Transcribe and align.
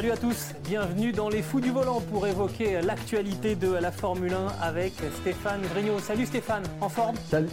Salut 0.00 0.12
à 0.12 0.16
tous, 0.16 0.54
bienvenue 0.64 1.12
dans 1.12 1.28
les 1.28 1.42
Fous 1.42 1.60
du 1.60 1.70
Volant 1.70 2.00
pour 2.00 2.26
évoquer 2.26 2.80
l'actualité 2.80 3.54
de 3.54 3.70
la 3.70 3.92
Formule 3.92 4.32
1 4.32 4.46
avec 4.62 4.94
Stéphane 5.20 5.60
Grignot. 5.74 5.98
Salut 5.98 6.24
Stéphane, 6.24 6.62
en 6.80 6.88
forme? 6.88 7.16
Salut. 7.28 7.50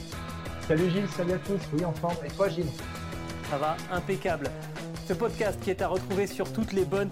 Salut 0.65 0.89
Gilles, 0.89 1.09
salut 1.09 1.33
à 1.33 1.39
tous. 1.39 1.59
Oui, 1.73 1.83
en 1.83 1.91
forme. 1.91 2.15
Et 2.25 2.29
toi 2.29 2.47
Gilles? 2.47 2.71
Ça 3.49 3.57
va, 3.57 3.75
impeccable. 3.91 4.49
Ce 5.07 5.13
podcast 5.13 5.57
qui 5.63 5.69
est 5.69 5.81
à 5.81 5.87
retrouver 5.87 6.27
sur 6.27 6.51
toutes 6.51 6.73
les 6.73 6.83
bonnes, 6.83 7.07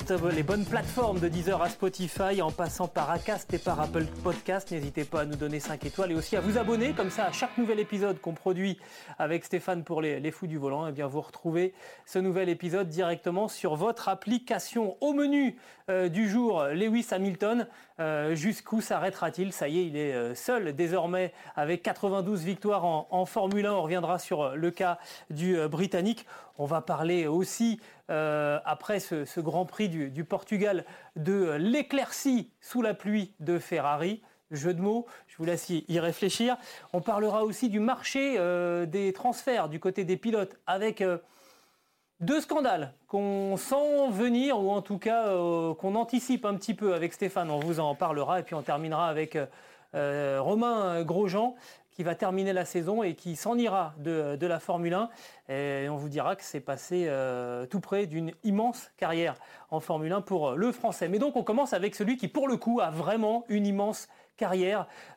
plateformes 0.69 1.21
de 1.21 1.29
Deezer 1.29 1.61
à 1.61 1.69
Spotify, 1.69 2.41
en 2.41 2.51
passant 2.51 2.89
par 2.89 3.09
Acast 3.09 3.53
et 3.53 3.57
par 3.57 3.79
Apple 3.79 4.03
Podcast. 4.21 4.69
N'hésitez 4.71 5.05
pas 5.05 5.21
à 5.21 5.25
nous 5.25 5.37
donner 5.37 5.61
5 5.61 5.85
étoiles 5.85 6.11
et 6.11 6.15
aussi 6.15 6.35
à 6.35 6.41
vous 6.41 6.57
abonner. 6.57 6.91
Comme 6.91 7.09
ça, 7.09 7.27
à 7.27 7.31
chaque 7.31 7.57
nouvel 7.57 7.79
épisode 7.79 8.19
qu'on 8.19 8.33
produit 8.33 8.77
avec 9.17 9.45
Stéphane 9.45 9.85
pour 9.85 10.01
les, 10.01 10.31
fous 10.31 10.45
du 10.45 10.57
volant, 10.57 10.87
eh 10.87 10.91
bien, 10.91 11.07
vous 11.07 11.21
retrouvez 11.21 11.73
ce 12.05 12.19
nouvel 12.19 12.49
épisode 12.49 12.89
directement 12.89 13.47
sur 13.47 13.77
votre 13.77 14.09
application. 14.09 14.97
Au 14.99 15.13
menu 15.13 15.55
euh, 15.91 16.09
du 16.09 16.27
jour, 16.27 16.63
Lewis 16.63 17.05
Hamilton. 17.11 17.67
Euh, 17.99 18.33
jusqu'où 18.33 18.81
s'arrêtera-t-il? 18.81 19.53
Ça 19.53 19.67
y 19.67 19.79
est, 19.79 19.85
il 19.85 19.95
est 19.95 20.13
euh, 20.13 20.33
seul 20.33 20.75
désormais 20.75 21.31
avec 21.55 21.83
92 21.83 22.43
victoires 22.43 22.85
en, 22.85 23.25
Formule 23.27 23.67
1. 23.67 23.73
On 23.73 23.83
reviendra 23.83 24.17
sur 24.17 24.55
le 24.55 24.71
cas 24.71 24.97
du 25.29 25.55
Britannique. 25.67 26.25
On 26.57 26.65
va 26.65 26.81
parler 26.81 27.27
aussi, 27.27 27.79
après 28.07 28.99
ce, 28.99 29.39
Grand 29.39 29.65
Prix 29.65 29.89
du, 29.89 30.23
Portugal, 30.23 30.85
de 31.15 31.51
l'éclaircie 31.59 32.49
sous 32.61 32.81
la 32.81 32.93
pluie 32.93 33.33
de 33.39 33.59
Ferrari 33.59 34.23
jeu 34.51 34.73
de 34.75 34.81
mots, 34.81 35.07
je 35.27 35.37
vous 35.37 35.45
laisse 35.45 35.69
y 35.69 35.99
réfléchir. 35.99 36.55
On 36.93 37.01
parlera 37.01 37.43
aussi 37.43 37.67
du 37.67 37.79
marché 37.79 38.37
des 38.87 39.11
transferts 39.11 39.69
du 39.69 39.79
côté 39.79 40.05
des 40.05 40.17
pilotes 40.17 40.55
avec 40.67 41.03
deux 42.19 42.41
scandales 42.41 42.93
qu'on 43.07 43.57
sent 43.57 44.09
venir, 44.11 44.59
ou 44.59 44.71
en 44.71 44.81
tout 44.81 44.97
cas 44.97 45.27
euh, 45.27 45.73
qu'on 45.73 45.95
anticipe 45.95 46.45
un 46.45 46.55
petit 46.55 46.73
peu 46.73 46.93
avec 46.93 47.13
Stéphane, 47.13 47.51
on 47.51 47.59
vous 47.59 47.79
en 47.79 47.95
parlera, 47.95 48.39
et 48.39 48.43
puis 48.43 48.55
on 48.55 48.61
terminera 48.61 49.09
avec 49.09 49.35
euh, 49.35 49.45
euh, 49.95 50.39
Romain 50.41 51.03
Grosjean, 51.03 51.55
qui 51.91 52.03
va 52.03 52.15
terminer 52.15 52.51
la 52.51 52.65
saison 52.65 53.03
et 53.03 53.15
qui 53.15 53.35
s'en 53.37 53.57
ira 53.57 53.93
de, 53.97 54.45
la 54.45 54.59
Formule 54.59 54.93
1. 54.93 55.09
Et 55.47 55.87
on 55.89 55.95
vous 55.95 56.09
dira 56.09 56.35
que 56.35 56.43
c'est 56.43 56.59
passé 56.59 57.09
tout 57.69 57.79
près 57.79 58.05
d'une 58.05 58.33
immense 58.43 58.91
carrière 58.97 59.35
en 59.71 59.79
Formule 59.79 60.11
1 60.11 60.19
pour 60.19 60.55
le 60.55 60.73
Français. 60.73 61.07
Mais 61.07 61.19
donc 61.19 61.37
on 61.37 61.43
commence 61.43 61.71
avec 61.71 61.95
celui 61.95 62.17
qui, 62.17 62.27
pour 62.27 62.49
le 62.49 62.57
coup, 62.57 62.81
a 62.81 62.89
vraiment 62.89 63.45
une 63.47 63.65
immense. 63.65 64.09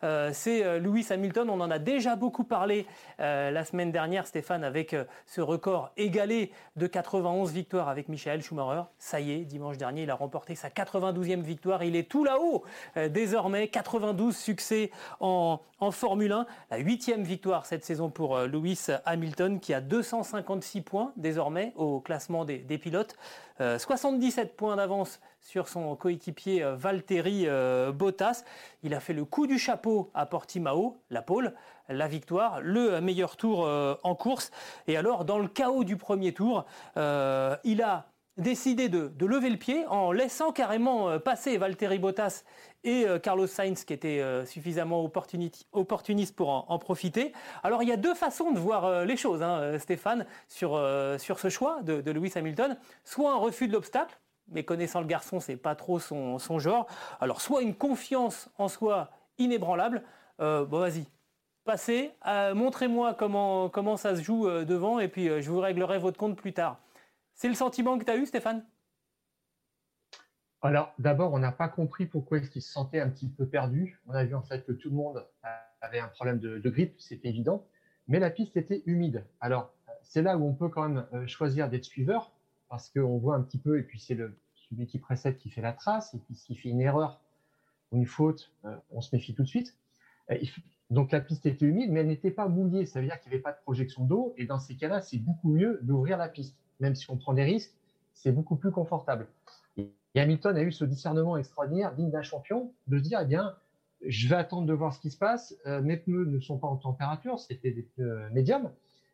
Euh, 0.05 0.31
c'est 0.33 0.65
euh, 0.65 0.79
Lewis 0.79 1.07
Hamilton. 1.11 1.51
On 1.51 1.61
en 1.61 1.71
a 1.71 1.79
déjà 1.79 2.17
beaucoup 2.17 2.45
parlé 2.45 2.87
euh, 3.21 3.51
la 3.51 3.65
semaine 3.65 3.91
dernière, 3.91 4.27
Stéphane, 4.27 4.65
avec 4.65 4.95
ce 5.27 5.41
record 5.41 5.91
égalé 5.97 6.53
de 6.77 6.87
91 6.87 7.53
victoires 7.53 7.89
avec 7.89 8.09
Michael 8.09 8.43
Schumacher. 8.43 8.83
Ça 8.99 9.21
y 9.21 9.33
est, 9.33 9.45
dimanche 9.45 9.77
dernier, 9.77 10.03
il 10.03 10.11
a 10.11 10.15
remporté 10.15 10.55
sa 10.55 10.69
92e 10.69 11.41
victoire. 11.41 11.83
Il 11.83 11.97
est 11.97 12.09
tout 12.09 12.25
là-haut 12.25 12.65
désormais. 13.11 13.69
92 13.69 14.37
succès 14.37 14.91
en, 15.21 15.61
Formule 15.91 16.33
1. 16.33 16.47
La 16.71 16.79
huitième 16.79 17.23
victoire 17.23 17.65
cette 17.65 17.85
saison 17.85 18.11
pour 18.11 18.39
Lewis 18.41 18.87
Hamilton 19.05 19.61
qui 19.61 19.73
a 19.73 19.81
256 19.81 20.81
points 20.83 21.13
désormais 21.17 21.73
au 21.77 22.01
classement 22.01 22.45
des 22.45 22.79
pilotes. 22.79 23.17
77 23.59 24.57
points 24.57 24.77
d'avance 24.77 25.21
sur 25.41 25.69
son 25.69 25.97
coéquipier 25.97 26.63
euh, 26.63 26.77
Valtteri 26.77 27.45
euh, 27.47 27.93
Bottas. 27.93 28.45
Il 28.83 28.95
a 28.95 29.01
fait 29.01 29.13
le 29.13 29.25
coup 29.25 29.47
du 29.47 29.59
chapeau 29.59 30.11
à 30.15 30.27
Portimao, 30.27 31.01
la 31.11 31.23
pole, 31.23 31.55
la 31.89 32.09
victoire, 32.09 32.61
le 32.61 33.01
meilleur 33.01 33.37
tour 33.37 33.65
euh, 33.65 33.95
en 34.03 34.15
course. 34.15 34.51
Et 34.87 34.97
alors, 34.97 35.25
dans 35.25 35.39
le 35.39 35.49
chaos 35.49 35.85
du 35.85 35.97
premier 35.97 36.33
tour, 36.33 36.67
il 36.97 37.83
a 37.83 38.07
décidé 38.39 38.89
de, 38.89 39.13
lever 39.21 39.51
le 39.51 39.57
pied 39.57 39.87
en 39.87 40.13
laissant 40.13 40.53
carrément 40.53 41.19
passer 41.19 41.59
Valtteri 41.59 41.99
Bottas 41.99 42.45
et 42.85 43.05
Carlos 43.23 43.47
Sainz 43.47 43.85
qui 43.85 43.93
était 43.93 44.23
suffisamment 44.47 45.05
opportuniste 45.05 46.37
pour 46.37 46.71
en, 46.71 46.79
profiter. 46.79 47.33
Alors 47.63 47.83
il 47.83 47.89
y 47.89 47.93
a 47.93 47.97
deux 47.97 48.15
façons 48.15 48.53
de 48.53 48.59
voir 48.59 49.05
les 49.05 49.17
choses, 49.17 49.43
hein, 49.43 49.79
Stéphane, 49.79 50.25
sur, 50.47 50.77
ce 50.79 51.49
choix 51.51 51.83
de, 51.83 52.11
Lewis 52.11 52.33
Hamilton. 52.37 52.79
Soit 53.05 53.33
un 53.33 53.37
refus 53.37 53.69
de 53.69 53.73
l'obstacle, 53.73 54.17
mais 54.51 54.65
connaissant 54.65 55.01
le 55.01 55.07
garçon, 55.07 55.41
c'est 55.41 55.57
pas 55.57 55.75
trop 55.75 55.99
son, 55.99 56.39
genre. 56.59 56.87
Alors, 57.21 57.41
soit 57.41 57.63
une 57.63 57.75
confiance 57.75 58.49
en 58.59 58.69
soi 58.69 59.11
inébranlable, 59.39 60.03
euh, 60.41 60.65
bon, 60.65 60.81
vas-y, 60.81 61.05
passez, 61.65 62.13
euh, 62.27 62.55
montrez-moi 62.55 63.15
comment, 63.15 63.69
comment 63.69 63.97
ça 63.97 64.17
se 64.17 64.23
joue 64.23 64.49
euh, 64.49 64.65
devant, 64.65 65.01
et 65.01 65.09
puis 65.09 65.29
je 65.43 65.51
vous 65.51 65.61
réglerai 65.61 65.99
votre 65.99 66.19
compte 66.19 66.37
plus 66.37 66.53
tard. 66.53 66.79
C'est 67.39 67.47
le 67.47 67.55
sentiment 67.55 67.97
que 67.99 68.05
tu 68.05 68.11
as 68.11 68.17
eu, 68.17 68.27
Stéphane? 68.27 68.67
Alors, 70.61 70.93
d'abord, 70.99 71.33
on 71.33 71.39
n'a 71.39 71.53
pas 71.53 71.69
compris 71.69 72.07
pourquoi 72.07 72.39
est-ce 72.39 72.51
se 72.51 72.61
sentait 72.61 72.99
un 72.99 73.09
petit 73.09 73.29
peu 73.29 73.47
perdu. 73.47 74.03
On 74.09 74.13
a 74.13 74.25
vu 74.25 74.35
en 74.35 74.43
fait 74.43 74.67
que 74.67 74.73
tout 74.73 74.91
le 74.91 74.97
monde 74.97 75.25
avait 75.81 76.01
un 76.01 76.09
problème 76.09 76.41
de, 76.41 76.59
de 76.59 76.71
grippe, 76.71 77.01
c'était 77.01 77.29
évident, 77.29 77.65
mais 78.09 78.19
la 78.19 78.31
piste 78.31 78.57
était 78.57 78.83
humide. 78.87 79.25
Alors, 79.39 79.73
c'est 80.03 80.21
là 80.21 80.37
où 80.37 80.49
on 80.49 80.53
peut 80.53 80.69
quand 80.69 80.89
même 80.89 81.29
choisir 81.29 81.71
d'être 81.71 81.85
suiveur 81.85 82.33
parce 82.69 82.91
qu'on 82.91 83.19
voit 83.19 83.37
un 83.37 83.43
petit 83.43 83.59
peu, 83.59 83.79
et 83.79 83.85
puis 83.85 84.01
c'est 84.01 84.19
celui 84.57 84.87
qui 84.89 84.99
précède 84.99 85.39
qui 85.39 85.49
fait 85.49 85.63
la 85.63 85.73
trace, 85.73 86.15
et 86.15 86.19
puis 86.19 86.35
s'il 86.35 86.59
fait 86.59 86.71
une 86.71 86.81
erreur 86.81 87.21
ou 87.93 87.99
une 87.99 88.07
faute, 88.07 88.53
euh, 88.65 88.77
on 88.91 89.01
se 89.01 89.15
méfie 89.15 89.37
tout 89.37 89.45
de 89.45 89.49
suite. 89.49 89.77
Euh, 90.33 90.39
donc 90.91 91.13
la 91.13 91.21
piste 91.21 91.47
était 91.47 91.67
humide, 91.67 91.93
mais 91.93 92.01
elle 92.01 92.09
n'était 92.09 92.33
pas 92.33 92.49
mouillée, 92.49 92.85
ça 92.85 93.01
veut 93.01 93.07
dire 93.07 93.21
qu'il 93.21 93.31
n'y 93.31 93.37
avait 93.37 93.43
pas 93.45 93.53
de 93.53 93.61
projection 93.63 94.05
d'eau, 94.05 94.35
et 94.37 94.45
dans 94.45 94.59
ces 94.59 94.75
cas-là, 94.77 95.01
c'est 95.01 95.19
beaucoup 95.19 95.51
mieux 95.51 95.79
d'ouvrir 95.83 96.19
la 96.19 96.29
piste. 96.29 96.59
Même 96.81 96.95
si 96.95 97.11
on 97.11 97.17
prend 97.17 97.35
des 97.35 97.45
risques, 97.45 97.75
c'est 98.15 98.33
beaucoup 98.33 98.57
plus 98.57 98.71
confortable. 98.71 99.29
Et 99.77 100.21
Hamilton 100.21 100.57
a 100.57 100.63
eu 100.63 100.73
ce 100.73 100.85
discernement 100.85 101.37
extraordinaire, 101.37 101.95
digne 101.95 102.11
d'un 102.11 102.23
champion, 102.23 102.73
de 102.87 102.99
se 102.99 103.03
dire, 103.03 103.21
eh 103.23 103.27
bien, 103.27 103.55
je 104.07 104.29
vais 104.29 104.37
attendre 104.37 104.67
de 104.67 104.73
voir 104.73 104.95
ce 104.95 105.01
qui 105.01 105.11
se 105.11 105.19
passe. 105.19 105.55
Euh, 105.67 105.83
mes 105.83 105.97
pneus 105.97 106.25
ne 106.25 106.41
sont 106.41 106.59
pas 106.59 106.69
en 106.69 106.77
température, 106.77 107.39
c'était 107.39 107.71
des 107.71 107.83
pneus 107.83 108.31
médiums. 108.31 108.71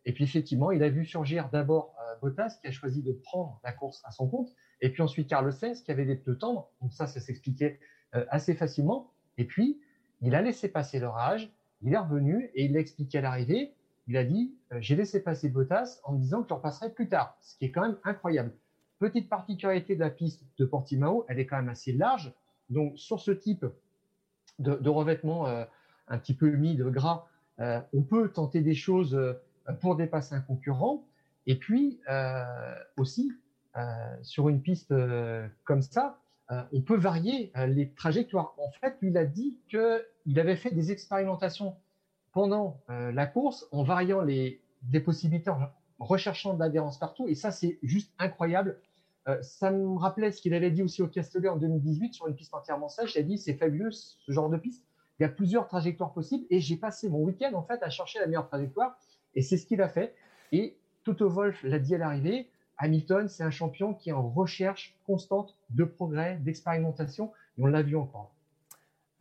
Et 0.07 0.13
puis 0.13 0.25
effectivement, 0.25 0.71
il 0.71 0.83
a 0.83 0.91
vu 0.91 1.05
surgir 1.07 1.49
d'abord 1.51 1.95
Bottas 2.21 2.59
qui 2.61 2.69
a 2.69 2.71
choisi 2.71 3.03
de 3.03 3.13
prendre 3.13 3.61
la 3.65 3.73
course 3.73 4.03
à 4.05 4.11
son 4.11 4.29
compte, 4.29 4.51
et 4.81 4.91
puis 4.91 5.03
ensuite 5.03 5.29
Carlos 5.29 5.51
Sainz 5.51 5.83
qui 5.83 5.91
avait 5.91 6.05
des 6.05 6.17
pneus 6.17 6.39
tendres, 6.39 6.71
donc 6.81 6.93
ça, 6.93 7.07
ça 7.07 7.21
s'expliquait 7.21 7.79
euh, 8.15 8.25
assez 8.31 8.55
facilement. 8.55 9.11
Et 9.39 9.45
puis, 9.45 9.81
il 10.21 10.35
a 10.35 10.43
laissé 10.43 10.69
passer 10.69 10.99
l'orage, 10.99 11.53
il 11.83 11.93
est 11.93 11.99
revenu 11.99 12.51
et 12.55 12.65
il 12.65 12.77
a 12.77 12.81
expliqué 12.81 13.19
à 13.19 13.21
l'arrivée, 13.21 13.75
il 14.07 14.17
a 14.17 14.25
dit 14.25 14.55
euh, 14.73 14.79
j'ai 14.81 14.97
laissé 14.97 15.23
passer 15.23 15.49
Bottas 15.49 16.01
en 16.05 16.13
me 16.13 16.19
disant 16.19 16.43
que 16.43 16.49
je 16.49 16.55
repasserai 16.55 16.91
plus 16.91 17.09
tard, 17.09 17.37
ce 17.41 17.57
qui 17.57 17.67
est 17.67 17.71
quand 17.71 17.83
même 17.83 17.99
incroyable. 18.05 18.53
Petite 18.99 19.29
particularité 19.29 19.95
de 19.95 20.01
la 20.01 20.11
piste 20.11 20.45
de 20.59 20.65
Portimao, 20.65 21.27
elle 21.29 21.39
est 21.39 21.47
quand 21.47 21.57
même 21.57 21.69
assez 21.69 21.93
large, 21.93 22.33
donc 22.71 22.99
sur 22.99 23.21
ce 23.21 23.31
type 23.31 23.67
de, 24.59 24.89
revêtement 24.89 25.47
euh, 25.49 25.65
un 26.09 26.19
petit 26.19 26.35
peu 26.35 26.47
humide, 26.47 26.83
gras, 26.83 27.27
on 27.59 28.03
peut 28.03 28.31
tenter 28.31 28.61
des 28.63 28.75
choses 28.75 29.17
pour 29.81 29.97
dépasser 29.97 30.35
un 30.35 30.41
concurrent. 30.41 31.05
Et 31.47 31.57
puis 31.57 32.01
euh, 32.09 32.45
aussi, 32.97 33.33
euh, 33.77 33.81
sur 34.23 34.49
une 34.49 34.63
piste 34.63 34.93
euh, 34.93 35.47
comme 35.65 35.83
ça, 35.83 36.19
on 36.73 36.83
peut 36.83 36.97
varier 36.97 37.51
les 37.67 37.91
trajectoires. 37.95 38.55
En 38.59 38.71
fait, 38.71 38.97
il 39.01 39.17
a 39.17 39.25
dit 39.25 39.59
qu'il 39.69 40.39
avait 40.39 40.57
fait 40.57 40.71
des 40.71 40.93
expérimentations 40.93 41.75
pendant 42.35 42.81
la 42.89 43.27
course 43.27 43.67
en 43.73 43.83
variant 43.85 44.21
les, 44.21 44.61
possibilités, 45.05 45.51
en 45.51 45.71
recherchant 45.99 46.55
de 46.55 46.59
l'adhérence 46.59 46.99
partout. 46.99 47.27
Et 47.29 47.35
ça, 47.35 47.51
c'est 47.51 47.79
juste 47.83 48.13
incroyable. 48.19 48.79
ça 49.41 49.71
me 49.71 49.97
rappelait 49.97 50.33
ce 50.33 50.43
qu'il 50.43 50.53
avait 50.53 50.71
dit 50.71 50.83
aussi 50.83 51.01
au 51.01 51.09
Castellet 51.09 51.49
en 51.49 51.57
2018 51.57 52.13
sur 52.13 52.27
une 52.27 52.35
piste 52.35 52.53
entièrement 52.53 52.89
sèche. 52.89 53.15
Il 53.15 53.21
a 53.21 53.23
dit 53.23 53.39
c'est 53.39 53.55
fabuleux 53.55 53.93
ce 53.93 54.33
genre 54.33 54.51
de 54.51 54.57
piste. 54.57 54.85
Il 55.19 55.23
y 55.23 55.27
a 55.27 55.29
plusieurs 55.29 55.69
trajectoires 55.69 56.13
possibles 56.13 56.45
et 56.51 56.61
j'ai 56.61 56.77
passé 56.77 57.09
mon 57.09 57.21
week-end 57.21 57.53
en 57.55 57.63
fait 57.63 57.83
à 57.83 57.89
chercher 57.89 58.19
la 58.19 58.27
meilleure 58.27 58.49
trajectoire 58.49 58.99
et 59.35 59.43
c'est 59.43 59.57
ce 59.57 59.67
qu'il 59.67 59.81
a 59.81 59.89
fait. 59.89 60.15
Et 60.53 60.77
Toto 61.05 61.29
Wolf 61.29 61.63
l'a 61.63 61.79
dit 61.79 61.95
à 61.95 61.99
l'arrivée, 61.99 62.49
Hamilton, 62.79 63.29
c'est 63.29 63.45
un 63.45 63.51
champion 63.51 63.95
qui 63.95 64.11
est 64.11 64.13
en 64.13 64.29
recherche 64.29 64.97
constante 65.07 65.57
de 65.71 65.85
progrès, 65.85 66.39
d'expérimentation, 66.43 67.33
et 67.59 67.63
on 67.63 67.67
l'a 67.67 67.83
vu 67.83 67.97
encore. 67.97 68.34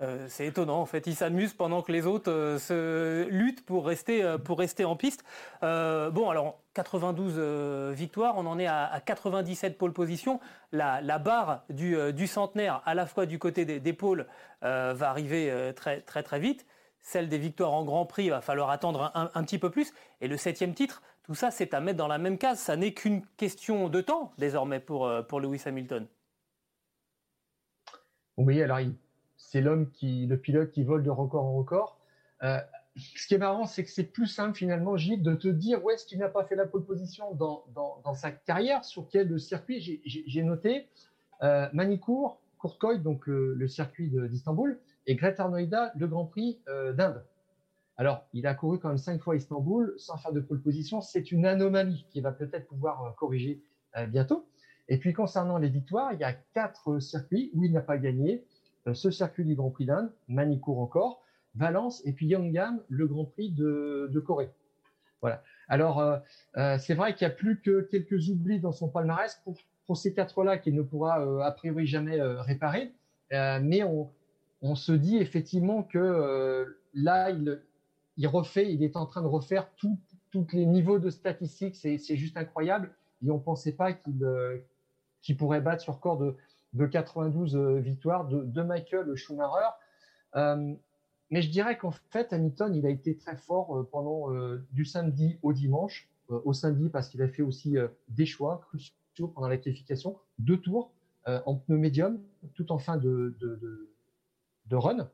Euh, 0.01 0.25
c'est 0.27 0.47
étonnant 0.47 0.81
en 0.81 0.85
fait, 0.85 1.05
il 1.05 1.15
s'amuse 1.15 1.53
pendant 1.53 1.83
que 1.83 1.91
les 1.91 2.07
autres 2.07 2.31
euh, 2.31 2.57
se 2.57 3.27
luttent 3.29 3.63
pour 3.63 3.85
rester, 3.85 4.23
euh, 4.23 4.39
pour 4.39 4.57
rester 4.57 4.85
en 4.85 4.95
piste. 4.95 5.23
bon 5.61 6.29
alors 6.29 6.61
92 6.73 7.93
victoires, 7.93 8.33
on 8.37 8.45
en 8.47 8.57
est 8.57 8.65
à, 8.65 8.99
97 9.05 9.77
pole 9.77 9.93
positions. 9.93 10.39
La, 10.71 11.19
barre 11.19 11.63
du, 11.69 12.27
centenaire, 12.27 12.81
à 12.85 12.95
la 12.95 13.05
fois 13.05 13.27
du 13.27 13.37
côté 13.37 13.65
des, 13.65 13.93
pôles, 13.93 14.25
va 14.61 15.09
arriver 15.09 15.71
très 15.75 16.01
très 16.01 16.23
très 16.23 16.39
vite. 16.39 16.65
Celle 17.01 17.29
des 17.29 17.37
victoires 17.37 17.73
en 17.73 17.83
Grand 17.83 18.05
Prix, 18.05 18.25
il 18.25 18.29
va 18.29 18.41
falloir 18.41 18.69
attendre 18.71 19.11
un, 19.13 19.29
un 19.33 19.43
petit 19.43 19.59
peu 19.59 19.69
plus. 19.69 19.93
Et 20.21 20.27
le 20.27 20.37
septième 20.37 20.73
titre, 20.73 21.03
tout 21.21 21.35
ça 21.35 21.51
c'est 21.51 21.75
à 21.75 21.79
mettre 21.79 21.97
dans 21.97 22.07
la 22.07 22.17
même 22.17 22.39
case. 22.39 22.59
Ça 22.59 22.75
n'est 22.75 22.93
qu'une 22.93 23.23
question 23.37 23.87
de 23.89 24.01
temps 24.01 24.33
désormais 24.39 24.79
pour, 24.79 25.11
pour 25.27 25.39
Lewis 25.39 25.61
Hamilton. 25.65 26.07
Oui, 28.37 28.63
alors 28.63 28.79
il 28.79 28.95
c'est 29.49 29.61
l'homme 29.61 29.89
qui, 29.91 30.25
le 30.25 30.37
pilote 30.37 30.71
qui 30.71 30.83
vole 30.83 31.03
de 31.03 31.09
record 31.09 31.45
en 31.45 31.55
record. 31.55 31.99
Euh, 32.43 32.59
ce 32.95 33.27
qui 33.27 33.33
est 33.33 33.39
marrant, 33.39 33.65
c'est 33.65 33.83
que 33.83 33.89
c'est 33.89 34.03
plus 34.03 34.27
simple 34.27 34.57
finalement, 34.57 34.97
Gilles, 34.97 35.21
de 35.21 35.35
te 35.35 35.47
dire 35.47 35.83
où 35.83 35.89
est-ce 35.89 36.05
qu'il 36.05 36.19
n'a 36.19 36.29
pas 36.29 36.43
fait 36.45 36.55
la 36.55 36.65
pole 36.65 36.85
position 36.85 37.33
dans, 37.33 37.65
dans, 37.75 38.13
sa 38.13 38.31
carrière, 38.31 38.85
sur 38.85 39.07
quel 39.09 39.39
circuit. 39.39 40.01
J'ai 40.05 40.43
noté 40.43 40.87
euh, 41.41 41.67
Manicourt, 41.73 42.39
Courcoy, 42.57 42.99
donc 42.99 43.25
le, 43.27 43.67
circuit 43.67 44.11
d'Istanbul, 44.29 44.79
et 45.07 45.15
Greta 45.15 45.47
Noida, 45.49 45.91
le 45.95 46.07
Grand 46.07 46.25
Prix 46.25 46.59
euh, 46.67 46.93
d'Inde. 46.93 47.23
Alors, 47.97 48.25
il 48.33 48.47
a 48.47 48.53
couru 48.53 48.79
quand 48.79 48.89
même 48.89 48.97
cinq 48.97 49.21
fois 49.21 49.35
Istanbul 49.35 49.93
sans 49.97 50.17
faire 50.17 50.31
de 50.31 50.39
pole 50.39 50.61
position. 50.61 51.01
C'est 51.01 51.31
une 51.31 51.45
anomalie 51.45 52.05
qui 52.09 52.21
va 52.21 52.31
peut-être 52.31 52.67
pouvoir 52.67 53.15
corriger 53.15 53.61
bientôt. 54.07 54.47
Et 54.87 54.97
puis, 54.97 55.13
concernant 55.13 55.57
les 55.57 55.69
victoires, 55.69 56.13
il 56.13 56.19
y 56.19 56.23
a 56.23 56.33
quatre 56.33 56.99
circuits 56.99 57.51
où 57.53 57.63
il 57.63 57.71
n'a 57.71 57.81
pas 57.81 57.97
gagné. 57.97 58.43
Euh, 58.87 58.93
ce 58.93 59.11
circuit 59.11 59.45
du 59.45 59.55
Grand 59.55 59.69
Prix 59.69 59.85
d'Inde, 59.85 60.11
Manicourt 60.27 60.79
encore, 60.79 61.23
Valence 61.55 62.01
et 62.05 62.13
puis 62.13 62.27
Yangon, 62.27 62.81
le 62.89 63.07
Grand 63.07 63.25
Prix 63.25 63.51
de, 63.51 64.23
Corée. 64.25 64.51
Voilà. 65.21 65.41
Alors, 65.69 65.99
euh, 65.99 66.17
euh, 66.57 66.77
c'est 66.77 66.93
vrai 66.93 67.15
qu'il 67.15 67.25
n'y 67.27 67.33
a 67.33 67.35
plus 67.35 67.61
que 67.61 67.81
quelques 67.81 68.29
oublis 68.29 68.59
dans 68.59 68.71
son 68.71 68.89
palmarès 68.89 69.41
pour, 69.85 69.97
ces 69.97 70.13
quatre-là 70.13 70.57
qu'il 70.57 70.73
ne 70.75 70.81
pourra 70.81 71.45
a 71.45 71.51
priori 71.51 71.85
jamais 71.85 72.19
réparer. 72.19 72.93
mais 73.31 73.83
on, 73.83 74.75
se 74.75 74.91
dit 74.91 75.17
effectivement 75.17 75.83
que 75.83 76.75
là, 76.95 77.29
il, 77.29 78.27
refait, 78.27 78.73
il 78.73 78.81
est 78.81 78.95
en 78.95 79.05
train 79.05 79.21
de 79.21 79.27
refaire 79.27 79.69
tous 79.75 79.99
les 80.53 80.65
niveaux 80.65 80.97
de 80.97 81.11
statistiques. 81.11 81.75
C'est 81.75 82.15
juste 82.15 82.37
incroyable. 82.37 82.89
Et 83.23 83.29
on 83.29 83.37
ne 83.37 83.43
pensait 83.43 83.73
pas 83.73 83.93
qu'il 83.93 85.37
pourrait 85.37 85.61
battre 85.61 85.83
ce 85.83 85.91
record 85.91 86.17
de, 86.17 86.35
de 86.73 86.85
92 86.85 87.55
euh, 87.55 87.79
victoires 87.79 88.27
de, 88.27 88.61
Michael 88.61 89.15
Schumacher. 89.15 89.69
Euh, 90.35 90.73
mais 91.29 91.41
je 91.41 91.49
dirais 91.49 91.77
qu'en 91.77 91.91
fait, 91.91 92.33
Hamilton, 92.33 92.75
il 92.75 92.85
a 92.85 92.89
été 92.89 93.15
très 93.15 93.37
fort 93.37 93.77
euh, 93.77 93.89
pendant 93.91 94.29
du 94.71 94.85
samedi 94.85 95.37
au 95.41 95.53
dimanche. 95.53 96.09
au 96.29 96.53
samedi, 96.53 96.89
parce 96.89 97.09
qu'il 97.09 97.21
a 97.21 97.27
fait 97.27 97.43
aussi 97.43 97.75
des 98.07 98.25
choix 98.25 98.61
cruciaux 98.67 99.27
pendant 99.27 99.47
la 99.47 99.57
qualification. 99.57 100.17
Deux 100.39 100.57
tours 100.57 100.91
en 101.25 101.55
pneu 101.55 101.77
médium, 101.77 102.19
tout 102.55 102.71
en 102.71 102.77
fin 102.77 102.97
de, 102.97 103.35
de, 103.39 104.75
run. 104.75 105.09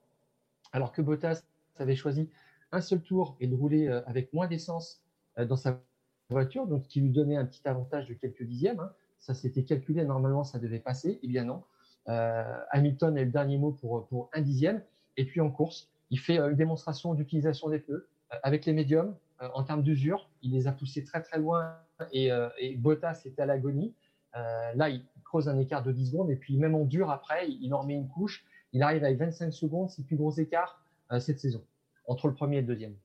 Alors 0.71 0.91
que 0.91 1.01
Bottas 1.01 1.44
avait 1.77 1.95
choisi 1.95 2.29
un 2.71 2.81
seul 2.81 3.01
tour 3.01 3.35
et 3.39 3.47
de 3.47 3.56
rouler 3.56 3.88
avec 3.88 4.31
moins 4.33 4.47
d'essence 4.47 5.01
dans 5.38 5.57
sa 5.57 5.81
voiture, 6.29 6.67
donc 6.67 6.88
qui 6.88 7.01
lui 7.01 7.09
donnait 7.09 7.38
un 7.38 7.45
petit 7.45 7.67
avantage 7.67 8.07
de 8.07 8.13
quelques 8.13 8.44
dixièmes. 8.44 8.79
Hein 8.79 8.91
ça 9.19 9.33
s'était 9.33 9.63
calculé, 9.63 10.04
normalement 10.06 10.44
ça 10.44 10.60
devait 10.60 10.80
passer. 10.80 11.19
Eh 11.24 11.27
bien 11.27 11.44
non. 11.44 11.63
Euh, 12.07 12.60
Hamilton 12.71 13.18
est 13.18 13.25
le 13.25 13.31
dernier 13.31 13.57
mot 13.57 13.71
pour, 13.71 14.07
pour 14.07 14.30
un 14.33 14.42
dixième. 14.42 14.81
Et 15.18 15.25
puis 15.25 15.42
en 15.42 15.51
course, 15.51 15.89
il 16.10 16.19
fait 16.19 16.39
euh, 16.39 16.50
une 16.50 16.56
démonstration 16.56 17.13
d'utilisation 17.13 17.69
des 17.69 17.80
pneus 17.80 18.07
euh, 18.33 18.36
avec 18.44 18.66
les 18.66 18.74
médiums 18.74 19.16
en 19.54 19.63
termes 19.63 19.83
d'usure. 19.83 20.30
Il 20.42 20.51
les 20.51 20.68
a 20.68 20.71
poussés 20.74 21.04
très 21.06 21.21
très 21.21 21.39
loin 21.39 21.74
et, 22.12 22.30
et 22.57 22.75
Bottas 22.75 23.21
était 23.24 23.42
à 23.42 23.45
l'agonie. 23.45 23.94
là, 24.33 24.89
il 24.89 25.06
creuse 25.24 25.48
un 25.48 25.57
écart 25.57 25.81
de 25.81 25.94
10 25.94 26.12
secondes 26.12 26.30
et 26.30 26.36
puis 26.36 26.57
même 26.57 26.75
en 26.75 26.83
dur 26.83 27.10
après, 27.10 27.48
il 27.50 27.74
en 27.74 27.80
remet 27.80 27.94
une 27.94 28.10
couche. 28.10 28.44
Il 28.74 28.83
arrive 28.83 29.01
avec 29.06 29.18
25 29.18 29.54
secondes, 29.54 29.89
c'est 29.89 30.01
le 30.01 30.07
plus 30.07 30.18
gros 30.18 30.33
écart 30.33 30.83
cette 31.21 31.39
saison 31.39 31.63
entre 32.06 32.27
le 32.27 32.33
premier 32.33 32.57
et 32.57 32.62
le 32.62 32.68
deuxième. 32.68 32.95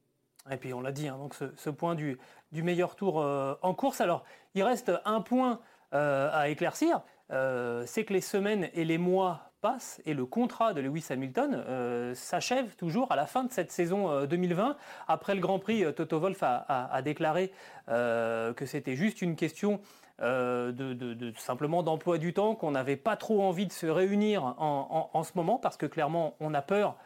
Et 0.51 0.57
puis 0.57 0.75
on 0.75 0.81
l'a 0.81 0.91
dit, 0.91 1.07
hein, 1.07 1.19
donc 1.19 1.35
ce, 1.35 1.71
point 1.71 1.95
du, 1.95 2.19
du 2.51 2.65
meilleur 2.65 2.97
tour 2.97 3.19
en 3.63 3.75
course. 3.75 4.01
Alors, 4.01 4.25
il 4.57 4.65
reste 4.65 4.91
un 5.05 5.21
point 5.21 5.61
euh, 5.94 6.29
à 6.32 6.49
éclaircir, 6.49 7.02
euh, 7.31 7.85
c'est 7.87 8.05
que 8.05 8.12
les 8.12 8.20
semaines 8.20 8.69
et 8.75 8.85
les 8.85 8.99
mois 8.99 9.52
passent 9.61 10.02
et 10.05 10.12
le 10.12 10.26
contrat 10.26 10.75
de 10.75 10.81
Lewis 10.81 11.06
Hamilton 11.08 11.55
euh, 11.69 12.14
s'achève 12.14 12.75
toujours 12.75 13.12
à 13.12 13.17
la 13.17 13.26
fin 13.26 13.44
de 13.44 13.52
cette 13.52 13.70
saison 13.70 14.26
2020. 14.26 14.76
Après 15.06 15.35
le 15.35 15.41
Grand 15.41 15.58
Prix, 15.58 15.85
Toto 15.94 16.19
Wolff 16.19 16.43
a, 16.43 17.00
déclaré 17.02 17.52
que 17.87 18.67
c'était 18.67 18.96
juste 18.96 19.23
une 19.23 19.37
question 19.37 19.81
de, 20.19 21.32
simplement 21.38 21.82
d'emploi 21.82 22.19
du 22.19 22.35
temps, 22.35 22.56
qu'on 22.56 22.73
n'avait 22.73 22.96
pas 22.96 23.17
trop 23.17 23.43
envie 23.43 23.67
de 23.67 23.73
se 23.73 23.87
réunir 23.87 24.44
en, 24.58 25.23
ce 25.23 25.32
moment 25.37 25.58
parce 25.58 25.76
que 25.76 25.87
clairement 25.87 26.35
on 26.41 26.52
a 26.55 26.62
peur 26.62 26.96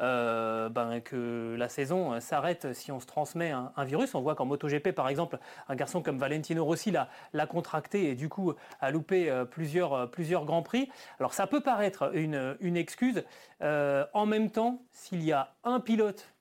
euh, 0.00 0.68
ben, 0.68 1.00
que 1.00 1.56
la 1.58 1.68
saison 1.68 2.20
s'arrête 2.20 2.72
si 2.72 2.92
on 2.92 3.00
se 3.00 3.06
transmet 3.06 3.50
un, 3.50 3.84
virus. 3.84 4.14
On 4.14 4.20
voit 4.20 4.34
qu'en 4.34 4.46
MotoGP, 4.46 4.92
par 4.92 5.08
exemple, 5.08 5.38
un 5.68 5.74
garçon 5.74 6.02
comme 6.02 6.18
Valentino 6.18 6.64
Rossi 6.64 6.90
l'a 6.90 7.46
contracté 7.46 8.10
et 8.10 8.14
du 8.14 8.28
coup 8.28 8.52
a 8.80 8.90
loupé 8.90 9.30
euh, 9.30 9.44
plusieurs, 9.44 9.92
euh, 9.94 10.06
plusieurs 10.06 10.44
grands 10.44 10.62
prix. 10.62 10.88
Alors 11.18 11.34
ça 11.34 11.46
peut 11.46 11.60
paraître 11.60 12.14
une, 12.14 12.56
une 12.60 12.76
excuse. 12.76 13.24
en 13.60 14.26
même 14.26 14.50
temps, 14.50 14.82
s'il 14.92 15.22
y 15.24 15.32
a 15.32 15.54
un 15.64 15.80
pilote 15.80 16.32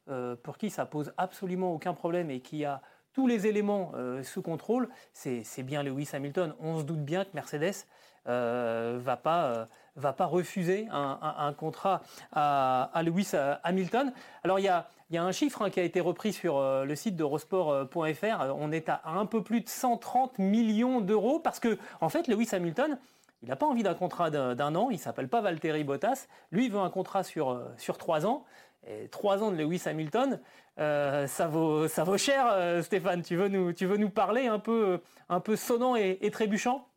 pour 0.44 0.58
qui 0.58 0.70
ça 0.70 0.86
pose 0.86 1.12
absolument 1.18 1.74
aucun 1.74 1.94
problème 1.94 2.32
et 2.32 2.40
qui 2.40 2.64
a 2.64 2.82
tous 3.14 3.28
les 3.28 3.48
éléments 3.48 3.92
sous 4.24 4.42
contrôle, 4.42 4.90
c'est 5.14 5.64
bien 5.64 5.84
Lewis 5.84 6.10
Hamilton. 6.14 6.54
On 6.60 6.80
se 6.80 6.84
doute 6.84 7.04
bien 7.04 7.26
que 7.26 7.32
Mercedes 7.34 7.86
euh, 8.28 9.00
va 9.02 9.16
pas 9.16 9.68
va 9.98 10.14
pas 10.14 10.26
refuser 10.26 10.88
un, 10.92 11.54
contrat 11.58 12.02
à, 12.32 13.02
Lewis 13.04 13.32
Hamilton. 13.64 14.14
Alors 14.44 14.60
il 14.60 14.66
y 14.66 14.68
a, 14.70 14.88
un 15.24 15.32
chiffre 15.32 15.62
hein, 15.62 15.70
qui 15.70 15.80
a 15.80 15.84
été 15.84 16.00
repris 16.00 16.34
sur 16.34 16.58
euh, 16.58 16.86
le 16.86 16.96
site 16.96 17.16
d'Eurosport.fr. 17.16 18.56
On 18.56 18.72
est 18.72 18.90
à 18.90 19.02
un 19.06 19.26
peu 19.26 19.44
plus 19.44 19.62
de 19.62 19.70
130 19.70 20.40
millions 20.40 21.02
d'euros 21.02 21.40
parce 21.40 21.60
que 21.60 21.78
en 22.02 22.10
fait 22.10 22.28
Lewis 22.28 22.50
Hamilton, 22.52 22.98
il 23.42 23.50
n'a 23.50 23.56
pas 23.56 23.66
envie 23.66 23.84
d'un 23.84 23.94
contrat 23.94 24.30
d'un 24.30 24.76
an. 24.76 24.90
Il 24.90 25.00
s'appelle 25.00 25.28
pas 25.28 25.42
Valtteri 25.42 25.84
Bottas. 25.84 26.28
Lui, 26.52 26.66
il 26.66 26.72
veut 26.72 26.80
un 26.80 26.90
contrat 26.90 27.24
sur 27.24 27.52
euh, 27.52 27.94
trois 27.98 28.26
ans. 28.26 28.46
Et 28.90 29.10
trois 29.10 29.44
ans 29.44 29.52
de 29.52 29.58
Lewis 29.58 29.82
Hamilton, 29.86 30.40
euh, 30.80 31.28
ça 31.28 31.48
vaut 31.48 32.18
cher. 32.18 32.84
Stéphane, 32.84 33.22
tu 33.22 33.36
veux 33.36 33.50
nous 33.50 33.74
tu 33.74 33.86
veux 33.86 33.98
nous 33.98 34.10
parler 34.10 34.48
un 34.48 34.60
peu 34.60 35.02
un 35.28 35.42
peu 35.42 35.56
sonnant 35.58 35.96
et, 35.98 36.30
trébuchant? 36.32 36.88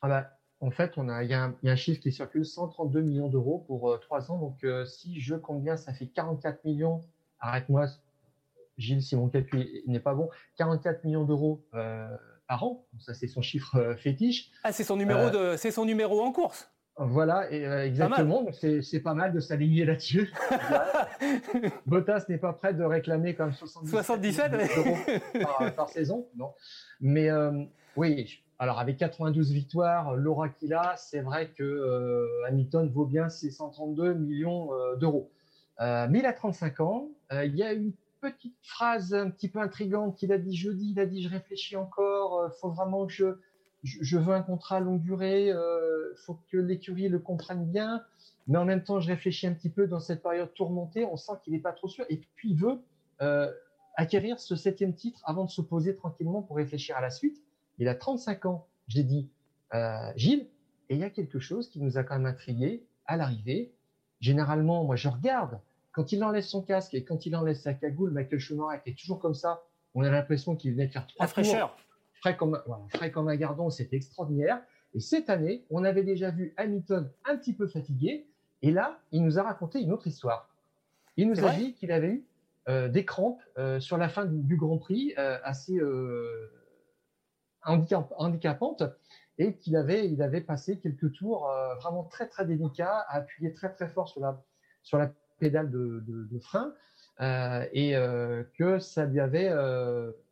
Ah 0.00 0.08
bah, 0.08 0.37
en 0.60 0.70
fait, 0.70 0.94
on 0.96 1.08
a, 1.08 1.22
il, 1.22 1.30
y 1.30 1.34
a 1.34 1.52
un, 1.64 1.76
chiffre 1.76 2.00
qui 2.00 2.10
circule, 2.10 2.44
132 2.44 3.00
millions 3.00 3.28
d'euros 3.28 3.64
pour 3.66 3.90
euh, 3.90 3.98
trois 3.98 4.30
ans. 4.30 4.38
Donc, 4.38 4.64
euh, 4.64 4.84
si 4.84 5.20
je 5.20 5.34
compte 5.36 5.62
bien, 5.62 5.76
ça 5.76 5.92
fait 5.92 6.06
44 6.06 6.64
millions. 6.64 7.00
Arrête-moi, 7.38 7.86
Gilles, 8.76 9.02
si 9.02 9.14
mon 9.14 9.28
calcul 9.28 9.66
n'est 9.86 10.00
pas 10.00 10.14
bon. 10.14 10.28
44 10.56 11.04
millions 11.04 11.24
d'euros 11.24 11.62
euh, 11.74 12.08
par 12.48 12.64
an. 12.64 12.84
Ça, 12.98 13.14
c'est 13.14 13.28
son 13.28 13.40
chiffre 13.40 13.94
fétiche. 13.98 14.50
Ah, 14.64 14.72
c'est 14.72 14.84
son 14.84 14.96
numéro 14.96 15.30
de, 15.30 15.54
c'est 15.56 15.70
son 15.70 15.84
numéro 15.84 16.22
en 16.22 16.32
course. 16.32 16.68
Voilà, 17.00 17.48
et, 17.52 17.62
exactement. 17.62 18.44
C'est 18.60 19.00
pas 19.00 19.14
mal 19.14 19.32
de 19.32 19.38
s'aligner 19.38 19.84
là-dessus. 19.84 20.32
Bottas 21.86 22.24
n'est 22.28 22.38
pas 22.38 22.52
prêt 22.52 22.74
de 22.74 22.82
réclamer 22.82 23.36
comme 23.36 23.52
77, 23.52 24.52
euros 24.76 24.96
par, 25.40 25.74
par, 25.76 25.88
saison, 25.90 26.26
non. 26.34 26.52
Mais 27.00 27.30
oui, 27.94 28.42
alors 28.60 28.80
avec 28.80 28.96
92 28.96 29.52
victoires, 29.52 30.16
l'aura 30.16 30.48
qu'il 30.48 30.74
a, 30.74 30.96
c'est 30.96 31.20
vrai 31.20 31.50
que 31.50 31.62
euh, 31.62 32.26
Hamilton 32.48 32.88
vaut 32.88 33.06
bien 33.06 33.28
ses 33.28 33.52
132 33.52 34.14
millions 34.14 34.72
euh, 34.72 34.96
d'euros. 34.96 35.30
Euh, 35.80 36.08
mais 36.10 36.18
il 36.18 36.26
a 36.26 36.32
35 36.32 36.80
ans. 36.80 37.08
il 37.30 37.54
y 37.54 37.62
a 37.62 37.72
une 37.72 37.92
petite 38.20 38.56
phrase 38.62 39.14
un 39.14 39.30
petit 39.30 39.48
peu 39.48 39.60
intrigante 39.60 40.16
qu'il 40.16 40.32
a 40.32 40.38
dit 40.38 40.56
jeudi. 40.56 40.90
Il 40.90 40.98
a 40.98 41.06
dit 41.06 41.22
je 41.22 41.28
réfléchis 41.28 41.76
encore. 41.76 42.52
Faut 42.60 42.70
vraiment 42.70 43.06
que 43.06 43.12
je, 43.84 44.18
veux 44.18 44.34
un 44.34 44.42
contrat 44.42 44.80
longue 44.80 45.02
durée. 45.02 45.52
Faut 46.26 46.40
que 46.50 46.56
l'écurie 46.56 47.08
le 47.08 47.20
comprenne 47.20 47.64
bien. 47.64 48.02
Mais 48.48 48.58
en 48.58 48.64
même 48.64 48.82
temps, 48.82 48.98
je 48.98 49.06
réfléchis 49.06 49.46
un 49.46 49.52
petit 49.52 49.70
peu 49.70 49.86
dans 49.86 50.00
cette 50.00 50.20
période 50.20 50.52
tourmentée. 50.54 51.04
On 51.04 51.16
sent 51.16 51.34
qu'il 51.44 51.52
n'est 51.52 51.60
pas 51.60 51.72
trop 51.72 51.86
sûr. 51.86 52.04
Et 52.08 52.16
puis 52.34 52.50
il 52.50 52.56
veut 52.56 52.80
acquérir 53.94 54.40
ce 54.40 54.56
septième 54.56 54.96
titre 54.96 55.20
avant 55.26 55.44
de 55.44 55.50
se 55.50 55.60
poser 55.60 55.94
tranquillement 55.94 56.42
pour 56.42 56.56
réfléchir 56.56 56.96
à 56.96 57.00
la 57.00 57.10
suite. 57.10 57.40
Il 57.78 57.88
a 57.88 57.94
35 57.94 58.46
ans, 58.46 58.66
je 58.88 58.96
l'ai 58.96 59.04
dit, 59.04 59.30
euh, 59.74 60.12
Gilles, 60.16 60.46
et 60.88 60.94
il 60.94 61.00
y 61.00 61.04
a 61.04 61.10
quelque 61.10 61.38
chose 61.38 61.68
qui 61.68 61.80
nous 61.80 61.98
a 61.98 62.04
quand 62.04 62.16
même 62.16 62.26
intrigué 62.26 62.84
à 63.06 63.16
l'arrivée. 63.16 63.72
Généralement, 64.20 64.84
moi, 64.84 64.96
je 64.96 65.08
regarde 65.08 65.60
quand 65.92 66.12
il 66.12 66.22
enlève 66.24 66.44
son 66.44 66.62
casque 66.62 66.94
et 66.94 67.04
quand 67.04 67.26
il 67.26 67.36
enlève 67.36 67.56
sa 67.56 67.74
cagoule, 67.74 68.10
Michael 68.10 68.38
Schumacher 68.38 68.82
est 68.86 68.98
toujours 68.98 69.18
comme 69.18 69.34
ça. 69.34 69.62
On 69.94 70.02
a 70.02 70.10
l'impression 70.10 70.56
qu'il 70.56 70.72
venait 70.72 70.88
faire 70.88 71.06
trois 71.06 71.24
La 71.24 71.28
fraîcheur. 71.28 71.76
Frais 72.20 72.36
comme, 72.36 72.60
voilà, 72.66 72.84
frais 72.88 73.12
comme 73.12 73.28
un 73.28 73.36
gardon, 73.36 73.70
c'est 73.70 73.92
extraordinaire. 73.92 74.60
Et 74.94 75.00
cette 75.00 75.30
année, 75.30 75.64
on 75.70 75.84
avait 75.84 76.02
déjà 76.02 76.30
vu 76.30 76.54
Hamilton 76.56 77.10
un 77.24 77.36
petit 77.36 77.52
peu 77.52 77.68
fatigué. 77.68 78.26
Et 78.62 78.72
là, 78.72 78.98
il 79.12 79.22
nous 79.22 79.38
a 79.38 79.42
raconté 79.42 79.80
une 79.80 79.92
autre 79.92 80.06
histoire. 80.06 80.48
Il 81.16 81.28
nous 81.28 81.44
a 81.44 81.54
dit 81.54 81.74
qu'il 81.74 81.92
avait 81.92 82.22
eu 82.68 82.88
des 82.90 83.04
crampes 83.04 83.42
sur 83.78 83.98
la 83.98 84.08
fin 84.08 84.24
du, 84.24 84.56
Grand 84.56 84.78
Prix, 84.78 85.14
assez 85.16 85.78
handicapantes, 87.68 88.82
et 89.38 89.54
qu'il 89.54 89.76
avait, 89.76 90.08
il 90.10 90.20
avait 90.22 90.40
passé 90.40 90.80
quelques 90.80 91.12
tours 91.12 91.48
vraiment 91.80 92.02
très 92.04 92.26
très 92.26 92.44
délicats, 92.44 93.04
à 93.08 93.18
appuyer 93.18 93.52
très 93.52 93.72
très 93.72 93.88
fort 93.88 94.08
sur 94.08 94.20
la, 94.20 94.42
sur 94.82 94.98
la 94.98 95.12
pédale 95.38 95.70
de, 95.70 96.02
de 96.06 96.38
frein, 96.40 96.72
et 97.72 97.94
que 98.58 98.80
ça 98.80 99.04
lui 99.04 99.20
avait 99.20 99.52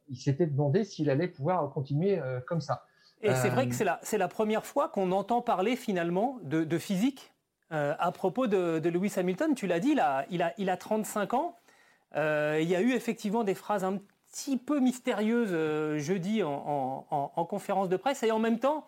il 0.08 0.16
s'était 0.16 0.46
demandé 0.46 0.84
s'il 0.84 1.10
allait 1.10 1.28
pouvoir 1.28 1.70
continuer 1.70 2.18
euh, 2.18 2.40
comme 2.40 2.60
ça. 2.60 2.84
Et 3.22 3.34
c'est 3.34 3.48
vrai 3.48 3.68
que 3.68 3.74
c'est 3.74 3.84
la, 3.84 3.98
la, 4.12 4.28
première 4.28 4.64
fois 4.64 4.88
qu'on 4.88 5.10
entend 5.10 5.40
parler 5.40 5.74
finalement 5.74 6.38
de, 6.42 6.78
physique 6.78 7.32
euh, 7.72 7.94
à 7.98 8.12
propos 8.12 8.46
de, 8.46 8.88
Lewis 8.88 9.14
Hamilton. 9.16 9.54
Tu 9.54 9.66
l'as 9.66 9.80
dit, 9.80 9.92
il 9.92 10.00
a, 10.00 10.26
il, 10.30 10.42
a, 10.42 10.52
il 10.58 10.68
a 10.70 10.76
35 10.76 11.34
ans. 11.34 11.56
Euh, 12.14 12.58
il 12.60 12.68
y 12.68 12.76
a 12.76 12.82
eu 12.82 12.92
effectivement 12.92 13.42
des 13.42 13.54
phrases 13.54 13.84
un 13.84 13.98
peu 14.64 14.80
mystérieuses 14.80 15.98
jeudi 15.98 16.42
en, 16.42 17.46
conférence 17.48 17.88
de 17.88 17.96
presse. 17.96 18.22
Et 18.22 18.30
en 18.30 18.38
même 18.38 18.58
temps, 18.58 18.86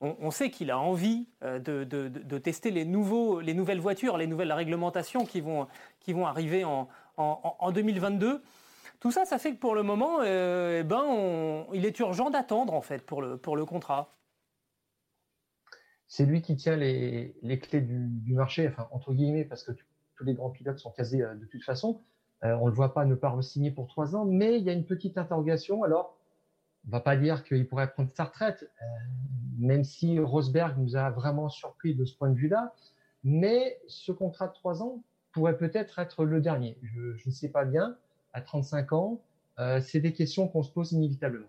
on, 0.00 0.30
sait 0.30 0.50
qu'il 0.50 0.70
a 0.70 0.78
envie 0.78 1.26
de, 1.42 1.84
de, 1.84 2.38
tester 2.38 2.70
les, 2.70 2.84
nouveaux, 2.84 3.40
les 3.40 3.54
nouvelles 3.54 3.80
voitures, 3.80 4.16
les 4.16 4.26
nouvelles 4.26 4.52
réglementations 4.52 5.26
qui 5.26 5.40
vont, 5.40 5.66
arriver 6.26 6.64
en, 6.64 6.88
en 7.16 7.72
2022. 7.72 8.42
Tout 9.00 9.10
ça, 9.10 9.24
ça 9.24 9.38
fait 9.38 9.54
que 9.54 9.58
pour 9.58 9.74
le 9.74 9.82
moment, 9.82 10.18
euh, 10.20 10.80
eh 10.80 10.84
ben, 10.84 11.66
il 11.72 11.86
est 11.86 11.98
urgent 12.00 12.28
d'attendre 12.28 12.74
en 12.74 12.82
fait 12.82 13.04
pour 13.04 13.22
le, 13.22 13.64
contrat. 13.64 14.14
C'est 16.06 16.26
lui 16.26 16.42
qui 16.42 16.54
tient 16.54 16.76
les, 16.76 17.34
clés 17.62 17.80
du, 17.80 18.34
marché, 18.34 18.70
entre 18.90 19.14
guillemets, 19.14 19.46
parce 19.46 19.64
que 19.64 19.72
tous 20.16 20.24
les 20.24 20.34
grands 20.34 20.50
pilotes 20.50 20.78
sont 20.78 20.90
casés 20.90 21.22
euh, 21.22 21.34
de 21.34 21.46
toute 21.46 21.64
façon. 21.64 22.02
Euh, 22.44 22.54
on 22.54 22.66
ne 22.66 22.70
le 22.70 22.76
voit 22.76 22.94
pas 22.94 23.04
ne 23.04 23.14
pas 23.14 23.30
re-signer 23.30 23.70
pour 23.70 23.86
trois 23.86 24.16
ans, 24.16 24.24
mais 24.24 24.58
il 24.58 24.64
y 24.64 24.70
a 24.70 24.72
une 24.72 24.86
petite 24.86 25.18
interrogation. 25.18 25.82
Alors, 25.82 26.16
on 26.86 26.90
va 26.90 27.00
pas 27.00 27.16
dire 27.16 27.44
qu'il 27.44 27.68
pourrait 27.68 27.90
prendre 27.92 28.10
sa 28.10 28.24
retraite, 28.24 28.70
même 29.58 29.84
si 29.84 30.18
Rosberg 30.18 30.78
nous 30.78 30.96
a 30.96 31.10
vraiment 31.10 31.50
surpris 31.50 31.94
de 31.94 32.04
ce 32.06 32.16
point 32.16 32.30
de 32.30 32.36
vue-là. 32.36 32.72
Mais 33.22 33.78
ce 33.86 34.12
contrat 34.12 34.48
de 34.48 34.54
trois 34.54 34.82
ans 34.82 35.02
pourrait 35.32 35.58
peut-être 35.58 35.98
être 35.98 36.24
le 36.24 36.40
dernier. 36.40 36.78
Je 36.82 37.26
ne 37.26 37.30
sais 37.30 37.50
pas 37.50 37.66
bien 37.66 37.96
à 38.32 38.40
35 38.40 38.92
ans, 38.92 39.20
euh, 39.58 39.80
c'est 39.80 40.00
des 40.00 40.12
questions 40.12 40.48
qu'on 40.48 40.62
se 40.62 40.70
pose 40.70 40.92
inévitablement. 40.92 41.48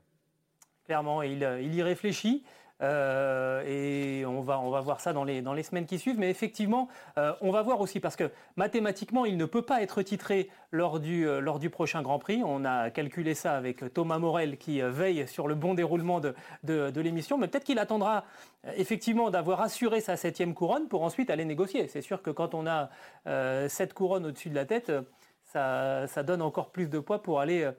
Clairement, 0.85 1.21
euh, 1.21 1.61
il 1.61 1.75
y 1.75 1.83
réfléchit. 1.83 2.43
Euh, 2.81 3.63
et 3.65 4.25
on 4.25 4.41
va, 4.41 4.59
on 4.59 4.69
va 4.69 4.81
voir 4.81 5.01
ça 5.01 5.13
dans 5.13 5.23
les, 5.23 5.41
dans 5.41 5.53
les 5.53 5.63
semaines 5.63 5.85
qui 5.85 5.99
suivent. 5.99 6.19
Mais 6.19 6.29
effectivement, 6.29 6.87
on 7.41 7.51
va 7.51 7.61
voir 7.61 7.81
aussi, 7.81 7.99
parce 7.99 8.15
que 8.15 8.31
mathématiquement, 8.55 9.25
il 9.25 9.37
ne 9.37 9.45
peut 9.45 9.61
pas 9.61 9.81
être 9.81 10.01
titré 10.01 10.49
lors 10.71 10.99
du, 10.99 11.25
lors 11.41 11.59
du 11.59 11.69
prochain 11.69 12.01
Grand 12.01 12.19
Prix. 12.19 12.41
On 12.45 12.65
a 12.65 12.89
calculé 12.89 13.33
ça 13.33 13.55
avec 13.55 13.93
Thomas 13.93 14.19
Morel 14.19 14.57
qui 14.57 14.81
veille 14.81 15.27
sur 15.27 15.47
le 15.47 15.55
bon 15.55 15.73
déroulement 15.73 16.19
de, 16.19 16.33
de, 16.63 17.01
l'émission. 17.01 17.37
Mais 17.37 17.47
peut-être 17.47 17.63
qu'il 17.63 17.79
attendra 17.79 18.25
effectivement 18.75 19.29
d'avoir 19.29 19.61
assuré 19.61 20.01
sa 20.01 20.17
septième 20.17 20.53
couronne 20.53 20.87
pour 20.87 21.03
ensuite 21.03 21.29
aller 21.29 21.45
négocier. 21.45 21.87
C'est 21.87 22.01
sûr 22.01 22.21
que 22.21 22.29
quand 22.29 22.53
on 22.53 22.65
a 22.67 22.89
cette 23.67 23.93
couronne 23.93 24.25
au-dessus 24.25 24.49
de 24.49 24.55
la 24.55 24.65
tête 24.65 24.91
ça, 25.51 26.23
donne 26.23 26.41
encore 26.41 26.71
plus 26.71 26.87
de 26.87 26.99
poids 26.99 27.21
pour 27.21 27.39
aller, 27.39 27.69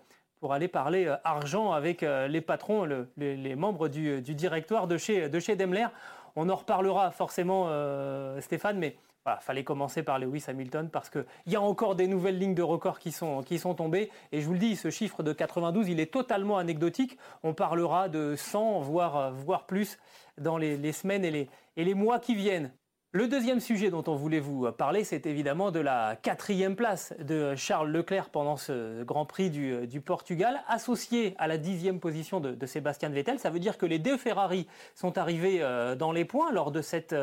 pour 0.42 0.52
aller 0.52 0.66
parler 0.66 1.06
euh, 1.06 1.14
argent 1.22 1.70
avec 1.70 2.02
euh, 2.02 2.26
les 2.26 2.40
patrons, 2.40 2.84
les, 3.16 3.54
membres 3.54 3.87
du, 3.87 4.20
directoire 4.22 4.88
de 4.88 4.99
chez, 4.99 5.28
de 5.28 5.54
Daimler. 5.54 5.87
On 6.34 6.49
en 6.49 6.56
reparlera 6.56 7.12
forcément, 7.12 7.66
euh, 7.68 8.40
Stéphane, 8.40 8.76
mais 8.76 8.96
voilà, 9.25 9.38
fallait 9.38 9.62
commencer 9.62 10.02
par 10.02 10.18
Lewis 10.18 10.42
Hamilton 10.49 10.88
parce 10.90 11.11
qu'il 11.11 11.25
y 11.46 11.54
a 11.54 11.61
encore 11.61 11.94
des 11.94 12.08
nouvelles 12.08 12.40
lignes 12.40 12.56
de 12.56 12.62
record 12.62 12.99
qui 12.99 13.12
sont, 13.12 13.44
tombées. 13.76 14.11
Et 14.32 14.40
je 14.40 14.46
vous 14.46 14.54
le 14.54 14.58
dis, 14.58 14.75
ce 14.75 14.90
chiffre 14.90 15.22
de 15.22 15.32
92, 15.32 15.88
il 15.88 16.00
est 16.00 16.12
totalement 16.12 16.58
anecdotique. 16.58 17.18
On 17.44 17.54
parlera 17.54 18.08
de 18.08 18.34
100, 18.34 18.80
voire, 18.80 19.66
plus, 19.68 19.96
dans 20.38 20.58
les, 20.58 20.90
semaines 20.90 21.25
et 21.25 21.49
les 21.76 21.94
mois 21.94 22.18
qui 22.18 22.34
viennent. 22.34 22.72
Le 23.14 23.28
deuxième 23.28 23.61
sujet 23.61 23.90
dont 23.90 24.04
on 24.07 24.14
voulait 24.14 24.40
vous 24.40 24.73
parler, 24.73 25.04
c'est 25.04 25.26
évidemment 25.26 25.71
de 25.71 25.81
la 25.81 26.16
quatrième 26.16 26.76
place 26.76 27.12
de 27.19 27.54
Charles 27.57 27.90
Leclerc 27.90 28.31
pendant 28.31 28.57
ce 28.57 29.02
Grand 29.02 29.26
Prix 29.26 29.50
du, 29.50 30.00
Portugal, 30.00 30.62
associé 30.66 31.35
à 31.37 31.47
la 31.47 31.59
dixième 31.59 32.00
position 32.00 32.40
de, 32.40 32.64
Sébastien 32.64 33.11
Vettel. 33.11 33.38
Ça 33.38 33.50
veut 33.50 33.59
dire 33.59 33.76
que 33.76 33.85
les 33.85 33.99
deux 33.99 34.16
Ferrari 34.16 34.66
sont 34.95 35.19
arrivés 35.19 35.59
euh, 35.61 35.95
dans 35.95 36.11
les 36.11 36.25
points 36.25 36.52
lors 36.52 36.73
de 36.73 36.81
cette 36.81 37.14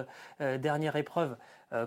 euh, 0.41 0.59
dernière 0.59 0.95
épreuve 0.95 1.35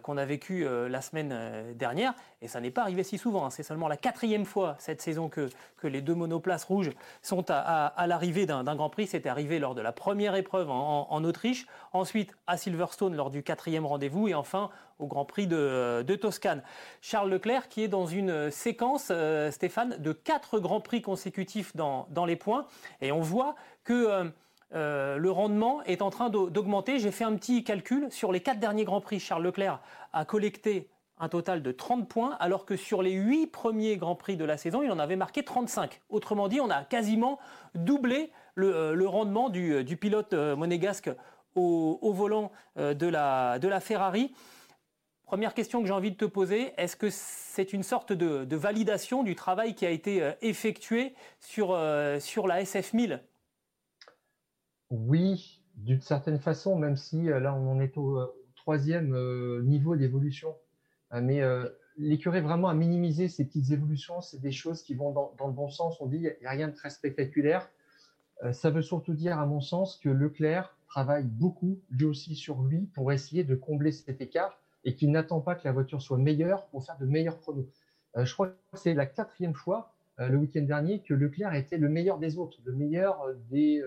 qu'on 0.03 0.17
a 0.17 0.25
vécu 0.25 0.65
euh, 0.65 0.89
la 0.89 1.01
semaine 1.01 1.31
euh, 1.33 1.75
dernière. 1.75 2.15
Et 2.41 2.49
ça 2.49 2.61
n'est 2.61 2.71
pas 2.71 2.83
arrivé 2.83 3.03
si 3.03 3.19
souvent. 3.19 3.47
Hein. 3.47 3.51
C'est 3.51 3.63
seulement 3.63 3.89
la 3.89 3.97
quatrième 3.97 4.45
fois 4.45 4.77
cette 4.79 5.03
saison 5.03 5.29
que, 5.29 5.49
que 5.77 5.87
les 5.87 6.01
deux 6.01 6.15
monoplaces 6.15 6.65
rouges 6.65 6.91
sont 7.21 7.45
à, 7.49 7.93
l'arrivée 8.07 8.47
d'un 8.47 8.75
Grand 8.77 8.91
Prix. 8.91 9.09
C'était 9.09 9.29
arrivé 9.29 9.59
lors 9.59 9.75
de 9.75 9.81
la 9.81 9.93
première 9.93 10.35
épreuve 10.35 10.71
en, 10.71 11.25
Autriche, 11.25 11.67
ensuite 11.93 12.35
à 12.47 12.57
Silverstone 12.57 13.15
lors 13.15 13.31
du 13.31 13.43
quatrième 13.43 13.87
rendez-vous 13.87 14.29
et 14.29 14.35
enfin 14.35 14.71
au 14.99 15.07
Grand 15.07 15.25
Prix 15.25 15.47
de, 15.47 16.17
Toscane. 16.21 16.63
Charles 17.01 17.31
Leclerc 17.31 17.69
qui 17.69 17.83
est 17.83 17.89
dans 17.89 18.07
une 18.07 18.51
séquence, 18.51 19.13
Stéphane, 19.51 19.97
de 19.99 20.13
quatre 20.13 20.59
Grands 20.59 20.81
Prix 20.81 21.03
consécutifs 21.03 21.77
dans, 21.77 22.07
dans 22.11 22.25
les 22.25 22.37
points. 22.37 22.67
Et 23.01 23.13
on 23.13 23.21
voit 23.21 23.55
que 23.85 23.93
euh, 23.93 24.25
le 24.75 25.31
rendement 25.31 25.83
est 25.85 26.03
en 26.03 26.11
train 26.11 26.31
d'augmenter. 26.31 26.99
J'ai 26.99 27.11
fait 27.11 27.25
un 27.25 27.35
petit 27.35 27.65
calcul. 27.65 28.09
Sur 28.11 28.33
les 28.33 28.41
quatre 28.41 28.59
derniers 28.59 28.85
Grands 28.85 29.01
Prix, 29.01 29.21
Charles 29.21 29.45
Leclerc 29.45 29.81
a 30.13 30.25
collecté 30.25 30.89
un 31.23 31.29
total 31.29 31.63
de 31.63 31.71
30 31.71 32.09
points, 32.09 32.37
alors 32.41 32.67
que 32.67 32.77
sur 32.77 33.01
les 33.01 33.13
huit 33.13 33.47
premiers 33.47 33.97
Grands 33.97 34.17
Prix 34.17 34.37
de 34.37 34.45
la 34.45 34.57
saison, 34.57 34.83
il 34.83 34.91
en 34.91 34.99
avait 34.99 35.17
marqué 35.17 35.45
35. 35.45 36.01
Autrement 36.11 36.49
dit, 36.49 36.61
on 36.61 36.69
a 36.69 36.83
quasiment 36.83 37.39
doublé 37.77 38.33
le, 38.57 38.75
euh, 38.75 39.09
rendement 39.09 39.49
du, 39.49 39.97
pilote 40.01 40.33
euh, 40.33 40.57
monégasque 40.57 41.11
au, 41.55 42.13
volant 42.13 42.51
de 42.77 43.07
la, 43.07 43.81
Ferrari. 43.81 44.35
Première 45.25 45.55
question 45.55 45.81
que 45.81 45.87
j'ai 45.87 45.93
envie 45.93 46.11
de 46.11 46.17
te 46.17 46.25
poser, 46.25 46.73
est-ce 46.77 46.97
que 46.97 47.09
c'est 47.11 47.73
une 47.73 47.83
sorte 47.83 48.13
de, 48.13 48.57
validation 48.57 49.23
du 49.23 49.37
travail 49.37 49.75
qui 49.75 49.87
a 49.87 49.91
été 49.91 50.33
effectué 50.41 51.15
sur, 51.41 51.79
sur 52.21 52.47
la 52.47 52.63
SF1000 52.63 53.21
oui, 54.93 55.63
d'une 55.77 56.03
certaine 56.03 56.39
façon, 56.39 56.77
même 56.77 56.97
si 56.97 57.31
euh, 57.31 57.41
là 57.41 57.55
on 57.55 57.71
en 57.71 57.81
est 57.81 57.97
au 57.97 58.19
euh, 58.19 58.27
troisième 58.55 59.15
euh, 59.15 59.63
niveau 59.63 59.97
d'évolution. 59.97 60.55
mais 61.21 61.43
l'écurie 61.99 62.41
vraiment 62.41 62.69
à 62.69 62.75
minimiser 62.75 63.29
ces 63.29 63.45
petites 63.45 63.71
évolutions, 63.71 64.21
c'est 64.23 64.41
des 64.41 64.53
choses 64.53 64.83
qui 64.83 64.95
vont 64.95 65.11
dans, 65.11 65.47
le 65.47 65.53
bon 65.53 65.69
sens. 65.69 66.01
On 66.01 66.07
dit 66.07 66.17
il 66.17 66.37
n'y 66.41 66.47
a 66.47 66.51
rien 66.51 66.69
de 66.69 66.75
très 66.75 66.89
spectaculaire. 66.89 67.69
ça 68.53 68.71
veut 68.71 68.81
surtout 68.81 69.13
dire, 69.13 69.39
à 69.39 69.45
mon 69.45 69.61
sens, 69.61 69.99
que 70.03 70.09
Leclerc 70.09 70.75
travaille 70.89 71.25
beaucoup, 71.25 71.79
lui 71.91 72.07
aussi, 72.07 72.35
sur 72.35 72.63
lui, 72.63 72.87
pour 72.95 73.13
essayer 73.13 73.45
de 73.45 73.55
combler 73.55 73.93
cet 73.93 74.23
écart 74.23 74.59
et 74.85 74.95
qu'il 74.95 75.11
n'attend 75.11 75.41
pas 75.41 75.55
que 75.55 75.65
la 75.65 75.73
voiture 75.73 76.01
soit 76.01 76.17
meilleure 76.17 76.65
pour 76.69 76.83
faire 76.83 76.97
de 76.99 77.05
meilleurs 77.05 77.39
chronos. 77.41 77.69
je 78.17 78.33
crois 78.33 78.49
que 78.49 78.79
c'est 78.79 78.95
la 78.95 79.05
quatrième 79.05 79.55
fois 79.55 79.93
le 80.17 80.37
week-end 80.39 80.63
dernier 80.63 81.01
que 81.01 81.13
Leclerc 81.13 81.53
était 81.55 81.77
le 81.77 81.91
meilleur 81.91 82.19
des 82.19 82.39
autres, 82.39 82.59
le 82.65 82.73
meilleur 82.73 83.23
des 83.51 83.85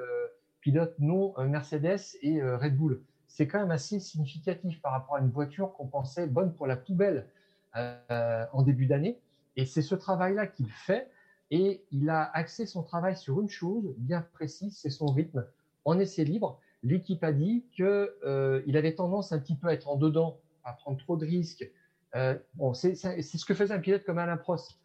pilotes 0.65 0.95
non 0.98 1.36
euh, 1.38 1.45
Mercedes 1.45 2.17
et 2.24 2.41
euh, 2.41 2.57
Red 2.57 2.75
Bull. 2.75 3.03
C'est 3.27 3.48
quand 3.48 3.60
même 3.60 3.69
assez 3.69 4.00
significatif 4.00 4.81
par 4.81 4.93
rapport 4.93 5.15
à 5.15 5.19
une 5.19 5.29
voiture 5.29 5.74
qu'on 5.74 5.86
pensait 5.86 6.25
bonne 6.25 6.55
pour 6.55 6.65
la 6.65 6.75
poubelle 6.75 7.27
euh, 7.77 8.45
en 8.51 8.63
début 8.63 8.88
d'année. 8.88 9.19
Et 9.57 9.65
c'est 9.65 9.84
ce 9.84 9.93
travail-là 9.93 10.48
qu'il 10.48 10.72
fait. 10.72 11.12
Et 11.51 11.84
il 11.91 12.10
a 12.10 12.24
axé 12.34 12.65
son 12.65 12.81
travail 12.81 13.15
sur 13.15 13.39
une 13.39 13.50
chose 13.50 13.93
bien 13.98 14.25
précise, 14.34 14.75
c'est 14.75 14.89
son 14.89 15.05
rythme. 15.05 15.45
En 15.84 16.00
essai 16.00 16.24
libre, 16.24 16.60
l'équipe 16.81 17.24
a 17.24 17.31
dit 17.31 17.63
qu'il 17.75 18.75
avait 18.75 18.95
tendance 18.95 19.31
un 19.31 19.38
petit 19.38 19.55
peu 19.55 19.67
à 19.67 19.74
être 19.74 19.88
en 19.88 19.98
dedans, 19.98 20.39
à 20.63 20.74
prendre 20.74 20.98
trop 20.98 21.15
de 21.15 21.25
risques. 21.25 21.69
bon, 22.55 22.74
c'est 22.74 22.95
ce 22.95 23.45
que 23.45 23.53
faisait 23.53 23.75
un 23.75 23.79
pilote 23.79 24.03
comme 24.03 24.17
Alain 24.17 24.38
Prost 24.38 24.79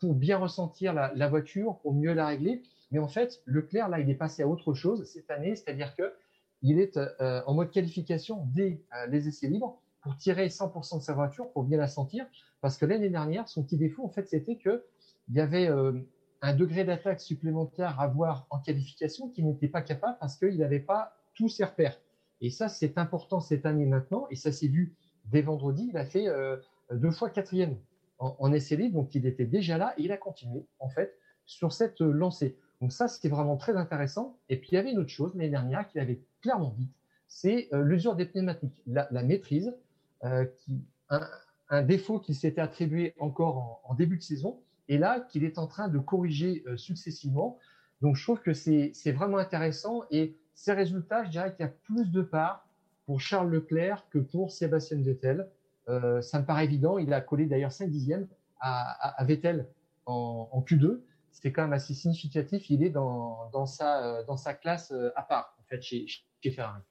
pour 0.00 0.14
bien 0.14 0.38
ressentir 0.38 0.92
la, 0.92 1.12
la, 1.14 1.28
voiture, 1.28 1.78
pour 1.78 1.94
mieux 1.94 2.14
la 2.14 2.26
régler. 2.26 2.62
Mais 2.90 2.98
en 2.98 3.08
fait, 3.08 3.42
Leclerc, 3.46 3.88
là, 3.88 4.00
il 4.00 4.10
est 4.10 4.14
passé 4.14 4.42
à 4.42 4.48
autre 4.48 4.74
chose 4.74 5.04
cette 5.04 5.30
année, 5.30 5.54
c'est-à-dire 5.54 5.94
qu'il 5.94 6.80
est 6.80 6.96
euh, 6.96 7.42
en 7.46 7.54
mode 7.54 7.70
qualification 7.70 8.46
dès 8.52 8.82
euh, 8.94 9.06
les 9.06 9.28
essais 9.28 9.46
libres 9.46 9.80
pour 10.02 10.16
tirer 10.16 10.48
100% 10.48 10.98
de 10.98 11.02
sa 11.02 11.14
voiture, 11.14 11.50
pour 11.52 11.64
bien 11.64 11.78
la 11.78 11.86
sentir. 11.86 12.26
Parce 12.60 12.76
que 12.76 12.86
l'année 12.86 13.10
dernière, 13.10 13.48
son 13.48 13.62
petit 13.62 13.76
défaut, 13.76 14.04
en 14.04 14.08
fait, 14.08 14.28
c'était 14.28 14.56
qu'il 14.56 14.82
y 15.30 15.40
avait 15.40 15.68
euh, 15.68 15.92
un 16.42 16.54
degré 16.54 16.84
d'attaque 16.84 17.20
supplémentaire 17.20 18.00
à 18.00 18.04
avoir 18.04 18.46
en 18.50 18.58
qualification 18.58 19.28
qui 19.28 19.44
n'était 19.44 19.68
pas 19.68 19.82
capable 19.82 20.16
parce 20.18 20.36
qu'il 20.36 20.58
n'avait 20.58 20.80
pas 20.80 21.14
tous 21.34 21.48
ses 21.48 21.64
repères. 21.64 22.00
Et 22.40 22.50
ça, 22.50 22.68
c'est 22.68 22.98
important 22.98 23.40
cette 23.40 23.66
année 23.66 23.86
maintenant. 23.86 24.26
Et 24.30 24.36
ça 24.36 24.50
s'est 24.50 24.68
vu 24.68 24.96
dès 25.26 25.42
vendredi. 25.42 25.88
Il 25.90 25.96
a 25.98 26.06
fait 26.06 26.26
deux 26.90 27.10
fois 27.10 27.28
quatrième 27.28 27.76
en, 28.18 28.34
en 28.38 28.52
essai 28.54 28.76
libre. 28.76 28.94
Donc, 28.94 29.14
il 29.14 29.26
était 29.26 29.44
déjà 29.44 29.76
là 29.76 29.92
et 29.98 30.04
il 30.04 30.12
a 30.12 30.16
continué, 30.16 30.64
en 30.78 30.88
fait, 30.88 31.14
sur 31.44 31.72
cette 31.72 32.00
lancée. 32.00 32.56
Donc 32.80 32.92
ça, 32.92 33.08
c'était 33.08 33.28
vraiment 33.28 33.56
très 33.56 33.76
intéressant. 33.76 34.38
Et 34.48 34.56
puis, 34.56 34.70
il 34.72 34.74
y 34.74 34.78
avait 34.78 34.92
une 34.92 34.98
autre 34.98 35.10
chose 35.10 35.34
l'année 35.34 35.50
dernière 35.50 35.86
qu'il 35.88 36.00
avait 36.00 36.20
clairement 36.40 36.74
dit, 36.78 36.88
c'est 37.28 37.68
euh, 37.72 37.82
l'usure 37.82 38.16
des 38.16 38.24
pneumatiques, 38.24 38.74
la, 38.86 39.06
maîtrise. 39.22 39.74
qui, 40.56 40.84
un, 41.68 41.82
défaut 41.82 42.18
qui 42.18 42.34
s'était 42.34 42.60
attribué 42.60 43.14
encore 43.18 43.80
en, 43.84 43.94
début 43.94 44.16
de 44.16 44.22
saison, 44.22 44.60
et 44.88 44.98
là 44.98 45.20
qu'il 45.20 45.44
est 45.44 45.58
en 45.58 45.66
train 45.66 45.88
de 45.88 45.98
corriger 45.98 46.64
successivement. 46.76 47.58
Donc 48.02 48.16
je 48.16 48.22
trouve 48.24 48.40
que 48.40 48.52
c'est 48.52 49.12
vraiment 49.12 49.38
intéressant 49.38 50.02
et 50.10 50.36
ces 50.60 50.72
résultats, 50.74 51.24
je 51.24 51.30
dirais 51.30 51.54
qu'il 51.54 51.64
y 51.64 51.68
a 51.68 51.72
plus 51.72 52.10
de 52.10 52.20
part 52.20 52.66
pour 53.06 53.20
Charles 53.20 53.50
Leclerc 53.50 54.06
que 54.10 54.18
pour 54.18 54.52
Sébastien 54.52 55.00
Vettel. 55.00 55.48
Euh, 55.88 56.20
ça 56.20 56.38
me 56.38 56.44
paraît 56.44 56.64
évident. 56.64 56.98
Il 56.98 57.12
a 57.14 57.22
collé 57.22 57.46
d'ailleurs 57.46 57.72
5 57.72 57.88
dixièmes 57.88 58.28
à, 58.60 59.24
Vettel 59.24 59.66
en, 60.04 60.62
Q2. 60.68 61.00
C'est 61.32 61.52
quand 61.52 61.62
même 61.62 61.72
assez 61.72 61.94
significatif. 61.94 62.70
Il 62.70 62.82
est 62.82 62.90
dans, 62.90 63.48
dans, 63.52 63.66
sa, 63.66 64.04
euh, 64.04 64.24
dans 64.24 64.36
sa 64.36 64.54
classe 64.54 64.92
euh, 64.92 65.10
à 65.16 65.22
part, 65.22 65.56
en 65.60 65.64
fait, 65.64 65.82
chez, 65.82 66.06
chez 66.06 66.50
Ferrari. 66.50 66.82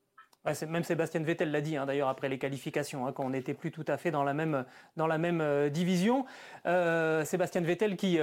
même 0.68 0.84
Sébastien 0.84 1.22
Vettel 1.22 1.52
l'a 1.52 1.62
dit 1.62 1.76
hein, 1.76 1.86
d'ailleurs 1.86 2.10
après 2.10 2.30
les 2.30 2.40
qualifications, 2.40 3.06
hein, 3.06 3.14
qu'on 3.14 3.30
n'était 3.32 3.54
plus 3.54 3.72
tout 3.72 3.86
à 3.88 3.98
fait 3.98 4.12
dans 4.12 4.24
la 4.24 4.34
même, 4.34 4.66
dans 4.96 5.08
la 5.08 5.18
même 5.18 5.70
division. 5.70 6.26
Sébastien 6.66 7.62
Vettel 7.62 7.98
qui 7.98 8.20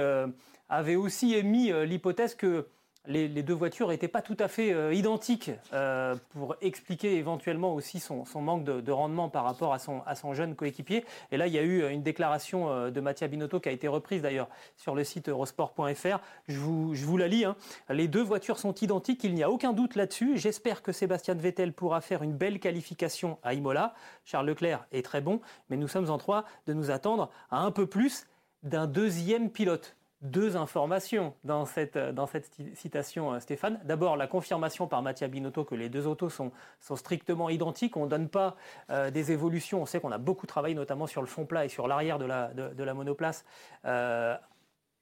avait 0.69 0.95
aussi 0.95 1.35
émis 1.35 1.71
l'hypothèse 1.85 2.35
que 2.35 2.67
les, 3.07 3.43
deux 3.43 3.53
voitures 3.53 3.87
n'étaient 3.89 4.07
pas 4.07 4.21
tout 4.21 4.37
à 4.39 4.47
fait 4.47 4.73
euh, 4.73 4.93
identiques 4.93 5.51
euh, 5.73 6.15
pour 6.29 6.55
expliquer 6.61 7.15
éventuellement 7.15 7.73
aussi 7.73 7.99
son, 7.99 8.25
manque 8.35 8.63
de, 8.63 8.91
rendement 8.91 9.29
par 9.29 9.43
rapport 9.43 9.73
à 9.73 9.79
son, 9.79 10.33
jeune 10.33 10.55
coéquipier. 10.55 11.05
Et 11.31 11.37
là, 11.37 11.47
il 11.47 11.53
y 11.53 11.57
a 11.57 11.63
eu 11.63 11.89
une 11.89 12.03
déclaration 12.03 12.69
euh, 12.69 12.91
de 12.91 12.99
Mattia 12.99 13.27
Binotto 13.27 13.59
qui 13.59 13.69
a 13.69 13.71
été 13.71 13.87
reprise 13.87 14.21
d'ailleurs 14.21 14.49
sur 14.75 14.93
le 14.93 15.03
site 15.03 15.29
eurosport.fr. 15.29 16.19
Je 16.47 16.57
vous, 16.57 17.17
la 17.17 17.27
lis. 17.27 17.45
Hein. 17.45 17.55
Les 17.89 18.07
deux 18.07 18.23
voitures 18.23 18.59
sont 18.59 18.73
identiques, 18.75 19.23
il 19.23 19.33
n'y 19.33 19.43
a 19.43 19.49
aucun 19.49 19.73
doute 19.73 19.95
là-dessus. 19.95 20.37
J'espère 20.37 20.81
que 20.81 20.91
Sébastien 20.91 21.35
Vettel 21.35 21.73
pourra 21.73 22.01
faire 22.01 22.23
une 22.23 22.33
belle 22.33 22.59
qualification 22.59 23.37
à 23.43 23.53
Imola. 23.53 23.93
Charles 24.25 24.47
Leclerc 24.47 24.85
est 24.91 25.03
très 25.03 25.21
bon, 25.21 25.41
mais 25.69 25.77
nous 25.77 25.87
sommes 25.87 26.09
en 26.09 26.17
droit 26.17 26.43
de 26.65 26.73
nous 26.73 26.91
attendre 26.91 27.29
à 27.49 27.59
un 27.59 27.71
peu 27.71 27.87
plus 27.87 28.25
d'un 28.63 28.87
deuxième 28.87 29.49
pilote 29.49 29.95
deux 30.21 30.55
informations 30.55 31.35
dans 31.43 31.65
cette, 31.65 31.97
dans 31.97 32.25
cette 32.25 32.49
citation, 32.73 33.33
euh, 33.33 33.39
Stéphane. 33.39 33.79
D'abord, 33.83 34.17
la 34.17 34.27
confirmation 34.27 34.87
par 34.87 35.01
Mattia 35.01 35.27
Binotto 35.27 35.63
que 35.63 35.75
les 35.75 35.89
deux 35.89 36.07
autos 36.07 36.29
sont, 36.29 36.51
sont 36.79 36.95
strictement 36.95 37.49
identiques. 37.49 37.95
On 37.97 38.05
ne 38.05 38.09
donne 38.09 38.29
pas 38.29 38.55
euh, 38.89 39.11
des 39.11 39.31
évolutions. 39.31 39.81
On 39.81 39.85
sait 39.85 39.99
qu'on 39.99 40.11
a 40.11 40.17
beaucoup 40.17 40.47
travaillé 40.47 40.73
notamment 40.73 41.07
sur 41.07 41.21
le 41.21 41.27
fond 41.27 41.45
plat 41.45 41.65
et 41.65 41.69
sur 41.69 41.87
l'arrière 41.87 42.17
de 42.17 42.25
la, 42.25 42.47
de, 42.53 42.83
la 42.83 42.93
monoplace. 42.93 43.45
Euh, 43.85 44.35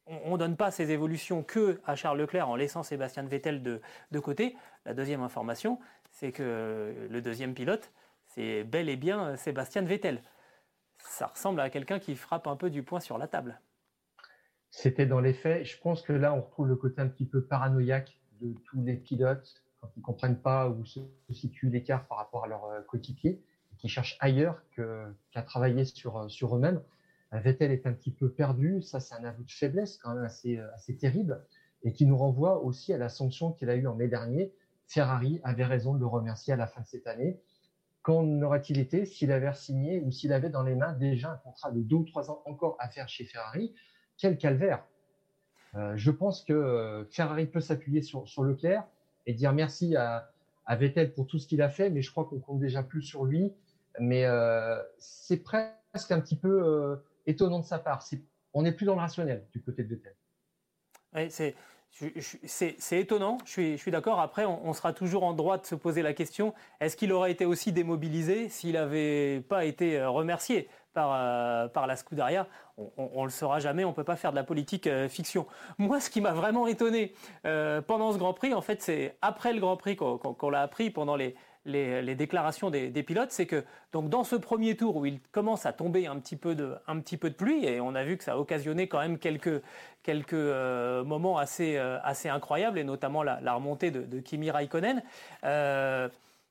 on 0.07 0.33
ne 0.33 0.37
donne 0.37 0.57
pas 0.57 0.69
ces 0.69 0.91
évolutions 0.91 1.43
que 1.43 1.79
à 1.85 1.95
Charles 1.95 2.19
Leclerc 2.19 2.49
en 2.49 2.55
laissant 2.55 2.83
Sébastien 2.83 3.23
Vettel 3.23 3.63
de, 3.63 3.81
de 4.11 4.19
côté. 4.19 4.55
La 4.85 4.93
deuxième 4.93 5.23
information, 5.23 5.79
c'est 6.11 6.31
que 6.31 6.93
le 7.09 7.21
deuxième 7.21 7.53
pilote, 7.53 7.91
c'est 8.27 8.63
bel 8.63 8.89
et 8.89 8.97
bien 8.97 9.35
Sébastien 9.37 9.81
Vettel. 9.81 10.21
Ça 10.99 11.27
ressemble 11.27 11.59
à 11.59 11.69
quelqu'un 11.69 11.99
qui 11.99 12.15
frappe 12.15 12.47
un 12.47 12.55
peu 12.55 12.69
du 12.69 12.83
poing 12.83 12.99
sur 12.99 13.17
la 13.17 13.27
table. 13.27 13.59
C'était 14.77 15.05
dans 15.05 15.21
les 15.21 15.31
faits. 15.31 15.63
Je 15.65 15.79
pense 15.79 16.01
que 16.01 16.11
là, 16.11 16.33
on 16.33 16.41
retrouve 16.41 16.67
le 16.67 16.75
côté 16.75 16.99
un 17.01 17.07
petit 17.07 17.25
peu 17.25 17.41
paranoïaque 17.41 18.19
de 18.41 18.53
tous 18.65 18.83
les 18.83 18.97
pilotes 18.97 19.63
quand 19.79 19.89
ils 19.95 20.01
ne 20.01 20.03
comprennent 20.03 20.41
pas 20.41 20.67
où 20.67 20.83
se 20.83 20.99
situe 21.31 21.69
l'écart 21.69 22.05
par 22.07 22.17
rapport 22.17 22.43
à 22.43 22.47
leur 22.47 22.65
euh, 22.65 22.81
coéquipier, 22.81 23.41
qui 23.77 23.87
cherchent 23.87 24.17
ailleurs 24.19 24.61
qu'à 24.75 25.41
travailler 25.43 25.85
sur, 25.85 26.17
euh, 26.17 26.27
sur 26.27 26.57
eux-mêmes. 26.57 26.81
Euh, 27.31 27.39
Vettel 27.39 27.71
est 27.71 27.87
un 27.87 27.93
petit 27.93 28.11
peu 28.11 28.29
perdu. 28.29 28.81
Ça, 28.81 28.99
c'est 28.99 29.15
un 29.15 29.23
aveu 29.23 29.45
de 29.45 29.51
faiblesse 29.51 29.97
quand 29.97 30.13
même 30.13 30.25
assez, 30.25 30.59
assez 30.73 30.97
terrible 30.97 31.41
et 31.83 31.93
qui 31.93 32.05
nous 32.05 32.17
renvoie 32.17 32.61
aussi 32.61 32.91
à 32.91 32.97
la 32.97 33.07
sanction 33.07 33.53
qu'il 33.53 33.69
a 33.69 33.77
eue 33.77 33.87
en 33.87 33.95
mai 33.95 34.09
dernier. 34.09 34.53
Ferrari 34.87 35.39
avait 35.45 35.63
raison 35.63 35.93
de 35.93 35.99
le 35.99 36.07
remercier 36.07 36.51
à 36.51 36.57
la 36.57 36.67
fin 36.67 36.81
de 36.81 36.87
cette 36.87 37.07
année. 37.07 37.39
Qu'en 38.01 38.41
aurait-il 38.41 38.77
été 38.77 39.05
s'il 39.05 39.31
avait 39.31 39.53
signé 39.53 40.01
ou 40.01 40.11
s'il 40.11 40.33
avait 40.33 40.49
dans 40.49 40.63
les 40.63 40.75
mains 40.75 40.91
déjà 40.91 41.31
un 41.31 41.37
contrat 41.37 41.71
de 41.71 41.79
deux 41.79 41.95
ou 41.95 42.03
trois 42.03 42.29
ans 42.29 42.41
encore 42.45 42.75
à 42.79 42.89
faire 42.89 43.07
chez 43.07 43.23
Ferrari? 43.23 43.73
Quel 44.17 44.37
calvaire. 44.37 44.83
Euh, 45.75 45.93
je 45.95 46.11
pense 46.11 46.43
que 46.43 46.53
euh, 46.53 47.05
Ferrari 47.05 47.45
peut 47.47 47.59
s'appuyer 47.59 48.01
sur, 48.01 48.25
Leclerc 48.43 48.83
et 49.25 49.33
dire 49.33 49.53
merci 49.53 49.95
à, 49.95 50.31
Vettel 50.69 51.13
pour 51.13 51.27
tout 51.27 51.37
ce 51.37 51.47
qu'il 51.47 51.61
a 51.61 51.69
fait, 51.69 51.89
mais 51.89 52.01
je 52.01 52.09
crois 52.11 52.25
qu'on 52.25 52.39
compte 52.39 52.59
déjà 52.59 52.81
plus 52.81 53.01
sur 53.01 53.25
lui. 53.25 53.53
Mais 53.99 54.25
euh, 54.25 54.81
c'est 54.97 55.43
presque 55.43 56.11
un 56.11 56.19
petit 56.19 56.35
peu 56.35 56.99
étonnant 57.25 57.59
de 57.59 57.65
sa 57.65 57.79
part. 57.79 58.03
on 58.53 58.63
n'est 58.63 58.71
plus 58.71 58.85
dans 58.85 58.95
le 58.95 58.99
rationnel 58.99 59.45
du 59.51 59.61
côté 59.61 59.83
de 59.83 59.95
Vettel. 59.95 61.29
C'est. 61.29 61.55
Étonnant, 62.91 63.37
je 63.45 63.77
suis 63.77 63.91
d'accord. 63.91 64.19
Après, 64.19 64.43
on, 64.43 64.73
sera 64.73 64.91
toujours 64.91 65.23
en 65.23 65.33
droit 65.33 65.57
de 65.57 65.65
se 65.65 65.75
poser 65.75 66.01
la 66.01 66.13
question 66.13 66.53
est-ce 66.81 66.97
qu'il 66.97 67.13
aurait 67.13 67.31
été 67.31 67.45
aussi 67.45 67.71
démobilisé 67.71 68.49
s'il 68.49 68.73
n'avait 68.73 69.39
pas 69.47 69.63
été 69.63 70.03
remercié? 70.03 70.67
Par, 70.95 71.11
euh, 71.13 71.67
par 71.67 71.85
la 71.85 71.95
Scuderia, 71.95 72.47
on, 72.77 73.19
ne 73.19 73.23
le 73.25 73.29
saura 73.29 73.59
jamais, 73.59 73.85
on 73.85 73.93
peut 73.93 74.03
pas 74.03 74.15
faire 74.15 74.31
de 74.31 74.35
la 74.35 74.43
politique 74.43 74.87
euh, 74.87 75.07
fiction. 75.07 75.45
Moi, 75.77 75.99
ce 75.99 76.09
qui 76.09 76.21
m'a 76.21 76.31
vraiment 76.31 76.65
étonné 76.65 77.13
euh, 77.45 77.81
pendant 77.81 78.11
ce 78.13 78.17
Grand 78.17 78.33
Prix, 78.33 78.53
en 78.55 78.61
fait, 78.61 78.81
c'est 78.81 79.15
après 79.21 79.53
le 79.53 79.59
Grand 79.59 79.77
Prix 79.77 79.95
qu'on 79.97 80.49
l'a 80.49 80.61
appris 80.61 80.89
pendant 80.89 81.15
les, 81.15 81.35
déclarations 82.15 82.69
des, 82.69 83.03
pilotes, 83.03 83.31
c'est 83.31 83.45
que 83.45 83.63
donc 83.91 84.09
dans 84.09 84.23
ce 84.23 84.35
premier 84.35 84.77
tour 84.77 84.95
où 84.95 85.05
il 85.05 85.19
commence 85.31 85.65
à 85.65 85.73
tomber 85.73 86.07
un 86.07 86.17
petit 86.19 86.37
peu 86.37 86.55
de, 86.55 86.77
pluie, 87.29 87.65
et 87.65 87.81
on 87.81 87.93
a 87.93 88.03
vu 88.03 88.17
que 88.17 88.23
ça 88.23 88.33
a 88.33 88.37
occasionné 88.37 88.87
quand 88.87 88.99
même 88.99 89.17
quelques, 89.17 89.61
moments 91.05 91.37
assez, 91.37 91.77
assez 91.77 92.29
incroyables, 92.29 92.79
et 92.79 92.83
notamment 92.85 93.21
la, 93.21 93.53
remontée 93.53 93.91
de, 93.91 94.01
de, 94.01 94.19
Kimi 94.19 94.49
Raikkonen. 94.49 95.03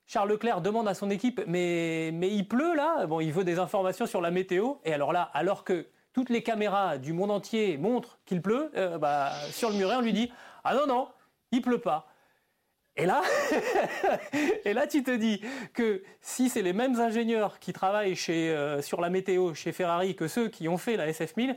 Charles 0.06 0.30
Leclerc 0.30 0.60
demande 0.60 0.88
à 0.88 0.94
son 0.94 1.10
équipe 1.10 1.40
mais, 1.46 2.08
il 2.10 2.46
pleut 2.46 2.74
là 2.74 3.06
Bon, 3.06 3.20
il 3.20 3.32
veut 3.32 3.44
des 3.44 3.58
informations 3.58 4.06
sur 4.06 4.20
la 4.20 4.30
météo. 4.30 4.74
Et 4.84 4.92
alors 4.92 5.12
là, 5.12 5.30
alors 5.32 5.64
que 5.64 5.86
toutes 6.12 6.30
les 6.30 6.42
caméras 6.42 6.98
du 6.98 7.12
monde 7.12 7.30
entier 7.30 7.76
montrent 7.76 8.18
qu'il 8.24 8.42
pleut, 8.42 8.70
euh, 8.76 8.98
bah, 8.98 9.32
sur 9.50 9.70
le 9.70 9.76
muret, 9.76 9.96
on 9.96 10.00
lui 10.00 10.12
dit 10.12 10.32
Ah 10.62 10.74
non, 10.74 10.86
non, 10.86 11.08
il 11.50 11.62
pleut 11.62 11.80
pas. 11.80 12.08
Et 12.96 13.06
là, 13.06 13.22
et 14.64 14.72
là, 14.72 14.86
tu 14.86 15.02
te 15.02 15.10
dis 15.10 15.40
que 15.72 16.02
si 16.20 16.48
c'est 16.48 16.62
les 16.62 16.72
mêmes 16.72 17.00
ingénieurs 17.00 17.58
qui 17.58 17.72
travaillent 17.72 18.14
chez, 18.14 18.50
euh, 18.50 18.82
sur 18.82 19.00
la 19.00 19.10
météo 19.10 19.52
chez 19.54 19.72
Ferrari 19.72 20.14
que 20.14 20.28
ceux 20.28 20.48
qui 20.48 20.68
ont 20.68 20.78
fait 20.78 20.96
la 20.96 21.10
SF1000, 21.10 21.56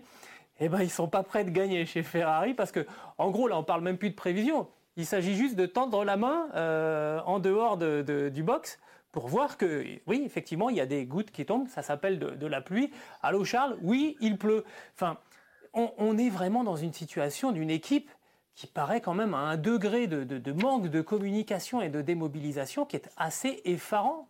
eh 0.59 0.69
ben, 0.69 0.81
ils 0.81 0.89
sont 0.89 1.07
pas 1.07 1.21
prêts 1.21 1.43
de 1.43 1.51
gagner 1.51 1.85
chez 1.85 2.01
Ferrari 2.01 2.55
parce 2.55 2.71
que, 2.71 2.87
en 3.19 3.29
gros, 3.29 3.47
là, 3.47 3.57
on 3.57 3.63
parle 3.63 3.81
même 3.81 3.99
plus 3.99 4.09
de 4.09 4.15
prévision. 4.15 4.67
Il 4.97 5.05
s'agit 5.05 5.35
juste 5.35 5.55
de 5.55 5.67
tendre 5.67 6.03
la 6.03 6.17
main 6.17 6.49
euh, 6.55 7.21
en 7.25 7.39
dehors 7.39 7.77
du 7.77 8.43
box 8.43 8.79
pour 9.11 9.27
voir 9.27 9.57
que, 9.57 9.85
oui, 10.07 10.23
effectivement, 10.25 10.69
il 10.69 10.75
y 10.75 10.81
a 10.81 10.87
des 10.87 11.05
gouttes 11.05 11.29
qui 11.31 11.45
tombent, 11.45 11.67
ça 11.69 11.83
s'appelle 11.83 12.17
de, 12.17 12.47
la 12.47 12.61
pluie. 12.61 12.91
Allô 13.21 13.45
Charles, 13.45 13.77
oui, 13.83 14.17
il 14.21 14.39
pleut. 14.39 14.65
Enfin, 14.95 15.19
on, 15.73 16.17
est 16.17 16.29
vraiment 16.29 16.63
dans 16.63 16.75
une 16.75 16.93
situation 16.93 17.51
d'une 17.51 17.69
équipe 17.69 18.09
qui 18.55 18.65
paraît 18.65 18.99
quand 18.99 19.13
même 19.13 19.35
à 19.35 19.37
un 19.37 19.55
degré 19.55 20.07
de, 20.07 20.51
manque 20.51 20.87
de 20.87 21.01
communication 21.01 21.79
et 21.79 21.89
de 21.89 22.01
démobilisation 22.01 22.85
qui 22.85 22.95
est 22.95 23.09
assez 23.17 23.61
effarant. 23.65 24.29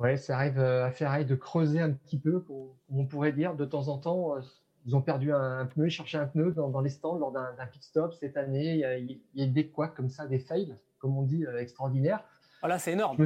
Oui, 0.00 0.18
ça 0.18 0.34
arrive 0.34 0.58
euh, 0.58 0.86
à 0.86 0.90
Ferrari 0.90 1.24
de 1.24 1.36
creuser 1.36 1.80
un 1.80 1.92
petit 1.92 2.18
peu, 2.18 2.44
on 2.88 3.06
pourrait 3.06 3.32
dire, 3.32 3.54
de 3.54 3.64
temps 3.64 3.86
en 3.86 3.98
temps. 3.98 4.34
Euh, 4.80 4.86
ils 4.86 4.96
ont 4.96 5.02
perdu 5.02 5.32
un, 5.32 5.66
pneu, 5.66 5.86
ils 5.86 5.90
cherchaient 5.90 6.18
un 6.18 6.26
pneu 6.26 6.52
dans, 6.52 6.80
les 6.80 6.90
stands 6.90 7.18
lors 7.18 7.32
d'un 7.32 7.66
pit 7.70 7.82
stop 7.82 8.14
cette 8.14 8.36
année. 8.36 8.82
Il 8.98 9.20
y, 9.34 9.42
a, 9.42 9.46
des 9.46 9.68
quoi 9.68 9.88
comme 9.88 10.08
ça, 10.08 10.26
des 10.26 10.38
fails, 10.38 10.76
comme 10.98 11.16
on 11.16 11.22
dit, 11.22 11.44
euh, 11.46 11.60
extraordinaires. 11.60 12.24
Voilà, 12.60 12.78
c'est 12.78 12.92
énorme. 12.92 13.16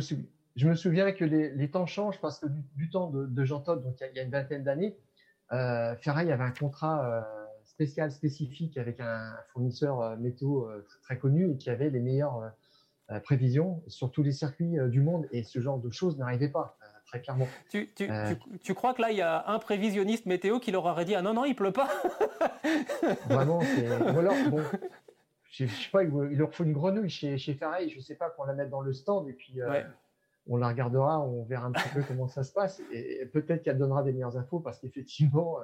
Je 0.56 0.68
me, 0.68 0.76
souviens 0.76 1.10
que 1.10 1.24
les, 1.24 1.70
temps 1.70 1.86
changent 1.86 2.20
parce 2.20 2.38
que 2.38 2.46
du, 2.76 2.88
temps 2.88 3.10
de, 3.10 3.44
Jean 3.44 3.60
Todt, 3.60 3.82
donc 3.82 3.96
il 4.00 4.16
y, 4.16 4.20
a, 4.20 4.22
une 4.22 4.30
vingtaine 4.30 4.62
d'années, 4.62 4.96
euh, 5.52 5.94
Ferrari 5.96 6.32
avait 6.32 6.44
un 6.44 6.52
contrat 6.52 7.04
euh, 7.06 7.22
spécial, 7.64 8.10
spécifique 8.10 8.78
avec 8.78 9.00
un 9.00 9.34
fournisseur 9.52 10.00
euh, 10.00 10.16
métaux 10.16 10.68
très 11.02 11.18
connu 11.18 11.50
et 11.50 11.56
qui 11.56 11.70
avait 11.70 11.90
les 11.90 12.00
meilleures 12.00 12.52
prévisions 13.22 13.82
sur 13.86 14.10
tous 14.10 14.22
les 14.22 14.32
circuits 14.32 14.76
du 14.88 15.00
monde. 15.00 15.26
Et 15.32 15.42
ce 15.42 15.60
genre 15.60 15.78
de 15.78 15.90
choses 15.90 16.16
n'arrivait 16.18 16.48
pas 16.48 16.78
clairement. 17.18 17.48
Tu, 17.70 17.88
euh, 18.00 18.34
tu, 18.62 18.74
crois 18.74 18.94
que 18.94 19.02
là, 19.02 19.10
il 19.10 19.16
y 19.16 19.22
a 19.22 19.48
un 19.48 19.58
prévisionniste 19.58 20.26
météo 20.26 20.58
qui 20.58 20.70
leur 20.70 20.84
aurait 20.84 21.04
dit 21.04 21.14
Ah 21.14 21.22
non, 21.22 21.34
non, 21.34 21.44
il 21.44 21.54
pleut 21.54 21.72
pas 21.72 21.88
Vraiment, 23.28 23.60
c'est. 23.60 23.86
Alors, 23.86 24.34
bon, 24.50 24.62
je, 25.50 25.66
sais 25.66 25.90
pas, 25.90 26.02
il 26.04 26.36
leur 26.36 26.52
faut 26.54 26.64
une 26.64 26.72
grenouille 26.72 27.10
chez, 27.10 27.38
chez 27.38 27.54
Ferrari, 27.54 27.90
je 27.90 28.00
sais 28.00 28.14
pas, 28.14 28.30
pour 28.30 28.46
la 28.46 28.54
mettre 28.54 28.70
dans 28.70 28.80
le 28.80 28.92
stand 28.92 29.28
et 29.28 29.32
puis 29.32 29.60
euh, 29.60 29.82
on 30.48 30.56
la 30.56 30.68
regardera, 30.68 31.20
on 31.20 31.44
verra 31.44 31.66
un 31.66 31.72
petit 31.72 31.88
peu 31.90 32.02
comment 32.02 32.28
ça 32.28 32.42
se 32.42 32.52
passe 32.52 32.82
et, 32.92 33.26
peut-être 33.26 33.62
qu'elle 33.62 33.78
donnera 33.78 34.02
des 34.02 34.12
meilleures 34.12 34.36
infos 34.36 34.60
parce 34.60 34.78
qu'effectivement, 34.78 35.58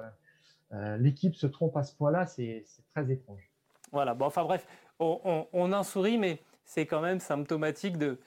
euh, 0.73 0.97
l'équipe 0.97 1.35
se 1.35 1.47
trompe 1.47 1.75
à 1.75 1.83
ce 1.83 1.95
point-là, 1.95 2.25
c'est 2.25 2.65
très 2.93 3.11
étrange. 3.11 3.49
Voilà, 3.91 4.13
bon, 4.13 4.25
enfin 4.25 4.43
bref, 4.43 4.65
on, 4.99 5.19
on, 5.25 5.47
on 5.51 5.73
en 5.73 5.83
sourit, 5.83 6.17
mais 6.17 6.39
c'est 6.63 6.85
quand 6.85 7.01
même 7.01 7.19
symptomatique 7.19 7.97
de, 7.97 8.17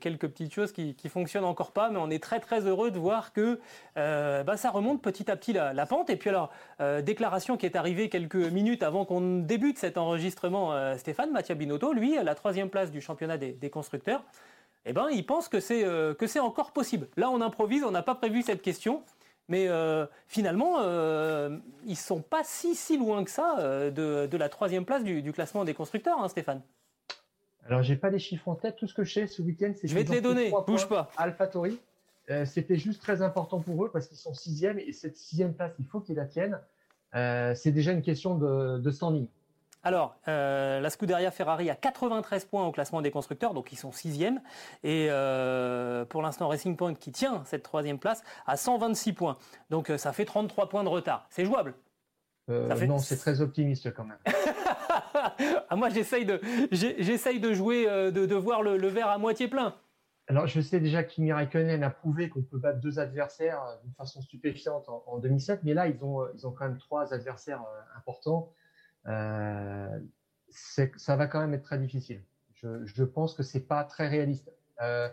quelques 0.00 0.28
petites 0.28 0.52
choses 0.52 0.72
qui, 0.72 0.94
qui 0.94 1.08
fonctionnent 1.08 1.44
encore 1.44 1.72
pas, 1.72 1.90
mais 1.90 1.98
on 1.98 2.10
est 2.10 2.22
très 2.22 2.40
très 2.40 2.66
heureux 2.66 2.90
de 2.90 2.98
voir 2.98 3.32
que 3.32 3.60
euh, 3.96 4.42
bah, 4.42 4.56
ça 4.56 4.70
remonte 4.70 5.02
petit 5.02 5.30
à 5.30 5.36
petit 5.36 5.52
la, 5.52 5.86
pente. 5.86 6.10
Et 6.10 6.16
puis 6.16 6.30
alors, 6.30 6.50
euh, 6.80 7.02
déclaration 7.02 7.56
qui 7.56 7.66
est 7.66 7.76
arrivée 7.76 8.08
quelques 8.08 8.36
minutes 8.36 8.82
avant 8.82 9.04
qu'on 9.04 9.38
débute 9.38 9.78
cet 9.78 9.98
enregistrement, 9.98 10.72
euh, 10.72 10.96
Stéphane 10.96 11.30
Mattia 11.30 11.54
Binotto, 11.54 11.92
lui, 11.92 12.16
à 12.16 12.24
la 12.24 12.34
troisième 12.34 12.70
place 12.70 12.90
du 12.90 13.00
championnat 13.00 13.38
des, 13.38 13.70
constructeurs. 13.70 14.24
eh 14.84 14.92
ben, 14.92 15.08
ils 15.10 15.26
pensent 15.26 15.48
que 15.48 15.60
c'est 15.60 15.82
que 15.82 16.26
c'est 16.26 16.40
encore 16.40 16.72
possible. 16.72 17.08
Là, 17.16 17.30
on 17.30 17.40
improvise, 17.40 17.84
on 17.84 17.90
n'a 17.90 18.02
pas 18.02 18.14
prévu 18.14 18.42
cette 18.42 18.62
question. 18.62 19.02
Mais 19.48 19.68
finalement, 20.26 20.78
ils 21.84 21.96
sont 21.96 22.22
pas 22.22 22.42
si, 22.44 22.74
si 22.74 22.96
loin 22.96 23.24
que 23.24 23.30
ça 23.30 23.90
de, 23.90 24.36
la 24.36 24.48
troisième 24.48 24.84
place 24.84 25.04
du, 25.04 25.32
classement 25.32 25.64
des 25.64 25.74
constructeurs, 25.74 26.20
hein, 26.20 26.28
Stéphane. 26.28 26.62
Alors, 27.66 27.82
j'ai 27.82 27.96
pas 27.96 28.10
les 28.10 28.18
chiffres 28.18 28.48
en 28.48 28.54
tête. 28.54 28.76
Tout 28.76 28.86
ce 28.86 28.94
que 28.94 29.04
je 29.04 29.12
sais 29.12 29.26
ce 29.26 29.42
week-end, 29.42 29.72
c'est 29.74 29.88
Je 29.88 29.94
vais 29.94 30.04
te 30.04 30.12
les 30.12 30.20
donner, 30.20 30.52
bouge 30.66 30.88
pas. 30.88 31.10
AlphaTauri. 31.16 31.78
Euh, 32.30 32.44
c'était 32.44 32.76
juste 32.76 33.00
très 33.00 33.22
important 33.22 33.60
pour 33.60 33.84
eux 33.84 33.90
parce 33.92 34.08
qu'ils 34.08 34.16
sont 34.16 34.34
sixième 34.34 34.78
et 34.78 34.92
cette 34.92 35.16
sixième 35.16 35.54
place, 35.54 35.72
il 35.78 35.86
faut 35.86 36.00
qu'ils 36.00 36.16
la 36.16 36.24
tiennent. 36.24 36.58
Euh, 37.14 37.54
c'est 37.54 37.70
déjà 37.70 37.92
une 37.92 38.02
question 38.02 38.36
de, 38.36 38.90
standing. 38.90 39.28
Alors, 39.84 40.16
euh, 40.26 40.80
la 40.80 40.90
Scuderia 40.90 41.30
Ferrari 41.30 41.70
a 41.70 41.76
93 41.76 42.46
points 42.46 42.66
au 42.66 42.72
classement 42.72 43.00
des 43.00 43.12
constructeurs, 43.12 43.54
donc 43.54 43.72
ils 43.72 43.76
sont 43.76 43.92
sixième. 43.92 44.40
Et 44.82 45.08
pour 46.08 46.22
l'instant, 46.22 46.48
Racing 46.48 46.76
Point, 46.76 46.94
qui 46.94 47.12
tient 47.12 47.44
cette 47.44 47.62
troisième 47.62 47.98
place, 47.98 48.24
a 48.46 48.56
126 48.56 49.12
points. 49.12 49.38
Donc 49.70 49.92
ça 49.96 50.12
fait 50.12 50.24
33 50.24 50.68
points 50.68 50.82
de 50.82 50.88
retard. 50.88 51.26
C'est 51.30 51.44
jouable 51.44 51.74
Non, 52.48 52.98
c'est 52.98 53.16
très 53.16 53.40
optimiste 53.40 53.94
quand 53.94 54.04
même. 54.04 54.18
ah, 55.68 55.76
moi, 55.76 55.88
j'essaye 55.88 56.24
de, 56.24 56.40
j'essaye 56.70 57.40
de 57.40 57.52
jouer, 57.52 57.86
de, 57.86 58.34
voir 58.34 58.62
le, 58.62 58.88
verre 58.88 59.08
à 59.08 59.18
moitié 59.18 59.48
plein. 59.48 59.74
Alors, 60.28 60.46
je 60.48 60.60
sais 60.60 60.80
déjà 60.80 61.04
qu'Imi 61.04 61.32
Raikkonen 61.32 61.84
a 61.84 61.90
prouvé 61.90 62.28
qu'on 62.28 62.42
peut 62.42 62.58
battre 62.58 62.80
deux 62.80 62.98
adversaires 62.98 63.62
euh, 63.62 63.76
d'une 63.84 63.94
façon 63.94 64.20
stupéfiante 64.20 64.88
en, 64.88 65.18
2007, 65.18 65.60
mais 65.62 65.72
là, 65.72 65.86
ils 65.86 66.02
ont, 66.04 66.22
euh, 66.22 66.32
ils 66.34 66.46
ont 66.46 66.50
quand 66.50 66.66
même 66.66 66.78
trois 66.78 67.14
adversaires 67.14 67.62
euh, 67.62 67.96
importants. 67.96 68.52
Euh, 69.06 70.00
ça 70.48 71.16
va 71.16 71.26
quand 71.28 71.40
même 71.40 71.54
être 71.54 71.62
très 71.62 71.78
difficile. 71.78 72.24
Je, 72.54 73.04
pense 73.04 73.34
que 73.34 73.44
c'est 73.44 73.68
pas 73.68 73.84
très 73.84 74.08
réaliste. 74.08 74.50
Euh, 74.82 75.08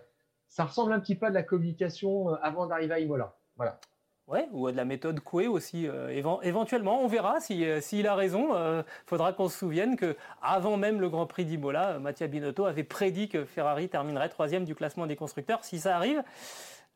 ça 0.48 0.64
ressemble 0.64 0.94
un 0.94 1.00
petit 1.00 1.16
peu 1.16 1.28
à 1.28 1.30
de 1.30 1.36
la 1.36 1.44
communication 1.44 2.30
avant 2.36 2.66
d'arriver 2.66 2.94
à 2.94 3.00
Imola. 3.00 3.38
Voilà. 3.58 3.80
Ouais, 4.28 4.48
ou 4.54 4.72
de 4.72 4.78
la 4.78 4.86
méthode 4.86 5.20
Coué 5.20 5.48
aussi. 5.48 5.86
Euh, 5.86 6.40
éventuellement, 6.44 7.02
on 7.02 7.08
verra 7.08 7.40
euh, 7.52 7.82
s'il 7.82 8.08
a 8.08 8.16
raison. 8.16 8.52
Il 8.52 8.58
euh, 8.58 8.84
faudra 9.06 9.34
qu'on 9.34 9.50
se 9.50 9.58
souvienne 9.58 9.98
que 9.98 10.16
avant 10.42 10.78
même 10.78 11.02
le 11.02 11.10
Grand 11.10 11.26
Prix 11.26 11.44
d'Imola, 11.44 12.00
Mattia 12.00 12.28
Binotto 12.28 12.66
avait 12.66 12.86
prédit 12.86 13.28
que 13.28 13.44
Ferrari 13.44 13.90
terminerait 13.90 14.30
troisième 14.30 14.64
du 14.64 14.76
classement 14.76 15.08
des 15.08 15.18
constructeurs. 15.18 15.66
Si 15.66 15.78
ça 15.78 15.98
arrive, 15.98 16.24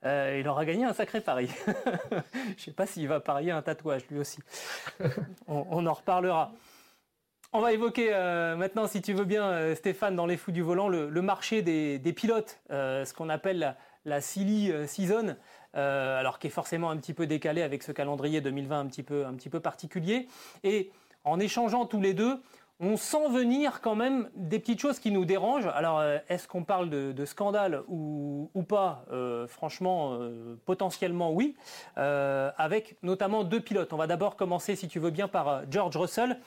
il 0.05 0.47
aura 0.47 0.63
gagné 0.63 0.85
un 0.85 0.93
sacré 0.93 1.19
pari. 1.19 1.49
Je 1.67 2.15
ne 2.15 2.57
sais 2.57 2.71
pas 2.71 2.85
s'il 2.85 3.09
va 3.09 3.19
parier 3.19 3.51
un 3.51 3.61
tatouage 3.61 4.07
lui 4.09 4.19
aussi. 4.19 4.39
on, 5.47 5.85
en 5.85 5.93
reparlera. 5.93 6.53
On 7.51 7.59
va 7.59 7.73
évoquer 7.73 8.11
maintenant, 8.57 8.87
si 8.87 9.01
tu 9.01 9.13
veux 9.13 9.25
bien, 9.25 9.75
Stéphane, 9.75 10.15
dans 10.15 10.27
les 10.27 10.37
fous 10.37 10.53
du 10.53 10.61
volant, 10.61 10.87
le, 10.87 11.21
marché 11.21 11.61
des, 11.61 12.13
pilotes, 12.13 12.61
ce 12.69 13.13
qu'on 13.13 13.27
appelle 13.27 13.59
la, 13.59 13.75
la 14.05 14.21
silly 14.21 14.71
season. 14.87 15.35
Euh, 15.77 16.19
alors 16.19 16.39
qui 16.39 16.47
est 16.47 16.51
forcément 16.51 16.89
un 16.89 16.97
petit 16.97 17.13
peu 17.13 17.27
décalé 17.27 17.61
avec 17.61 17.83
ce 17.83 17.91
calendrier 17.91 18.41
2020 18.41 18.79
un 18.79 18.85
petit 18.87 19.03
peu, 19.03 19.25
un 19.25 19.35
peu 19.35 19.59
particulier. 19.59 20.27
Et 20.63 20.91
en 21.23 21.39
échangeant 21.39 21.85
tous 21.85 22.01
les 22.01 22.13
deux, 22.13 22.41
on 22.79 22.95
sent 22.97 23.29
venir 23.31 23.81
quand 23.81 23.95
même 23.95 24.29
des 24.35 24.59
petites 24.59 24.79
choses 24.79 24.99
qui 24.99 25.11
nous 25.11 25.25
dérangent. 25.25 25.69
Alors, 25.73 25.99
euh, 25.99 26.17
est-ce 26.29 26.47
qu'on 26.47 26.63
parle 26.63 26.89
de, 26.89 27.25
scandale 27.25 27.81
ou, 27.87 28.49
pas? 28.67 29.05
Euh, 29.11 29.47
Franchement, 29.47 30.19
potentiellement 30.65 31.31
oui, 31.31 31.55
avec 31.95 32.97
notamment 33.03 33.43
deux 33.43 33.59
pilotes. 33.59 33.93
On 33.93 33.97
va 33.97 34.07
d'abord 34.07 34.35
commencer, 34.35 34.75
si 34.75 34.87
tu 34.87 34.99
veux 34.99 35.11
bien, 35.11 35.27
par 35.27 35.63
George 35.71 35.95
Russell, 35.95 36.39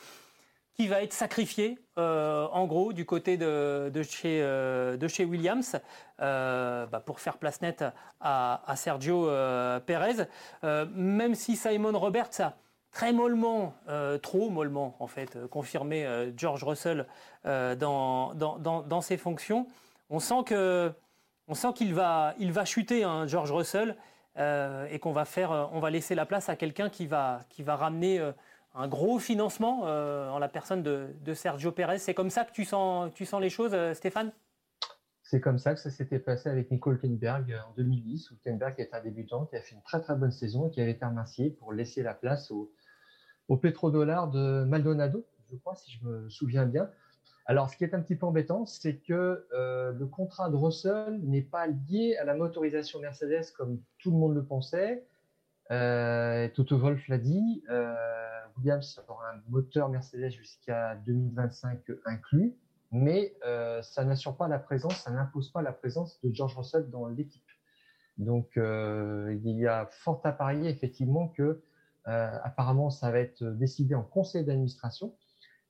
qui 0.80 0.88
va 0.88 1.02
être 1.02 1.12
sacrifié, 1.12 1.78
euh, 1.98 2.46
en 2.52 2.64
gros, 2.64 2.94
du 2.94 3.04
côté 3.04 3.36
de, 3.36 3.92
chez, 4.02 4.40
euh, 4.42 4.96
de 4.96 5.08
chez 5.08 5.26
Williams, 5.26 5.78
euh, 6.22 6.86
bah, 6.86 7.00
pour 7.00 7.20
faire 7.20 7.36
place 7.36 7.60
nette 7.60 7.84
à, 8.18 8.62
Sergio 8.76 9.28
Perez. 9.84 10.26
même 10.62 11.34
si 11.34 11.56
Simon 11.56 11.98
Roberts 11.98 12.40
a 12.40 12.54
très 12.92 13.12
mollement, 13.12 13.74
trop 14.22 14.48
mollement 14.48 14.96
en 15.00 15.06
fait, 15.06 15.46
confirmé 15.48 16.32
George 16.34 16.64
Russell 16.64 17.06
dans, 17.44 18.32
dans, 18.34 19.00
ses 19.02 19.18
fonctions, 19.18 19.66
on 20.08 20.18
sent 20.18 20.44
que 20.46 20.90
on 21.46 21.52
sent 21.52 21.74
qu'il 21.74 21.92
va, 21.92 22.32
il 22.38 22.52
va 22.52 22.64
chuter, 22.64 23.04
hein, 23.04 23.26
George 23.26 23.52
Russell, 23.52 23.96
et 24.38 24.98
qu'on 24.98 25.12
va 25.12 25.26
faire, 25.26 25.68
on 25.74 25.80
va 25.80 25.90
laisser 25.90 26.14
la 26.14 26.24
place 26.24 26.48
à 26.48 26.56
quelqu'un 26.56 26.88
qui 26.88 27.06
va, 27.06 27.42
qui 27.50 27.62
va 27.62 27.76
ramener 27.76 28.18
un 28.74 28.88
gros 28.88 29.18
financement 29.18 29.82
euh, 29.86 30.28
en 30.28 30.38
la 30.38 30.48
personne 30.48 30.82
de, 30.82 31.34
Sergio 31.34 31.72
Pérez. 31.72 31.98
C'est 31.98 32.14
comme 32.14 32.30
ça 32.30 32.44
que 32.44 32.52
tu 32.52 32.64
sens, 32.64 33.10
les 33.40 33.50
choses, 33.50 33.74
euh, 33.74 33.94
Stéphane? 33.94 34.32
C'est 35.22 35.40
comme 35.40 35.58
ça 35.58 35.74
que 35.74 35.80
ça 35.80 35.90
s'était 35.90 36.18
passé 36.18 36.48
avec 36.48 36.70
Nico 36.70 36.90
Hülkenberg 36.92 37.52
euh, 37.52 37.58
en 37.68 37.72
2010, 37.76 38.30
où 38.30 38.34
Hülkenberg 38.34 38.74
est 38.78 38.94
un 38.94 39.00
débutant 39.00 39.46
qui 39.46 39.56
a 39.56 39.60
fait 39.60 39.74
une 39.74 39.82
très 39.82 40.00
très 40.00 40.16
bonne 40.16 40.32
saison 40.32 40.68
et 40.68 40.70
qui 40.70 40.80
avait 40.80 40.92
été 40.92 41.04
remercié 41.04 41.50
pour 41.50 41.72
laisser 41.72 42.02
la 42.02 42.14
place 42.14 42.50
au, 42.50 42.72
au 43.48 43.56
pétrodollar 43.56 44.28
de 44.28 44.64
Maldonado, 44.64 45.24
je 45.50 45.56
crois, 45.56 45.74
si 45.74 45.90
je 45.92 46.04
me 46.04 46.28
souviens 46.28 46.66
bien. 46.66 46.90
Alors, 47.46 47.70
ce 47.70 47.76
qui 47.76 47.82
est 47.82 47.94
un 47.94 48.00
petit 48.00 48.14
peu 48.14 48.26
embêtant, 48.26 48.66
c'est 48.66 48.98
que 48.98 49.44
le 49.50 50.06
contrat 50.06 50.50
de 50.50 50.54
Russell 50.54 51.18
n'est 51.24 51.42
pas 51.42 51.66
lié 51.66 52.16
à 52.20 52.24
la 52.24 52.34
motorisation 52.34 53.00
Mercedes 53.00 53.50
comme 53.56 53.80
tout 53.98 54.12
le 54.12 54.16
monde 54.16 54.36
le 54.36 54.44
pensait. 54.44 55.04
Euh, 55.70 56.48
Toto 56.48 56.78
Wolf 56.78 57.06
l'a 57.08 57.18
dit, 57.18 57.62
euh, 57.70 57.94
Williams 58.56 59.00
aura 59.08 59.30
un 59.30 59.40
moteur 59.48 59.88
Mercedes 59.88 60.30
jusqu'à 60.30 60.96
2025 61.06 61.78
inclus, 62.06 62.54
mais 62.90 63.34
euh, 63.46 63.80
ça 63.82 64.04
n'assure 64.04 64.36
pas 64.36 64.48
la 64.48 64.58
présence, 64.58 64.96
ça 64.96 65.10
n'impose 65.10 65.50
pas 65.50 65.62
la 65.62 65.72
présence 65.72 66.20
de 66.22 66.34
George 66.34 66.56
Russell 66.56 66.90
dans 66.90 67.06
l'équipe. 67.06 67.44
Donc 68.18 68.56
euh, 68.56 69.38
il 69.44 69.58
y 69.58 69.66
a 69.66 69.86
fort 69.86 70.20
à 70.24 70.32
parier 70.32 70.68
effectivement 70.68 71.28
que 71.28 71.62
euh, 72.08 72.38
apparemment 72.42 72.90
ça 72.90 73.10
va 73.10 73.20
être 73.20 73.44
décidé 73.44 73.94
en 73.94 74.02
conseil 74.02 74.44
d'administration 74.44 75.14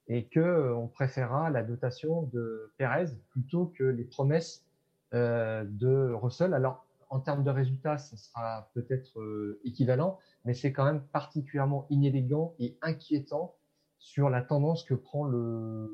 et 0.09 0.27
que 0.27 0.73
on 0.73 0.89
préférera 0.89 1.51
la 1.51 1.63
dotation 1.63 2.23
de 2.33 2.73
Perez 2.79 3.13
plutôt 3.31 3.67
que 3.67 3.85
les 3.85 4.05
promesses 4.05 4.65
de 5.13 6.13
Russell. 6.13 6.55
Alors 6.55 6.85
en 7.11 7.19
termes 7.19 7.43
de 7.43 7.51
résultats, 7.51 7.99
ça 7.99 8.17
sera 8.17 8.71
peut-être 8.73 9.19
euh, 9.21 9.61
équivalent, 9.65 10.19
mais 10.45 10.55
c'est 10.55 10.73
quand 10.73 10.85
même 10.85 11.03
particulièrement 11.09 11.87
inélégant 11.91 12.55
et 12.61 12.79
inquiétant 12.83 13.57
sur 13.99 14.31
la 14.31 14.43
tendance 14.43 14.85
que 14.85 14.95
prend 14.95 15.25
le, 15.25 15.91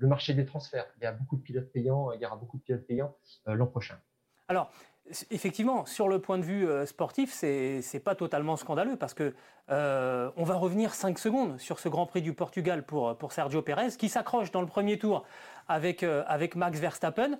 marché 0.00 0.34
des 0.34 0.44
transferts. 0.44 0.86
Il 0.98 1.04
y 1.04 1.06
a 1.06 1.12
beaucoup 1.12 1.36
de 1.36 1.42
pilotes 1.42 1.72
payants, 1.72 2.12
il 2.12 2.20
y 2.20 2.26
aura 2.26 2.36
beaucoup 2.36 2.58
de 2.58 2.62
pilotes 2.62 2.86
payants 2.86 3.16
euh, 3.48 3.54
l'an 3.54 3.66
prochain. 3.66 3.96
Alors, 4.48 4.70
effectivement, 5.30 5.86
sur 5.86 6.08
le 6.08 6.20
point 6.20 6.36
de 6.36 6.42
vue 6.42 6.68
euh, 6.68 6.84
sportif, 6.84 7.32
c'est 7.32 7.80
n'est 7.94 8.00
pas 8.00 8.14
totalement 8.14 8.56
scandaleux 8.56 8.96
parce 8.96 9.14
que 9.14 9.34
on 9.68 10.44
va 10.44 10.54
revenir 10.56 10.94
5 10.94 11.18
secondes 11.18 11.58
sur 11.58 11.78
ce 11.78 11.88
Grand 11.88 12.06
Prix 12.06 12.22
du 12.22 12.34
Portugal 12.34 12.84
pour, 12.84 13.32
Sergio 13.32 13.62
Pérez 13.62 13.90
qui 13.98 14.08
s'accroche 14.08 14.50
dans 14.50 14.60
le 14.60 14.68
premier 14.68 14.98
tour 14.98 15.24
avec 15.66 16.04
Max 16.54 16.78
Verstappen. 16.78 17.38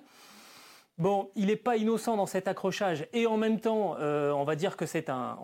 Bon, 0.97 1.29
il 1.35 1.47
n'est 1.47 1.55
pas 1.55 1.77
innocent 1.77 2.17
dans 2.17 2.25
cet 2.25 2.47
accrochage 2.47 3.05
et 3.13 3.27
en 3.27 3.37
même 3.37 3.59
temps, 3.59 3.95
euh, 3.99 4.31
on 4.31 4.43
va 4.43 4.55
dire 4.55 4.77
que 4.77 4.87
c'est 4.87 5.09
un, 5.09 5.37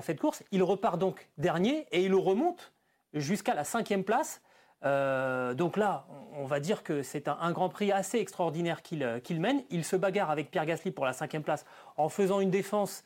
fait 0.00 0.14
de 0.14 0.20
course. 0.20 0.44
Il 0.52 0.62
repart 0.62 0.96
donc 0.96 1.28
dernier 1.38 1.86
et 1.90 2.04
il 2.04 2.14
remonte 2.14 2.72
jusqu'à 3.12 3.54
la 3.54 3.64
cinquième 3.64 4.04
place. 4.04 4.42
Euh, 4.84 5.54
donc 5.54 5.76
là, 5.76 6.06
on 6.34 6.44
va 6.44 6.60
dire 6.60 6.84
que 6.84 7.02
c'est 7.02 7.26
un, 7.26 7.50
Grand 7.50 7.68
Prix 7.68 7.90
assez 7.90 8.18
extraordinaire 8.18 8.80
euh, 8.92 9.18
qu'il 9.18 9.40
mène. 9.40 9.64
Il 9.70 9.84
se 9.84 9.96
bagarre 9.96 10.30
avec 10.30 10.52
Pierre 10.52 10.66
Gasly 10.66 10.92
pour 10.92 11.04
la 11.04 11.12
cinquième 11.12 11.42
place 11.42 11.66
en 11.96 12.08
faisant 12.08 12.38
une 12.38 12.50
défense 12.50 13.02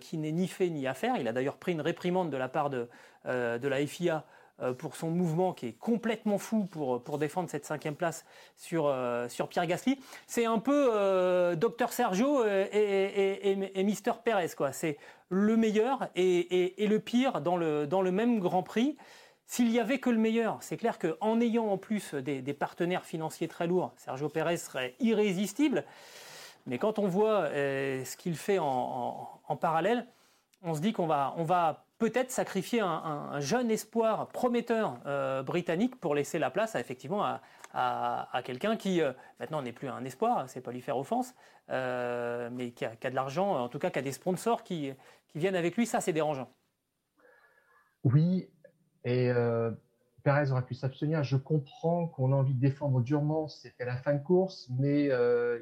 qui 0.00 0.16
n'est 0.16 0.32
ni 0.32 0.48
fait 0.48 0.70
ni 0.70 0.86
à 0.86 0.94
faire. 0.94 1.16
Il 1.16 1.28
a 1.28 1.32
d'ailleurs 1.32 1.58
pris 1.58 1.72
une 1.72 1.82
réprimande 1.82 2.30
de 2.30 2.36
la 2.38 2.48
part 2.48 2.70
de, 2.70 2.88
la 3.24 3.86
FIA 3.86 4.24
pour 4.78 4.96
son 4.96 5.10
mouvement 5.10 5.52
qui 5.52 5.66
est 5.66 5.72
complètement 5.72 6.38
fou 6.38 6.64
pour, 6.64 7.02
pour 7.02 7.18
défendre 7.18 7.48
cette 7.48 7.64
cinquième 7.64 7.94
place 7.94 8.24
sur, 8.56 8.86
euh, 8.86 9.28
sur 9.28 9.48
Pierre 9.48 9.66
Gasly. 9.66 9.98
C'est 10.26 10.46
un 10.46 10.58
peu 10.58 10.90
euh, 10.92 11.54
Dr 11.54 11.90
Sergio 11.90 12.44
et, 12.44 13.82
Mister 13.84 14.12
Perez. 14.24 14.50
quoi. 14.56 14.72
C'est 14.72 14.98
le 15.28 15.56
meilleur 15.56 16.08
et, 16.16 16.74
le 16.78 16.98
pire 16.98 17.40
dans 17.40 17.56
le, 17.56 17.86
dans 17.86 18.02
le 18.02 18.10
même 18.10 18.40
Grand 18.40 18.62
Prix. 18.62 18.96
S'il 19.46 19.70
y 19.70 19.78
avait 19.78 19.98
que 19.98 20.10
le 20.10 20.18
meilleur, 20.18 20.58
c'est 20.60 20.76
clair 20.76 20.98
qu'en 20.98 21.40
ayant 21.40 21.68
en 21.68 21.78
plus 21.78 22.14
des, 22.14 22.52
partenaires 22.52 23.06
financiers 23.06 23.48
très 23.48 23.66
lourds, 23.66 23.92
Sergio 23.96 24.28
Perez 24.28 24.58
serait 24.58 24.94
irrésistible. 25.00 25.84
Mais 26.66 26.78
quand 26.78 26.98
on 26.98 27.06
voit 27.06 27.48
ce 27.48 28.16
qu'il 28.16 28.36
fait 28.36 28.58
en, 28.58 28.66
en, 28.66 29.40
en, 29.48 29.56
parallèle, 29.56 30.06
on 30.62 30.74
se 30.74 30.80
dit 30.80 30.92
qu'on 30.92 31.06
va, 31.06 31.32
on 31.38 31.44
va 31.44 31.86
peut-être 31.98 32.30
sacrifier 32.30 32.80
un, 32.80 33.40
jeune 33.40 33.70
espoir 33.70 34.28
prometteur 34.28 35.00
euh, 35.06 35.42
britannique 35.42 35.98
pour 36.00 36.14
laisser 36.14 36.38
la 36.38 36.50
place 36.50 36.76
à, 36.76 36.80
effectivement 36.80 37.24
à, 37.74 38.42
quelqu'un 38.44 38.76
qui 38.76 39.00
euh, 39.00 39.12
maintenant 39.40 39.62
n'est 39.62 39.72
plus 39.72 39.88
un 39.88 40.04
espoir, 40.04 40.48
c'est 40.48 40.60
pas 40.60 40.72
lui 40.72 40.80
faire 40.80 40.96
offense, 40.96 41.34
euh, 41.70 42.48
mais 42.52 42.70
qui 42.70 42.84
a, 42.84 42.94
de 42.94 43.14
l'argent, 43.14 43.56
en 43.56 43.68
tout 43.68 43.78
cas 43.78 43.90
qui 43.90 43.98
a 43.98 44.02
des 44.02 44.12
sponsors 44.12 44.62
qui, 44.62 44.92
qui 45.28 45.38
viennent 45.38 45.56
avec 45.56 45.76
lui, 45.76 45.86
ça 45.86 46.00
c'est 46.00 46.12
dérangeant. 46.12 46.50
Oui, 48.04 48.48
et 49.04 49.30
Perez 50.22 50.50
aurait 50.52 50.64
pu 50.64 50.74
s'abstenir. 50.74 51.24
Je 51.24 51.36
comprends 51.36 52.06
qu'on 52.06 52.32
a 52.32 52.36
envie 52.36 52.54
de 52.54 52.60
défendre 52.60 53.00
durement, 53.00 53.48
c'était 53.48 53.84
la 53.84 53.96
fin 53.96 54.14
de 54.14 54.22
course, 54.22 54.68
mais 54.78 55.10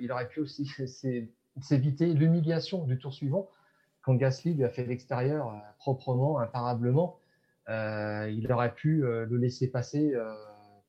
il 0.00 0.12
aurait 0.12 0.28
pu 0.28 0.40
aussi 0.40 0.66
s'éviter 1.60 2.12
l'humiliation 2.12 2.84
du 2.84 2.98
tour 2.98 3.12
suivant 3.12 3.48
quand 4.06 4.14
Gasly 4.14 4.54
lui 4.54 4.64
a 4.64 4.70
fait 4.70 4.86
l'extérieur 4.86 5.48
euh, 5.48 5.58
proprement, 5.78 6.38
imparablement. 6.38 7.18
Euh, 7.68 8.30
il 8.30 8.50
aurait 8.50 8.74
pu 8.74 9.00
le 9.00 9.36
laisser 9.36 9.68
passer, 9.68 10.14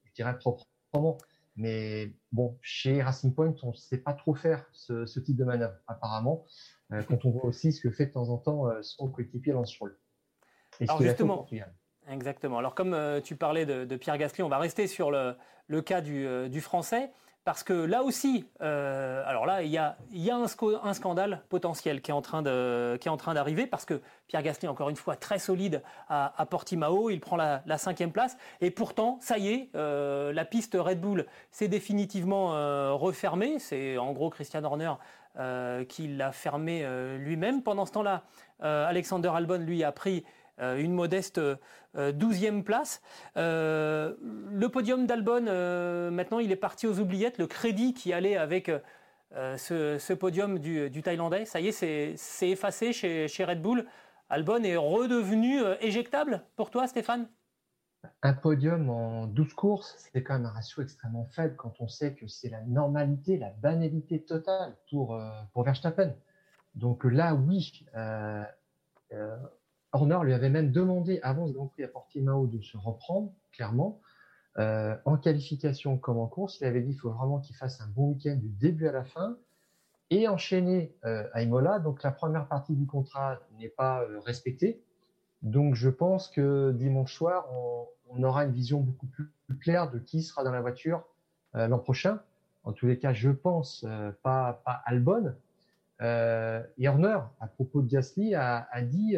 je 0.04 0.14
dirais 0.14 0.38
proprement. 0.38 1.18
Mais 1.56 2.14
bon, 2.32 2.56
chez 2.62 3.02
Racing 3.02 3.34
Point, 3.34 3.56
on 3.64 3.72
ne 3.72 3.74
sait 3.74 3.98
pas 3.98 4.14
trop 4.14 4.36
faire 4.36 4.64
ce, 4.72 5.20
type 5.20 5.36
de 5.36 5.44
manœuvre, 5.44 5.74
apparemment, 5.88 6.46
quand 7.10 7.26
on 7.26 7.32
voit 7.32 7.46
aussi 7.46 7.74
ce 7.74 7.82
que 7.82 7.90
fait 7.90 8.06
de 8.06 8.12
temps 8.12 8.30
en 8.30 8.38
temps 8.38 8.70
son 8.84 9.10
coéquipier 9.10 9.54
Lance 9.54 9.74
Stroll. 9.74 9.98
Alors 10.80 11.02
justement, 11.02 11.48
Exactement. 12.10 12.58
Alors 12.58 12.74
comme 12.74 12.94
euh, 12.94 13.20
tu 13.22 13.36
parlais 13.36 13.66
de, 13.66 13.96
Pierre 13.98 14.18
Gasly, 14.18 14.42
on 14.44 14.50
va 14.50 14.58
rester 14.58 14.88
sur 14.88 15.12
le, 15.12 15.36
cas 15.82 16.02
euh, 16.02 16.48
du, 16.48 16.62
français. 16.62 17.12
Parce 17.48 17.64
que 17.64 17.72
là 17.72 18.04
aussi, 18.04 18.44
euh, 18.62 19.24
alors 19.26 19.46
là, 19.46 19.64
il 19.64 19.70
y 19.70 19.78
a, 19.78 19.96
un, 20.36 20.94
scandale 20.94 21.44
potentiel 21.48 22.02
qui 22.02 22.12
est 22.12 22.14
en 22.14 22.22
train 22.22 22.42
d'arriver 22.42 23.68
parce 23.68 23.86
que 23.86 24.02
Pierre 24.28 24.44
Gasly, 24.44 24.68
encore 24.68 24.90
une 24.90 24.98
fois, 24.98 25.16
très 25.16 25.40
solide 25.40 25.82
à, 26.10 26.46
Portimao, 26.50 27.10
il 27.10 27.22
prend 27.22 27.38
la, 27.38 27.78
cinquième 27.78 28.12
place 28.12 28.36
et 28.60 28.70
pourtant, 28.70 29.18
ça 29.22 29.38
y 29.38 29.48
est, 29.48 29.70
la 29.74 30.44
piste 30.44 30.76
Red 30.78 31.00
Bull 31.00 31.26
s'est 31.50 31.70
définitivement 31.70 32.50
refermée. 32.98 33.60
C'est 33.60 33.98
en 33.98 34.12
gros 34.12 34.30
Christian 34.30 34.66
Horner 34.66 34.96
qui 35.88 36.10
l'a 36.10 36.34
fermée 36.34 36.86
lui-même. 37.18 37.64
Pendant 37.64 37.86
ce 37.86 37.94
temps-là, 37.94 38.24
Alexander 38.60 39.32
Albon, 39.34 39.60
lui, 39.60 39.86
a 39.86 39.94
pris 39.94 40.26
euh, 40.26 40.47
une 40.60 40.94
modeste 40.94 41.40
euh, 41.98 42.12
douzième 42.12 42.64
place. 42.64 43.02
Euh, 43.38 44.14
le 44.52 44.70
podium 44.70 45.08
d'Albon, 45.08 45.42
maintenant, 46.12 46.40
il 46.40 46.52
est 46.52 46.58
parti 46.58 46.86
aux 46.86 47.00
oubliettes. 47.00 47.38
Le 47.38 47.48
crédit 47.48 47.94
qui 47.94 48.14
allait 48.14 48.38
avec 48.38 48.72
ce, 49.32 50.14
podium 50.14 50.60
du, 50.60 51.02
Thaïlandais, 51.02 51.46
ça 51.46 51.60
y 51.60 51.68
est, 51.68 52.16
c'est 52.18 52.50
effacé 52.50 52.94
chez, 52.94 53.46
Red 53.46 53.62
Bull. 53.62 53.86
Albon 54.30 54.62
est 54.64 54.76
redevenu 54.76 55.62
éjectable 55.80 56.44
pour 56.56 56.70
toi, 56.70 56.86
Stéphane? 56.88 57.28
Un 58.22 58.34
podium 58.34 58.90
en 58.90 59.26
12 59.26 59.54
courses, 59.54 59.96
c'est 59.98 60.22
quand 60.22 60.36
même 60.36 60.46
un 60.46 60.52
ratio 60.52 60.84
extrêmement 60.84 61.26
faible 61.32 61.56
quand 61.56 61.74
on 61.80 61.88
sait 61.88 62.14
que 62.14 62.28
c'est 62.28 62.50
la 62.50 62.62
normalité, 62.62 63.38
la 63.38 63.50
banalité 63.50 64.22
totale 64.22 64.76
pour, 64.90 65.20
pour 65.54 65.64
Verstappen. 65.64 66.14
Donc 66.76 67.04
là, 67.06 67.34
oui, 67.34 67.86
Horner 69.98 70.20
lui 70.24 70.34
avait 70.34 70.50
même 70.50 70.72
demandé 70.72 71.20
avant 71.24 71.48
ce 71.48 71.54
Grand 71.54 71.68
Prix 71.68 71.84
à 71.84 71.88
Portimao 71.88 72.46
de 72.46 72.62
se 72.62 72.78
reprendre, 72.78 73.32
clairement. 73.52 74.00
Euh, 74.60 74.96
en 75.06 75.18
qualification 75.18 75.98
comme 75.98 76.18
en 76.18 76.28
course, 76.28 76.60
il 76.62 76.66
avait 76.66 76.82
dit 76.82 76.92
qu'il 76.92 77.02
faut 77.02 77.12
vraiment 77.12 77.40
qu'il 77.40 77.56
fasse 77.56 77.82
un 77.82 77.88
bon 77.88 78.12
week-end 78.12 78.36
du 78.36 78.50
début 78.50 78.88
à 78.88 78.92
la 78.92 79.04
fin 79.04 79.38
et 80.12 80.28
enchaîner 80.28 80.96
euh, 81.06 81.28
à 81.34 81.42
Imola. 81.42 81.80
Donc 81.80 82.04
la 82.04 82.12
première 82.12 82.48
partie 82.48 82.76
du 82.76 82.86
contrat 82.86 83.40
n'est 83.60 83.70
pas 83.70 84.04
euh, 84.04 84.20
respectée. 84.20 84.82
Donc 85.42 85.74
je 85.74 85.90
pense 85.90 86.28
que 86.30 86.72
dimanche 86.72 87.14
soir, 87.14 87.48
on, 88.10 88.24
aura 88.24 88.46
une 88.46 88.52
vision 88.52 88.80
beaucoup 88.80 89.08
plus, 89.08 89.32
claire 89.60 89.92
de 89.92 90.00
qui 90.00 90.22
sera 90.22 90.44
dans 90.44 90.52
la 90.52 90.62
voiture 90.62 91.04
l'an 91.54 91.80
prochain. 91.80 92.20
En 92.64 92.74
tous 92.74 92.86
les 92.88 93.00
cas, 93.00 93.14
je 93.14 93.30
pense 93.30 93.86
pas, 94.24 94.62
pas 94.66 94.82
Albon. 94.86 95.34
et 96.02 96.88
Horner, 96.88 97.20
à 97.40 97.48
propos 97.48 97.82
de 97.82 97.88
Gasly, 97.88 98.34
a, 98.34 98.68
a 98.72 98.82
dit 98.82 99.16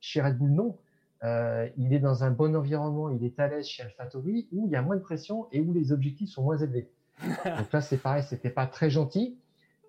chez 0.00 0.20
Red 0.20 0.38
Bull, 0.38 0.50
non. 0.50 0.76
Euh, 1.22 1.68
il 1.76 1.92
est 1.92 1.98
dans 1.98 2.24
un 2.24 2.30
bon 2.30 2.56
environnement, 2.56 3.10
il 3.10 3.24
est 3.24 3.38
à 3.38 3.46
l'aise 3.48 3.66
chez 3.66 3.82
AlphaTauri 3.82 4.48
où 4.52 4.66
il 4.66 4.72
y 4.72 4.76
a 4.76 4.82
moins 4.82 4.96
de 4.96 5.02
pression 5.02 5.48
et 5.52 5.60
où 5.60 5.72
les 5.72 5.92
objectifs 5.92 6.30
sont 6.30 6.42
moins 6.42 6.56
élevés. 6.56 6.90
Donc 7.44 7.72
là, 7.72 7.80
c'est 7.82 7.98
pareil, 7.98 8.22
c'était 8.22 8.50
pas 8.50 8.66
très 8.66 8.88
gentil. 8.88 9.38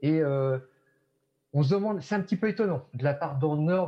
Et 0.02 0.20
euh, 0.20 0.58
on 1.54 1.64
se 1.64 1.74
demande, 1.74 2.02
c'est 2.02 2.16
un 2.16 2.22
petit 2.22 2.36
peu 2.36 2.50
étonnant 2.50 2.86
de 2.94 3.04
la 3.04 3.14
part 3.14 3.40
d'Horner 3.40 3.86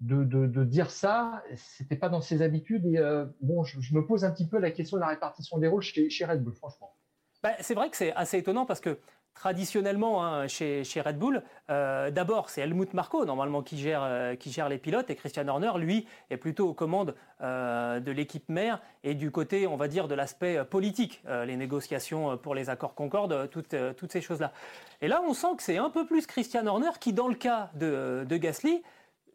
de, 0.00 0.24
de, 0.24 0.46
de, 0.46 0.64
dire 0.64 0.90
ça. 0.90 1.42
C'était 1.56 1.96
pas 1.96 2.10
dans 2.10 2.20
ses 2.20 2.42
habitudes. 2.42 2.84
Et 2.86 2.98
euh, 2.98 3.24
bon, 3.40 3.64
je, 3.64 3.94
me 3.94 4.04
pose 4.04 4.24
un 4.24 4.30
petit 4.30 4.46
peu 4.46 4.58
la 4.58 4.70
question 4.70 4.98
de 4.98 5.02
la 5.02 5.08
répartition 5.08 5.58
des 5.58 5.68
rôles 5.68 5.82
chez, 5.82 6.10
chez 6.10 6.26
Red 6.26 6.42
Bull, 6.42 6.54
franchement. 6.54 6.94
Bah, 7.42 7.52
c'est 7.60 7.74
vrai 7.74 7.88
que 7.88 7.96
c'est 7.96 8.12
assez 8.12 8.38
étonnant 8.38 8.66
parce 8.66 8.80
que 8.80 8.98
traditionnellement 9.34 10.24
hein, 10.24 10.46
chez, 10.48 10.84
Red 11.04 11.18
Bull, 11.18 11.42
euh, 11.70 12.10
d'abord 12.10 12.50
c'est 12.50 12.62
Helmut 12.62 12.94
Marko 12.94 13.24
normalement 13.24 13.62
qui 13.62 13.78
gère, 13.78 14.02
euh, 14.02 14.36
qui 14.36 14.50
gère 14.50 14.68
les 14.68 14.78
pilotes 14.78 15.10
et 15.10 15.16
Christian 15.16 15.46
Horner 15.48 15.72
lui 15.76 16.06
est 16.30 16.36
plutôt 16.36 16.68
aux 16.68 16.74
commandes 16.74 17.14
euh, 17.40 18.00
de 18.00 18.12
l'équipe 18.12 18.48
mère 18.48 18.80
et 19.02 19.14
du 19.14 19.30
côté 19.30 19.66
on 19.66 19.76
va 19.76 19.88
dire 19.88 20.08
de 20.08 20.14
l'aspect 20.14 20.64
politique, 20.64 21.22
les 21.46 21.56
négociations 21.56 22.36
pour 22.38 22.54
les 22.54 22.70
accords 22.70 22.94
Concorde, 22.94 23.50
toutes, 23.50 23.74
toutes 23.96 24.12
ces 24.12 24.20
choses-là. 24.20 24.52
Et 25.00 25.08
là 25.08 25.20
on 25.26 25.34
sent 25.34 25.56
que 25.56 25.62
c'est 25.62 25.78
un 25.78 25.90
peu 25.90 26.06
plus 26.06 26.26
Christian 26.26 26.66
Horner 26.66 26.90
qui 27.00 27.12
dans 27.12 27.28
le 27.28 27.34
cas 27.34 27.70
de, 27.74 28.24
de 28.28 28.36
Gasly 28.36 28.82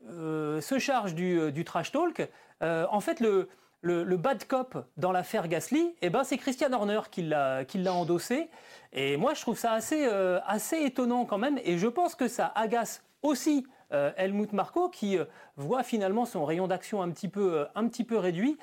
se 0.08 0.80
charge 0.80 1.14
du, 1.14 1.52
du 1.52 1.66
trash 1.66 1.92
talk. 1.92 2.30
en 2.62 3.00
fait 3.00 3.20
le 3.20 3.50
le, 3.82 4.18
bad 4.18 4.46
cop 4.46 4.86
dans 4.98 5.12
l'affaire 5.12 5.48
Gasly, 5.48 5.96
eh 6.02 6.10
ben, 6.10 6.24
c'est 6.24 6.38
Christian 6.38 6.72
Horner 6.74 7.02
qui 7.12 7.22
l'a 7.24 7.94
endossé. 7.94 8.50
Et 8.92 9.18
moi, 9.18 9.34
je 9.34 9.42
trouve 9.42 9.58
ça 9.58 9.74
assez, 9.74 10.06
euh, 10.06 10.40
assez 10.46 10.78
étonnant 10.78 11.26
quand 11.26 11.38
même. 11.38 11.60
Et 11.64 11.78
je 11.78 11.88
pense 11.88 12.16
que 12.16 12.28
ça 12.28 12.52
agace 12.56 13.04
aussi 13.22 13.66
euh, 13.92 14.12
Helmut 14.18 14.54
Marko, 14.54 14.90
qui 14.90 15.18
euh, 15.18 15.26
voit 15.56 15.84
finalement 15.84 16.26
son 16.26 16.46
rayon 16.46 16.68
d'action 16.68 17.02
un 17.02 17.10
petit 17.10 17.28
peu 17.28 18.18
réduit. 18.18 18.58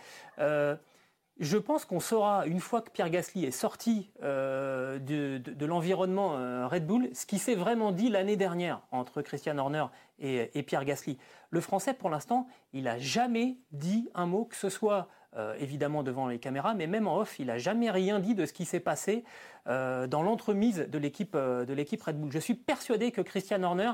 Je 1.38 1.58
pense 1.58 1.84
qu'on 1.84 2.00
saura, 2.00 2.46
une 2.46 2.60
fois 2.60 2.80
que 2.80 2.90
Pierre 2.90 3.10
Gasly 3.10 3.44
est 3.44 3.50
sorti 3.50 4.10
de, 4.22 5.66
l'environnement 5.66 6.66
Red 6.66 6.86
Bull, 6.86 7.10
ce 7.12 7.26
qui 7.26 7.38
s'est 7.38 7.54
vraiment 7.54 7.92
dit 7.92 8.08
l'année 8.08 8.36
dernière 8.36 8.80
entre 8.90 9.20
Christian 9.20 9.58
Horner 9.58 9.86
et, 10.18 10.62
Pierre 10.62 10.84
Gasly. 10.84 11.18
Le 11.50 11.60
Français, 11.60 11.92
pour 11.92 12.08
l'instant, 12.08 12.46
il 12.72 12.84
n'a 12.84 12.98
jamais 12.98 13.58
dit 13.72 14.08
un 14.14 14.26
mot, 14.26 14.46
que 14.46 14.56
ce 14.56 14.70
soit 14.70 15.08
euh, 15.36 15.54
évidemment 15.58 16.02
devant 16.02 16.28
les 16.28 16.38
caméras, 16.38 16.72
mais 16.72 16.86
même 16.86 17.06
en 17.06 17.18
off, 17.18 17.38
il 17.38 17.48
n'a 17.48 17.58
jamais 17.58 17.90
rien 17.90 18.20
dit 18.20 18.34
de 18.34 18.46
ce 18.46 18.54
qui 18.54 18.64
s'est 18.64 18.80
passé 18.80 19.22
euh, 19.66 20.06
dans 20.06 20.22
l'entremise 20.22 20.86
de 20.88 20.98
l'équipe 20.98 21.34
euh, 21.34 21.66
Red 21.68 22.18
Bull. 22.18 22.32
Je 22.32 22.38
suis 22.38 22.54
persuadé 22.54 23.12
que 23.12 23.20
Christian 23.20 23.62
Horner 23.62 23.92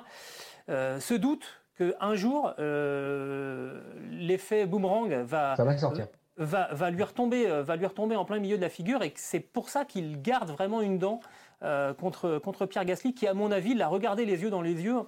se 0.69 1.15
doute 1.15 1.65
qu'un 1.77 2.15
jour 2.15 2.55
l'effet 4.11 4.67
boomerang 4.67 5.13
va, 5.25 5.57
va, 5.57 5.65
va, 6.37 6.91
lui 6.91 7.03
retomber, 7.03 7.47
va 7.63 7.77
lui 7.77 7.87
retomber 7.87 8.17
en 8.17 8.25
plein 8.25 8.39
milieu 8.39 8.57
de 8.57 8.63
la 8.63 8.69
figure 8.69 9.03
et 9.03 9.13
c'est 9.17 9.41
pour 9.41 9.69
ça 9.69 9.85
qu'il 9.85 10.23
garde 10.23 10.51
vraiment 10.51 10.81
une 10.81 10.99
dent 10.99 11.21
contre, 11.99 12.39
contre 12.39 12.67
Pierre 12.67 12.85
Gasly, 12.85 13.15
qui 13.15 13.27
à 13.27 13.35
mon 13.35 13.53
avis 13.53 13.75
l'a 13.75 13.89
regardé 13.89 14.25
les 14.25 14.43
yeux 14.43 14.51
dans 14.51 14.63
les 14.63 14.83
yeux 14.83 15.01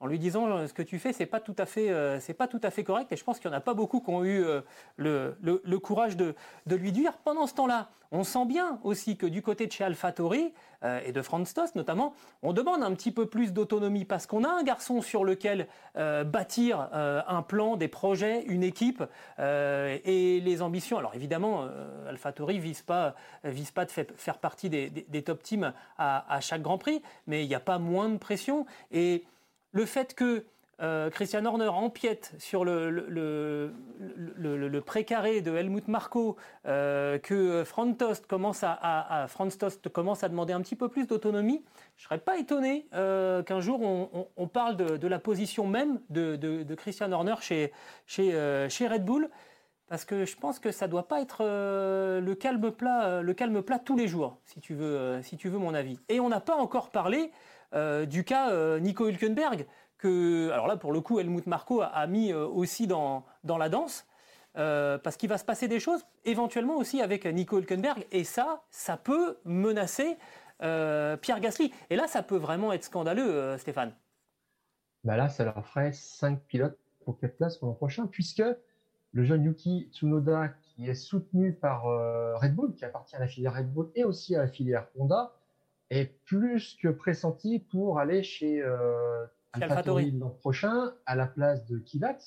en 0.00 0.06
lui 0.06 0.18
disant 0.18 0.46
euh, 0.48 0.66
ce 0.66 0.74
que 0.74 0.82
tu 0.82 0.98
fais, 0.98 1.12
c'est 1.12 1.26
pas 1.26 1.40
tout 1.40 1.54
à 1.58 1.66
fait, 1.66 1.90
euh, 1.90 2.18
pas 2.36 2.48
tout 2.48 2.60
à 2.62 2.70
fait 2.70 2.84
correct. 2.84 3.10
Et 3.12 3.16
je 3.16 3.24
pense 3.24 3.38
qu'il 3.38 3.50
n'y 3.50 3.54
en 3.54 3.58
a 3.58 3.62
pas 3.62 3.74
beaucoup 3.74 4.00
qui 4.00 4.10
ont 4.10 4.24
eu 4.24 4.44
euh, 4.44 4.60
le, 4.96 5.78
courage 5.78 6.16
de, 6.16 6.34
lui 6.66 6.92
dire. 6.92 7.12
Pendant 7.24 7.46
ce 7.46 7.54
temps-là, 7.54 7.88
on 8.12 8.22
sent 8.22 8.46
bien 8.46 8.78
aussi 8.84 9.16
que 9.16 9.26
du 9.26 9.42
côté 9.42 9.66
de 9.66 9.72
chez 9.72 9.84
AlphaTauri 9.84 10.52
et 11.04 11.10
de 11.10 11.22
Franz 11.22 11.52
Tost 11.52 11.74
notamment, 11.74 12.14
on 12.42 12.52
demande 12.52 12.84
un 12.84 12.92
petit 12.94 13.10
peu 13.10 13.26
plus 13.26 13.52
d'autonomie 13.52 14.04
parce 14.04 14.26
qu'on 14.26 14.44
a 14.44 14.48
un 14.48 14.62
garçon 14.62 15.00
sur 15.02 15.24
lequel 15.24 15.66
bâtir 15.96 16.88
un 16.92 17.42
plan, 17.42 17.76
des 17.76 17.88
projets, 17.88 18.44
une 18.44 18.62
équipe 18.62 19.02
et 19.38 20.40
les 20.40 20.62
ambitions. 20.62 20.98
Alors 20.98 21.16
évidemment, 21.16 21.66
AlphaTauri 22.08 22.60
vise 22.60 22.82
pas, 22.82 23.16
vise 23.42 23.72
pas 23.72 23.84
de 23.84 23.90
faire 23.90 24.38
partie 24.38 24.70
des, 24.70 25.22
top 25.22 25.42
teams 25.42 25.72
à, 25.98 26.32
à, 26.32 26.40
chaque 26.40 26.62
Grand 26.62 26.78
Prix, 26.78 27.02
mais 27.26 27.44
il 27.44 27.48
n'y 27.48 27.56
a 27.56 27.60
pas 27.60 27.78
moins 27.78 28.08
de 28.08 28.18
pression 28.18 28.66
et 28.92 29.24
le 29.76 29.84
fait 29.84 30.14
que 30.14 30.46
euh, 30.80 31.08
Christian 31.10 31.44
Horner 31.44 31.68
empiète 31.68 32.32
sur 32.38 32.64
le, 32.64 33.72
précaré 34.84 35.42
de 35.42 35.54
Helmut 35.54 35.86
Marko, 35.88 36.36
euh, 36.66 37.18
que 37.18 37.62
Franz 37.64 37.96
Tost, 37.96 38.26
commence 38.26 38.62
à, 38.62 39.26
demander 40.28 40.54
un 40.54 40.62
petit 40.62 40.76
peu 40.76 40.88
plus 40.88 41.06
d'autonomie, 41.06 41.62
je 41.96 42.04
serais 42.04 42.18
pas 42.18 42.38
étonné 42.38 42.86
euh, 42.94 43.42
qu'un 43.42 43.60
jour 43.60 43.80
on, 44.36 44.48
parle 44.48 44.76
de, 44.76 45.08
la 45.08 45.18
position 45.18 45.66
même 45.66 46.00
de, 46.08 46.74
Christian 46.74 47.12
Horner 47.12 47.36
chez, 47.40 47.70
Red 48.08 49.04
Bull, 49.04 49.28
parce 49.88 50.06
que 50.06 50.24
je 50.24 50.36
pense 50.36 50.58
que 50.58 50.72
ça 50.72 50.88
doit 50.88 51.06
pas 51.06 51.20
être 51.20 51.42
le, 51.42 52.34
calme 52.34 52.70
plat, 52.70 53.20
le 53.20 53.34
calme 53.34 53.62
plat 53.62 53.78
tous 53.78 53.96
les 53.96 54.08
jours, 54.08 54.38
si 54.46 54.60
tu 54.60 54.74
veux, 54.74 55.20
si 55.22 55.36
tu 55.36 55.50
veux 55.50 55.58
mon 55.58 55.74
avis. 55.74 55.98
Et 56.08 56.18
on 56.18 56.30
n'a 56.30 56.40
pas 56.40 56.56
encore 56.56 56.90
parlé 56.90 57.30
du 57.72 58.24
cas 58.24 58.50
euh, 58.50 58.78
Nico 58.78 59.08
Hülkenberg, 59.08 59.66
que, 59.98 60.50
alors 60.50 60.66
là, 60.66 60.76
pour 60.76 60.92
le 60.92 61.00
coup, 61.00 61.18
Helmut 61.18 61.46
Marko 61.46 61.82
a, 61.82 62.06
mis 62.06 62.32
euh, 62.32 62.46
aussi 62.46 62.86
dans, 62.86 63.24
dans 63.44 63.58
la 63.58 63.68
danse. 63.68 64.06
parce 64.54 65.16
qu'il 65.16 65.28
va 65.28 65.38
se 65.38 65.44
passer 65.44 65.68
des 65.68 65.80
choses 65.80 66.04
éventuellement 66.24 66.76
aussi 66.76 67.02
avec 67.02 67.26
Nico 67.26 67.58
Hülkenberg 67.58 68.06
et 68.10 68.24
ça, 68.24 68.62
ça 68.70 68.96
peut 68.96 69.38
menacer 69.44 70.16
Pierre 70.60 71.40
Gasly. 71.40 71.72
Et 71.90 71.96
là, 71.96 72.06
ça 72.06 72.22
peut 72.22 72.38
vraiment 72.38 72.72
être 72.72 72.84
scandaleux, 72.84 73.58
Stéphane. 73.58 73.92
Bah 75.04 75.16
là, 75.16 75.28
ça 75.28 75.44
leur 75.44 75.64
ferait 75.66 75.92
5 75.92 76.40
pilotes 76.48 76.78
pour 77.04 77.18
4 77.18 77.36
places 77.36 77.58
pour 77.58 77.68
l'an 77.68 77.74
prochain, 77.74 78.06
puisque 78.06 78.42
le 79.12 79.24
jeune 79.24 79.44
Yuki 79.44 79.90
Tsunoda, 79.92 80.48
qui 80.62 80.88
est 80.88 80.94
soutenu 80.94 81.52
par 81.52 81.84
Red 82.40 82.54
Bull, 82.54 82.74
qui 82.74 82.86
appartient 82.86 83.16
à 83.16 83.20
la 83.20 83.28
filière 83.28 83.54
Red 83.54 83.70
Bull 83.72 83.90
et 83.94 84.04
aussi 84.04 84.34
à 84.34 84.38
la 84.38 84.48
filière 84.48 84.88
Honda, 84.96 85.35
est 85.90 86.18
plus 86.24 86.76
que 86.80 86.88
pressenti 86.88 87.58
pour 87.58 87.98
aller 87.98 88.22
chez 88.22 88.62
euh, 88.62 89.26
AlphaTauri 89.52 90.10
l'an 90.12 90.30
prochain 90.30 90.92
à 91.06 91.14
la 91.14 91.26
place 91.26 91.64
de 91.66 91.78
Kivat. 91.78 92.18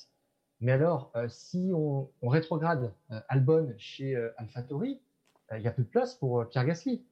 Mais 0.60 0.72
alors, 0.72 1.10
euh, 1.16 1.26
si 1.28 1.70
on, 1.74 2.10
rétrograde 2.22 2.92
euh, 3.10 3.20
Albon 3.28 3.72
chez 3.78 4.14
euh, 4.14 4.30
AlphaTauri, 4.36 5.00
il 5.52 5.60
n'y 5.60 5.66
a 5.66 5.72
plus 5.72 5.84
de 5.84 5.88
place 5.88 6.14
pour 6.14 6.46
Pierre 6.48 6.64
Gasly, 6.64 7.04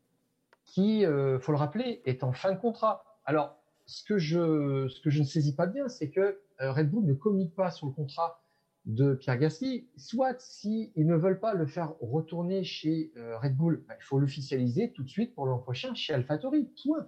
qui, 0.64 1.04
faut 1.40 1.50
le 1.50 1.58
rappeler, 1.58 2.02
est 2.04 2.22
en 2.22 2.32
fin 2.32 2.52
de 2.52 2.58
contrat. 2.60 3.02
Alors, 3.24 3.56
ce 3.86 4.04
que 4.04 4.16
je, 4.16 4.86
ce 4.86 5.00
que 5.00 5.10
je 5.10 5.18
ne 5.18 5.24
saisis 5.24 5.56
pas 5.56 5.66
bien, 5.66 5.88
c'est 5.88 6.08
que 6.08 6.40
Red 6.60 6.88
Bull 6.88 7.04
ne 7.04 7.14
communique 7.14 7.56
pas 7.56 7.72
sur 7.72 7.88
le 7.88 7.92
contrat 7.92 8.40
de 8.88 9.14
Pierre 9.14 9.38
Gasly, 9.38 9.86
soit 9.96 10.40
s'ils 10.40 10.90
ne 10.96 11.14
veulent 11.14 11.40
pas 11.40 11.54
le 11.54 11.66
faire 11.66 11.94
retourner 12.00 12.64
chez 12.64 13.12
Red 13.16 13.56
Bull, 13.56 13.84
bah, 13.86 13.94
il 13.98 14.02
faut 14.02 14.18
l'officialiser 14.18 14.92
tout 14.92 15.04
de 15.04 15.08
suite 15.08 15.34
pour 15.34 15.46
l'an 15.46 15.58
prochain 15.58 15.94
chez 15.94 16.14
AlphaTauri. 16.14 16.70
Point. 16.82 17.06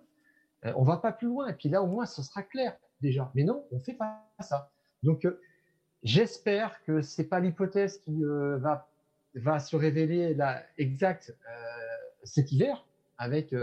on 0.77 0.85
va 0.85 0.99
pas 0.99 1.11
plus 1.11 1.27
loin. 1.27 1.49
Et 1.49 1.55
puis 1.55 1.69
là, 1.69 1.83
au 1.83 1.87
moins, 1.87 2.07
ce 2.07 2.23
sera 2.23 2.43
clair 2.43 2.77
déjà. 3.01 3.31
Mais 3.35 3.45
non, 3.45 3.65
on 3.73 3.81
fait 3.81 3.95
pas 3.95 4.31
ça. 4.41 4.71
Donc, 5.03 5.25
euh, 5.25 5.41
j'espère 6.03 6.83
que 6.85 7.03
ce 7.03 7.21
n'est 7.21 7.29
pas 7.29 7.41
l'hypothèse 7.41 7.99
qui 7.99 8.25
euh, 8.25 8.59
va, 8.59 8.89
va 9.35 9.59
se 9.59 9.77
révéler 9.77 10.35
là, 10.35 10.63
exacte 10.79 11.37
euh, 11.49 11.53
cet 12.25 12.53
hiver, 12.53 12.87
avec 13.19 13.55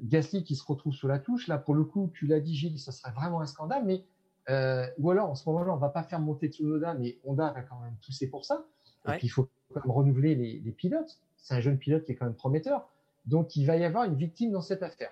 Gasly 0.00 0.44
qui 0.44 0.56
se 0.56 0.64
retrouve 0.64 0.92
sous 0.92 1.08
la 1.08 1.18
touche. 1.18 1.48
Là, 1.48 1.58
pour 1.58 1.74
le 1.74 1.84
coup, 1.84 2.10
tu 2.14 2.26
l'as 2.26 2.40
dit, 2.40 2.54
Gilles, 2.54 2.78
ce 2.78 2.92
serait 2.92 3.12
vraiment 3.12 3.40
un 3.40 3.46
scandale. 3.46 3.84
Mais, 3.84 4.04
ou 4.48 5.10
alors, 5.10 5.30
en 5.30 5.34
ce 5.34 5.48
moment-là, 5.48 5.72
on 5.72 5.76
ne 5.76 5.80
va 5.80 5.88
pas 5.88 6.02
faire 6.02 6.20
monter 6.20 6.48
Tsunoda, 6.48 6.94
mais 6.94 7.18
Honda 7.24 7.52
va 7.52 7.62
quand 7.62 7.80
même 7.80 7.96
pousser 8.04 8.28
pour 8.28 8.44
ça. 8.44 8.64
Et 9.08 9.12
puis, 9.12 9.26
il 9.26 9.30
faut 9.30 9.48
quand 9.72 9.80
même 9.84 9.90
renouveler 9.90 10.34
les, 10.34 10.60
les 10.64 10.72
pilotes. 10.72 11.18
C'est 11.36 11.54
un 11.54 11.60
jeune 11.60 11.78
pilote 11.78 12.04
qui 12.04 12.12
est 12.12 12.14
quand 12.14 12.26
même 12.26 12.34
prometteur. 12.34 12.88
Donc, 13.26 13.56
il 13.56 13.66
va 13.66 13.76
y 13.76 13.84
avoir 13.84 14.04
une 14.04 14.16
victime 14.16 14.52
dans 14.52 14.62
cette 14.62 14.82
affaire, 14.82 15.10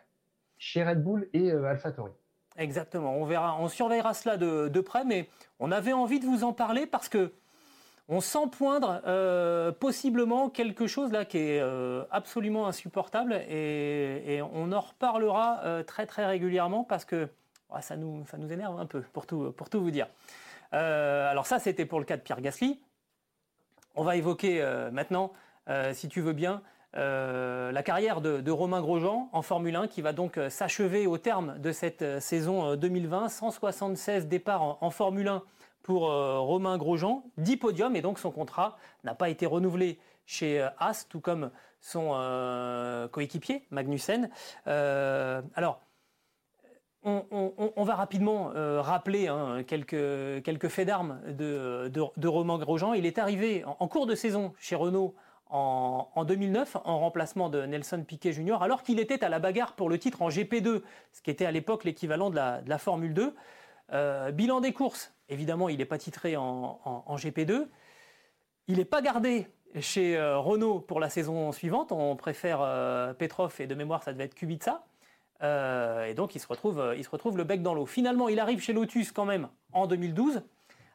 chez 0.58 0.84
Red 0.84 1.02
Bull 1.02 1.28
et 1.32 1.50
AlphaTauri. 1.50 2.12
Exactement. 2.56 3.16
On 3.16 3.24
verra, 3.24 3.56
on 3.58 3.68
surveillera 3.68 4.14
cela 4.14 4.36
de, 4.36 4.80
près, 4.80 5.04
mais 5.04 5.28
on 5.58 5.72
avait 5.72 5.92
envie 5.92 6.20
de 6.20 6.26
vous 6.26 6.44
en 6.44 6.52
parler 6.52 6.86
parce 6.86 7.08
que 7.08 7.32
on 8.08 8.20
sent 8.20 8.48
poindre 8.50 9.00
euh, 9.06 9.70
possiblement 9.70 10.50
quelque 10.50 10.88
chose 10.88 11.12
là 11.12 11.24
qui 11.24 11.38
est 11.38 11.60
euh, 11.60 12.02
absolument 12.10 12.66
insupportable 12.66 13.34
et, 13.34 14.42
on 14.52 14.72
en 14.72 14.80
reparlera 14.80 15.60
euh, 15.64 15.84
très 15.84 16.06
très 16.06 16.26
régulièrement 16.26 16.82
parce 16.82 17.04
que 17.04 17.28
ça, 17.80 17.96
nous, 17.96 18.24
ça 18.26 18.38
nous 18.38 18.52
énerve 18.52 18.78
un 18.78 18.86
peu 18.86 19.02
pour 19.12 19.26
tout, 19.26 19.54
vous 19.74 19.90
dire. 19.90 20.08
alors 20.72 21.46
ça 21.46 21.58
c'était 21.58 21.86
pour 21.86 21.98
le 21.98 22.04
cas 22.04 22.16
de 22.16 22.22
Pierre 22.22 22.40
Gasly. 22.40 22.80
On 23.94 24.04
va 24.04 24.16
évoquer 24.16 24.62
maintenant, 24.92 25.32
si 25.92 26.08
tu 26.08 26.20
veux 26.20 26.32
bien, 26.32 26.62
euh, 26.96 27.70
la 27.70 27.82
carrière 27.84 28.20
de, 28.20 28.50
Romain 28.50 28.80
Grosjean 28.80 29.28
en 29.32 29.42
Formule 29.42 29.76
1 29.76 29.86
qui 29.86 30.02
va 30.02 30.12
donc 30.12 30.38
euh, 30.38 30.50
s'achever 30.50 31.06
au 31.06 31.18
terme 31.18 31.56
de 31.60 31.70
cette 31.70 32.02
euh, 32.02 32.18
saison 32.18 32.74
2020. 32.74 33.28
176 33.28 34.26
départs 34.26 34.82
en, 34.82 34.90
Formule 34.90 35.28
1 35.28 35.42
pour 35.82 36.02
Romain 36.02 36.76
Grosjean, 36.76 37.24
10 37.38 37.56
podiums 37.56 37.96
et 37.96 38.02
donc 38.02 38.18
son 38.18 38.30
contrat 38.30 38.76
n'a 39.02 39.14
pas 39.14 39.30
été 39.30 39.46
renouvelé 39.46 39.98
chez 40.26 40.60
As, 40.78 41.08
tout 41.08 41.20
comme 41.20 41.50
son 41.80 42.10
coéquipier 43.10 43.66
Magnussen. 43.70 44.28
alors, 44.66 45.80
on, 47.02 47.84
va 47.84 47.94
rapidement 47.94 48.52
rappeler 48.54 49.28
hein, 49.28 49.62
quelques, 49.66 50.68
faits 50.68 50.86
d'armes 50.86 51.20
de, 51.28 52.26
Romain 52.26 52.58
Grosjean. 52.58 52.94
Il 52.94 53.06
est 53.06 53.18
arrivé 53.18 53.64
en 53.64 53.88
cours 53.88 54.06
de 54.06 54.14
saison 54.14 54.52
chez 54.58 54.76
Renault 54.76 55.14
en, 55.50 56.24
2009 56.24 56.76
en 56.84 57.00
remplacement 57.00 57.48
de 57.48 57.62
Nelson 57.62 58.04
Piquet 58.06 58.32
Jr. 58.32 58.62
alors 58.62 58.82
qu'il 58.82 59.00
était 59.00 59.24
à 59.24 59.28
la 59.28 59.38
bagarre 59.38 59.74
pour 59.74 59.88
le 59.88 59.98
titre 59.98 60.22
en 60.22 60.28
GP2, 60.28 60.82
ce 61.12 61.22
qui 61.22 61.30
était 61.30 61.46
à 61.46 61.50
l'époque 61.50 61.84
l'équivalent 61.84 62.30
de 62.30 62.36
la, 62.36 62.78
Formule 62.78 63.14
2. 63.14 63.34
Euh, 63.92 64.30
bilan 64.30 64.60
des 64.60 64.72
courses, 64.72 65.12
évidemment, 65.28 65.68
il 65.68 65.78
n'est 65.78 65.84
pas 65.84 65.98
titré 65.98 66.36
en, 66.36 67.16
GP2. 67.16 67.66
Il 68.68 68.76
n'est 68.76 68.84
pas 68.84 69.02
gardé 69.02 69.48
chez 69.80 70.16
euh, 70.16 70.38
Renault 70.38 70.80
pour 70.80 71.00
la 71.00 71.08
saison 71.08 71.50
suivante. 71.50 71.90
On 71.90 72.14
préfère 72.14 72.60
euh, 72.62 73.12
Petrov 73.12 73.54
et 73.58 73.66
de 73.66 73.74
mémoire, 73.74 74.02
ça 74.02 74.12
devait 74.12 74.24
être 74.24 74.34
Kubica. 74.34 74.84
Et 75.42 76.14
donc, 76.14 76.34
il 76.34 76.38
se, 76.38 76.46
retrouve, 76.46 76.94
il 76.96 77.04
se 77.04 77.10
retrouve 77.10 77.36
le 77.36 77.44
bec 77.44 77.62
dans 77.62 77.74
l'eau. 77.74 77.86
Finalement, 77.86 78.28
il 78.28 78.38
arrive 78.40 78.60
chez 78.60 78.72
Lotus 78.72 79.12
quand 79.12 79.24
même 79.24 79.48
en 79.72 79.86
2012 79.86 80.42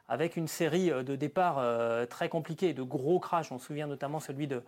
avec 0.08 0.36
une 0.36 0.48
série 0.48 0.90
euh, 0.90 1.02
de 1.02 1.16
départs 1.16 1.58
euh, 1.58 2.06
très 2.06 2.28
compliqués, 2.28 2.74
de 2.74 2.82
gros 2.82 3.18
crashs. 3.18 3.52
On 3.52 3.58
se 3.58 3.66
souvient 3.66 3.86
notamment 3.86 4.20
celui 4.20 4.46
de, 4.46 4.62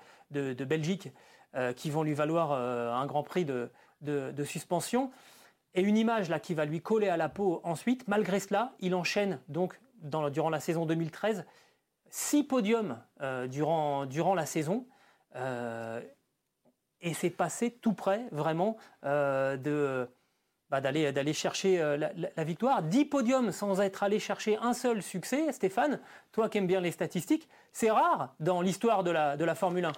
Belgique, 0.64 1.10
euh, 1.54 1.72
qui 1.72 1.90
vont 1.90 2.02
lui 2.02 2.14
valoir 2.14 2.52
un 2.52 3.06
grand 3.06 3.22
prix 3.22 3.44
de, 3.44 4.44
suspension. 4.44 5.10
Et 5.74 5.82
une 5.82 5.96
image 5.96 6.32
qui 6.40 6.54
va 6.54 6.64
lui 6.64 6.80
coller 6.80 7.08
à 7.08 7.16
la 7.16 7.28
peau 7.28 7.60
ensuite. 7.62 8.08
Malgré 8.08 8.40
cela, 8.40 8.72
il 8.80 8.94
enchaîne 8.94 9.38
donc 9.48 9.78
durant 10.02 10.50
la 10.50 10.60
saison 10.60 10.86
2013 10.86 11.44
six 12.10 12.42
podiums 12.42 12.98
durant 13.48 14.34
la 14.34 14.46
saison. 14.46 14.86
Et 17.00 17.14
c'est 17.14 17.30
passé 17.30 17.70
tout 17.70 17.94
près 17.94 18.26
vraiment 18.32 18.76
de 19.02 20.08
bah, 20.70 20.82
d'aller 20.82 21.12
d'aller 21.12 21.32
chercher 21.32 21.80
euh, 21.80 21.96
la, 21.96 22.44
victoire. 22.44 22.82
10 22.82 23.06
podiums 23.06 23.52
sans 23.52 23.80
être 23.80 24.02
allé 24.02 24.18
chercher 24.18 24.58
un 24.58 24.74
seul 24.74 25.02
succès, 25.02 25.50
Stéphane, 25.52 25.98
toi 26.30 26.50
qui 26.50 26.58
aimes 26.58 26.66
bien 26.66 26.82
les 26.82 26.90
statistiques, 26.90 27.48
c'est 27.72 27.90
rare 27.90 28.34
dans 28.38 28.60
l'histoire 28.60 29.02
de 29.02 29.10
la, 29.10 29.38
de 29.38 29.44
la 29.46 29.54
Formule 29.54 29.86
1. 29.86 29.92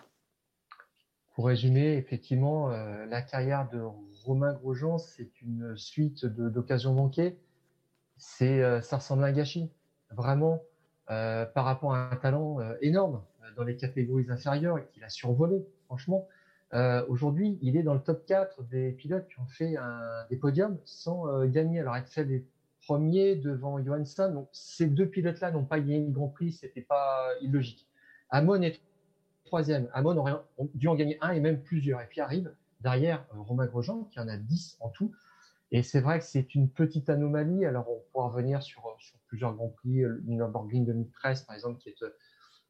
Pour 1.35 1.47
résumer, 1.47 1.97
effectivement, 1.97 2.71
euh, 2.71 3.05
la 3.07 3.21
carrière 3.21 3.69
de 3.69 3.83
Romain 4.25 4.53
Grosjean, 4.53 4.99
c'est 4.99 5.43
une 5.43 5.77
suite 5.77 6.25
d'occasions 6.25 6.95
manquées. 6.95 7.37
C'est, 8.17 8.63
euh, 8.63 8.81
ça 8.81 8.99
ressemble 8.99 9.25
à 9.25 9.29
un 9.29 9.33
gâchis, 9.33 9.73
vraiment, 10.11 10.63
par 11.09 11.65
rapport 11.65 11.93
à 11.93 12.13
un 12.13 12.15
talent 12.15 12.59
énorme 12.81 13.21
dans 13.57 13.65
les 13.65 13.77
catégories 13.77 14.27
inférieures 14.31 14.79
et 14.79 14.87
qu'il 14.93 15.03
a 15.03 15.09
survolé, 15.09 15.67
franchement. 15.87 16.29
Euh, 16.73 17.05
aujourd'hui, 17.09 17.59
il 17.63 17.77
est 17.77 17.83
dans 17.83 17.95
le 17.95 18.03
top 18.03 18.25
4 18.27 18.63
des 18.65 18.93
pilotes 18.93 19.27
qui 19.29 19.41
ont 19.41 19.47
fait 19.47 19.75
des 20.31 20.37
podiums 20.37 20.79
sans 20.85 21.27
euh, 21.29 21.47
gagner. 21.47 21.81
Alors, 21.81 21.97
fait 22.07 22.25
des 22.25 22.47
premiers 22.87 23.37
devant 23.37 23.83
Johansson, 23.83 24.33
donc 24.33 24.49
ces 24.53 24.87
deux 24.87 25.07
pilotes-là 25.07 25.51
n'ont 25.51 25.65
pas 25.65 25.81
gagné 25.81 26.07
le 26.07 26.13
Grand 26.13 26.29
Prix, 26.29 26.53
c'était 26.53 26.81
pas 26.81 27.29
illogique. 27.43 27.89
Amon 28.31 28.63
est 28.63 28.81
troisième. 29.45 29.89
Amon 29.93 30.17
aurait 30.17 30.35
dû 30.75 30.87
en 30.87 30.95
gagner 30.95 31.19
un 31.21 31.31
et 31.31 31.41
même 31.41 31.61
plusieurs. 31.61 32.01
Et 32.01 32.07
puis 32.07 32.21
arrive 32.21 32.55
derrière 32.81 33.27
euh, 33.35 33.41
Romain 33.41 33.67
Grosjean 33.67 34.05
qui 34.05 34.21
en 34.21 34.29
a 34.29 34.37
10 34.37 34.79
en 34.81 34.89
tout. 34.91 35.13
Et 35.73 35.83
c'est 35.83 36.01
vrai 36.01 36.21
que 36.21 36.25
c'est 36.25 36.55
une 36.55 36.69
petite 36.69 37.11
anomalie. 37.11 37.65
Alors, 37.65 37.89
on 37.91 38.01
pourra 38.13 38.29
revenir 38.29 38.63
sur, 38.63 38.97
plusieurs 39.27 39.55
Grands 39.55 39.69
Prix, 39.69 40.01
le 40.01 40.21
Nürburgring 40.27 40.85
2013 40.85 41.43
par 41.43 41.55
exemple, 41.55 41.79
qui 41.79 41.91
est 41.91 42.05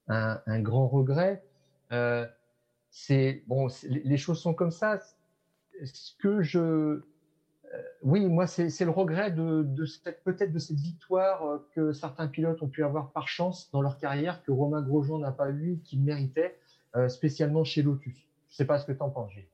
un, 0.08 0.60
grand 0.60 0.86
regret. 0.86 1.42
C'est 2.90 3.42
bon, 3.46 3.68
les 3.88 4.16
choses 4.16 4.40
sont 4.40 4.54
comme 4.54 4.70
ça. 4.70 5.00
Ce 5.84 6.12
que 6.18 6.42
je, 6.42 7.02
euh, 7.72 7.82
oui, 8.02 8.26
moi, 8.26 8.46
c'est 8.46 8.84
le 8.84 8.90
regret 8.90 9.30
de, 9.30 9.62
de 9.62 9.84
peut-être 10.24 10.52
de 10.52 10.58
cette 10.58 10.78
victoire 10.78 11.44
euh, 11.44 11.58
que 11.72 11.92
certains 11.92 12.26
pilotes 12.26 12.62
ont 12.62 12.68
pu 12.68 12.84
avoir 12.84 13.12
par 13.12 13.28
chance 13.28 13.70
dans 13.70 13.80
leur 13.80 13.98
carrière 13.98 14.42
que 14.42 14.50
Romain 14.50 14.82
Grosjean 14.82 15.18
n'a 15.18 15.32
pas 15.32 15.50
eu, 15.50 15.78
qu'il 15.84 16.02
méritait, 16.02 16.58
euh, 16.96 17.08
spécialement 17.08 17.64
chez 17.64 17.82
Lotus. 17.82 18.16
Je 18.48 18.54
ne 18.54 18.56
sais 18.56 18.64
pas 18.64 18.78
ce 18.78 18.86
que 18.86 18.92
tu 18.92 19.02
en 19.02 19.10
penses, 19.10 19.30
Gilles. 19.32 19.49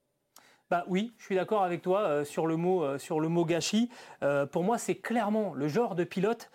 Bah 0.68 0.84
oui, 0.88 1.12
je 1.18 1.24
suis 1.24 1.36
d'accord 1.36 1.62
avec 1.62 1.80
toi 1.80 2.00
euh, 2.00 2.24
sur 2.24 2.48
le 2.48 2.56
mot 2.56 2.82
euh, 2.82 2.98
sur 2.98 3.20
le 3.20 3.28
mot 3.28 3.44
gâchis. 3.44 3.88
Euh, 4.24 4.46
pour 4.46 4.64
moi, 4.64 4.78
c'est 4.78 4.96
clairement 4.96 5.54
le 5.54 5.68
genre 5.68 5.94
de 5.94 6.02
pilote 6.02 6.50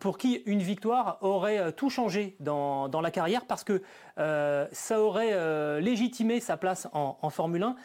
pour 0.00 0.18
qui 0.18 0.42
une 0.46 0.60
victoire 0.60 1.18
aurait 1.20 1.72
tout 1.72 1.90
changé 1.90 2.36
dans, 2.40 2.88
la 3.02 3.10
carrière 3.10 3.44
parce 3.44 3.64
que 3.64 3.82
ça 4.16 5.00
aurait 5.00 5.80
légitimé 5.80 6.40
sa 6.40 6.56
place 6.56 6.88
en, 6.92 7.28
Formule 7.28 7.64
1 7.64 7.76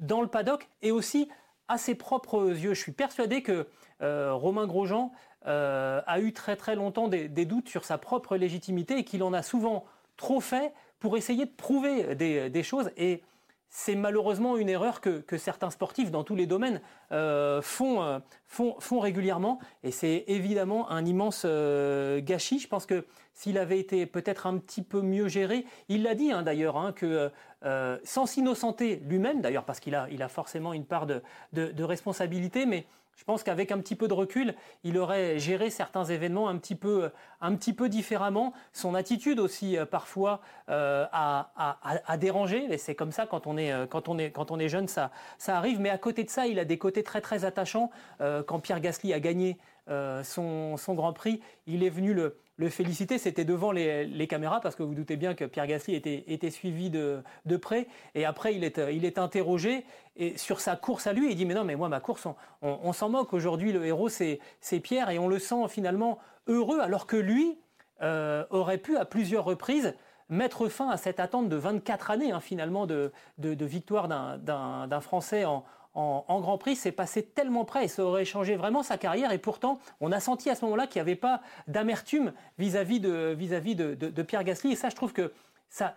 dans 0.00 0.20
le 0.20 0.26
paddock 0.26 0.68
et 0.82 0.90
aussi 0.90 1.30
à 1.68 1.78
ses 1.78 1.94
propres 1.94 2.48
yeux. 2.48 2.74
Je 2.74 2.80
suis 2.80 2.92
persuadé 2.92 3.42
que 3.42 3.68
Romain 4.00 4.66
Grosjean 4.66 5.12
a 5.46 6.20
eu 6.20 6.34
très 6.34 6.56
très 6.56 6.74
longtemps 6.74 7.08
des, 7.08 7.28
des, 7.28 7.46
doutes 7.46 7.70
sur 7.70 7.84
sa 7.84 7.96
propre 7.96 8.36
légitimité 8.36 8.98
et 8.98 9.04
qu'il 9.04 9.22
en 9.22 9.32
a 9.32 9.42
souvent 9.42 9.86
trop 10.18 10.40
fait 10.40 10.74
pour 10.98 11.16
essayer 11.16 11.46
de 11.46 11.54
prouver 11.56 12.14
des, 12.16 12.50
des 12.50 12.62
choses 12.62 12.90
et 12.98 13.22
c'est 13.70 13.94
malheureusement 13.94 14.56
une 14.56 14.68
erreur 14.68 15.00
que, 15.00 15.22
certains 15.38 15.70
sportifs 15.70 16.10
dans 16.10 16.24
tous 16.24 16.34
les 16.34 16.46
domaines 16.46 16.80
euh, 17.12 17.20
euh, 17.20 17.62
font, 17.62 18.20
font, 18.80 19.00
régulièrement 19.00 19.60
et 19.84 19.92
c'est 19.92 20.24
évidemment 20.26 20.90
un 20.90 21.04
immense 21.06 21.42
euh, 21.44 22.20
gâchis. 22.20 22.58
Je 22.58 22.68
pense 22.68 22.84
que 22.84 23.06
s'il 23.32 23.56
avait 23.58 23.78
été 23.78 24.06
peut-être 24.06 24.46
un 24.46 24.58
petit 24.58 24.82
peu 24.82 25.00
mieux 25.00 25.28
géré, 25.28 25.64
il 25.88 26.02
l'a 26.02 26.14
dit 26.14 26.32
hein, 26.32 26.42
d'ailleurs, 26.42 26.76
hein, 26.76 26.92
que 26.92 27.30
sans 28.04 28.26
s'innocenter 28.26 28.96
lui-même, 29.06 29.40
d'ailleurs 29.40 29.64
parce 29.64 29.80
qu'il 29.80 29.94
a, 29.94 30.08
il 30.10 30.22
a 30.22 30.28
forcément 30.28 30.72
une 30.72 30.84
part 30.84 31.06
de, 31.06 31.82
responsabilité, 31.82 32.66
mais 32.66 32.86
je 33.16 33.24
pense 33.24 33.42
qu'avec 33.42 33.70
un 33.70 33.78
petit 33.78 33.96
peu 33.96 34.08
de 34.08 34.14
recul, 34.14 34.54
il 34.82 34.96
aurait 34.96 35.38
géré 35.38 35.68
certains 35.68 36.04
événements 36.04 36.48
un 36.48 36.56
petit 36.56 36.74
peu, 36.74 37.88
différemment. 37.88 38.54
Son 38.72 38.94
attitude 38.94 39.40
aussi 39.40 39.76
euh, 39.76 39.84
parfois 39.84 40.40
euh, 40.70 41.04
a, 41.12 42.16
dérangé. 42.18 42.66
Et 42.72 42.78
c'est 42.78 42.94
comme 42.94 43.12
ça 43.12 43.26
quand 43.26 43.46
on 43.46 43.58
est, 43.58 43.72
quand 43.90 44.08
on 44.08 44.18
est, 44.18 44.30
quand 44.30 44.50
on 44.50 44.58
est 44.58 44.68
jeune, 44.68 44.88
ça, 44.88 45.10
ça 45.36 45.56
arrive. 45.58 45.80
Mais 45.80 45.90
à 45.90 45.98
côté 45.98 46.24
de 46.24 46.30
ça, 46.30 46.46
il 46.46 46.58
a 46.58 46.64
des 46.64 46.78
côtés 46.78 47.02
très 47.02 47.20
très 47.20 47.44
attachants. 47.44 47.90
Euh, 48.20 48.42
quand 48.42 48.58
Pierre 48.58 48.80
Gasly 48.80 49.12
a 49.12 49.20
gagné 49.20 49.58
son 50.22 50.76
Grand 50.94 51.12
Prix, 51.12 51.40
il 51.66 51.82
est 51.82 51.90
venu 51.90 52.14
le, 52.14 52.38
le 52.60 52.68
féliciter. 52.68 53.16
C'était 53.18 53.44
devant 53.44 53.72
les, 53.72 54.26
caméras 54.28 54.60
parce 54.60 54.76
que 54.76 54.82
vous 54.82 54.94
doutez 54.94 55.16
bien 55.16 55.34
que 55.34 55.44
Pierre 55.46 55.66
Gasly 55.66 55.94
était, 55.94 56.50
suivi 56.50 56.90
de, 56.90 57.22
près. 57.60 57.88
Et 58.14 58.24
après, 58.24 58.54
il 58.54 58.64
est, 58.64 59.18
interrogé 59.18 59.84
sur 60.36 60.60
sa 60.60 60.76
course 60.76 61.06
à 61.06 61.12
lui. 61.12 61.30
Il 61.30 61.36
dit 61.36 61.46
mais 61.46 61.54
non, 61.54 61.64
mais 61.64 61.74
moi 61.74 61.88
ma 61.88 62.00
course, 62.00 62.26
on, 62.62 62.92
s'en 62.92 63.08
moque. 63.08 63.32
Aujourd'hui, 63.32 63.72
le 63.72 63.84
héros 63.86 64.08
c'est 64.10 64.38
Pierre 64.82 65.10
et 65.10 65.18
on 65.18 65.26
le 65.26 65.38
sent 65.38 65.68
finalement 65.68 66.18
heureux 66.46 66.80
alors 66.80 67.06
que 67.06 67.16
lui 67.16 67.58
euh, 68.02 68.44
aurait 68.50 68.78
pu 68.78 68.96
à 68.96 69.04
plusieurs 69.04 69.44
reprises 69.44 69.94
mettre 70.28 70.68
fin 70.68 70.90
à 70.90 70.96
cette 70.96 71.18
attente 71.18 71.48
de 71.48 71.56
24 71.56 72.10
années 72.12 72.30
hein, 72.30 72.40
finalement 72.40 72.86
de 72.86 73.10
victoire 73.38 74.06
d'un 74.06 75.00
Français 75.00 75.44
en, 75.44 75.64
en, 75.94 76.40
Grand 76.40 76.58
Prix, 76.58 76.76
c'est 76.76 76.92
passé 76.92 77.22
tellement 77.22 77.64
près 77.64 77.84
et 77.84 77.88
ça 77.88 78.04
aurait 78.04 78.24
changé 78.24 78.56
vraiment 78.56 78.82
sa 78.82 78.96
carrière. 78.96 79.32
Et 79.32 79.38
pourtant, 79.38 79.78
on 80.00 80.12
a 80.12 80.20
senti 80.20 80.48
à 80.48 80.54
ce 80.54 80.64
moment-là 80.64 80.86
qu'il 80.86 80.98
n'y 80.98 81.08
avait 81.08 81.16
pas 81.16 81.40
d'amertume 81.66 82.32
vis-à-vis 82.58 83.00
de, 83.00 83.34
vis-à-vis 83.36 83.74
de, 83.74 84.22
Pierre 84.22 84.44
Gasly. 84.44 84.72
Et 84.72 84.76
ça, 84.76 84.88
je 84.88 84.96
trouve 84.96 85.12
que 85.12 85.32
ça, 85.68 85.94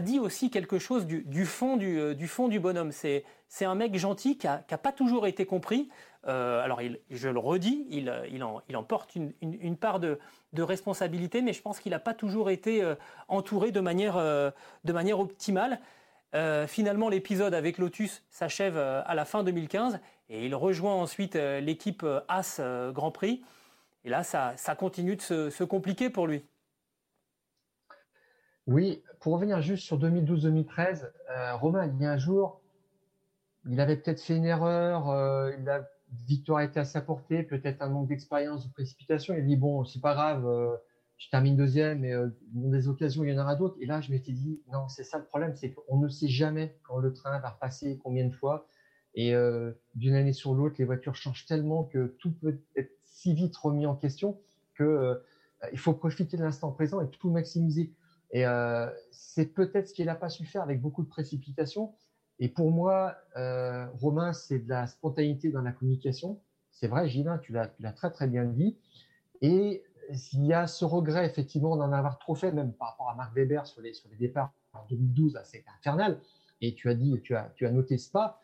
dit 0.00 0.18
aussi 0.18 0.50
quelque 0.50 0.78
chose 0.78 1.06
du, 1.06 1.46
fond, 1.46 1.76
du, 1.76 2.14
du, 2.14 2.28
fond 2.28 2.48
du 2.48 2.60
bonhomme. 2.60 2.92
C'est, 2.92 3.24
un 3.62 3.74
mec 3.74 3.96
gentil 3.96 4.36
qui 4.36 4.46
n'a 4.46 4.78
pas 4.78 4.92
toujours 4.92 5.26
été 5.26 5.46
compris. 5.46 5.88
Euh, 6.28 6.62
alors, 6.62 6.80
je 7.10 7.28
le 7.28 7.38
redis, 7.38 7.86
il, 7.90 8.12
il, 8.30 8.42
en, 8.42 8.82
porte 8.82 9.14
une, 9.16 9.76
part 9.76 9.98
de, 9.98 10.18
responsabilité, 10.56 11.42
mais 11.42 11.52
je 11.52 11.62
pense 11.62 11.80
qu'il 11.80 11.90
n'a 11.90 11.98
pas 11.98 12.14
toujours 12.14 12.50
été 12.50 12.82
euh, 12.82 12.94
entouré 13.28 13.72
euh, 13.74 14.50
de 14.84 14.92
manière 14.92 15.18
optimale. 15.20 15.80
Euh, 16.34 16.66
finalement, 16.66 17.08
l'épisode 17.08 17.52
avec 17.52 17.78
Lotus 17.78 18.22
s'achève 18.30 18.76
euh, 18.76 19.02
à 19.04 19.14
la 19.14 19.24
fin 19.24 19.44
2015 19.44 20.00
et 20.30 20.46
il 20.46 20.54
rejoint 20.54 20.94
ensuite 20.94 21.36
euh, 21.36 21.60
l'équipe 21.60 22.06
As 22.28 22.60
Grand 22.92 23.10
Prix. 23.10 23.42
Et 24.04 24.08
là, 24.08 24.24
ça, 24.24 24.56
continue 24.76 25.16
de 25.16 25.20
se, 25.20 25.64
compliquer 25.64 26.10
pour 26.10 26.26
lui. 26.26 26.44
Oui, 28.66 29.02
pour 29.20 29.34
revenir 29.34 29.60
juste 29.60 29.84
sur 29.84 29.98
2012-2013, 29.98 31.08
Romain 31.54 31.80
a 31.82 31.88
dit 31.88 32.04
un 32.04 32.16
jour, 32.16 32.60
il 33.68 33.80
avait 33.80 33.96
peut-être 33.96 34.20
fait 34.20 34.36
une 34.36 34.44
erreur, 34.44 35.06
la 35.64 35.88
victoire 36.26 36.62
était 36.62 36.80
à 36.80 36.84
sa 36.84 37.00
portée, 37.00 37.44
peut-être 37.44 37.80
un 37.80 37.88
manque 37.88 38.08
d'expérience, 38.08 38.66
de 38.66 38.72
précipitation. 38.72 39.34
Il 39.36 39.46
dit 39.46 39.56
bon, 39.56 39.84
c'est 39.84 40.00
pas 40.00 40.14
grave 40.14 40.44
je 41.22 41.30
termine 41.30 41.56
deuxième 41.56 42.04
et 42.04 42.12
euh, 42.12 42.28
dans 42.52 42.68
des 42.68 42.88
occasions, 42.88 43.22
il 43.22 43.30
y 43.30 43.38
en 43.38 43.40
aura 43.40 43.54
d'autres. 43.54 43.76
Et 43.80 43.86
là, 43.86 44.00
je 44.00 44.10
m'étais 44.10 44.32
dit, 44.32 44.60
non, 44.72 44.88
c'est 44.88 45.04
ça 45.04 45.18
le 45.18 45.24
problème, 45.24 45.54
c'est 45.54 45.72
qu'on 45.72 45.98
ne 45.98 46.08
sait 46.08 46.26
jamais 46.26 46.76
quand 46.82 46.98
le 46.98 47.12
train 47.12 47.38
va 47.38 47.50
repasser 47.50 48.00
combien 48.02 48.26
de 48.26 48.34
fois. 48.34 48.66
Et 49.14 49.32
euh, 49.32 49.70
d'une 49.94 50.14
année 50.14 50.32
sur 50.32 50.52
l'autre, 50.52 50.76
les 50.78 50.84
voitures 50.84 51.14
changent 51.14 51.46
tellement 51.46 51.84
que 51.84 52.16
tout 52.18 52.32
peut 52.32 52.60
être 52.74 52.90
si 53.04 53.34
vite 53.34 53.56
remis 53.56 53.86
en 53.86 53.94
question 53.94 54.40
que 54.74 54.82
euh, 54.82 55.14
il 55.70 55.78
faut 55.78 55.92
profiter 55.92 56.36
de 56.36 56.42
l'instant 56.42 56.72
présent 56.72 57.00
et 57.00 57.08
tout 57.08 57.30
maximiser. 57.30 57.92
Et 58.32 58.44
euh, 58.44 58.88
c'est 59.12 59.46
peut-être 59.46 59.88
ce 59.88 59.94
qu'il 59.94 60.06
n'a 60.06 60.16
pas 60.16 60.28
su 60.28 60.44
faire 60.44 60.62
avec 60.62 60.80
beaucoup 60.80 61.04
de 61.04 61.08
précipitation. 61.08 61.94
Et 62.40 62.48
pour 62.48 62.72
moi, 62.72 63.14
euh, 63.36 63.86
Romain, 64.00 64.32
c'est 64.32 64.58
de 64.58 64.68
la 64.68 64.88
spontanéité 64.88 65.50
dans 65.50 65.62
la 65.62 65.70
communication. 65.70 66.40
C'est 66.72 66.88
vrai, 66.88 67.08
Gilles, 67.08 67.30
tu 67.42 67.52
l'as 67.52 67.92
très 67.92 68.10
très 68.10 68.26
bien 68.26 68.44
dit. 68.44 68.76
Et 69.40 69.84
s'il 70.12 70.44
y 70.44 70.52
a 70.52 70.66
ce 70.66 70.84
regret 70.84 71.26
effectivement 71.26 71.76
d'en 71.76 71.92
avoir 71.92 72.18
trop 72.18 72.34
fait, 72.34 72.52
même 72.52 72.72
par 72.72 72.90
rapport 72.90 73.10
à 73.10 73.14
Marc 73.14 73.34
Weber 73.34 73.66
sur 73.66 73.80
les, 73.80 73.94
sur 73.94 74.08
les 74.10 74.16
départs 74.16 74.52
en 74.72 74.84
2012, 74.86 75.40
c'est 75.44 75.64
infernal. 75.78 76.20
Et 76.60 76.74
tu 76.74 76.88
as 76.88 76.94
dit, 76.94 77.20
tu 77.22 77.34
as, 77.34 77.50
tu 77.54 77.66
as 77.66 77.70
noté 77.70 77.98
Spa. 77.98 78.38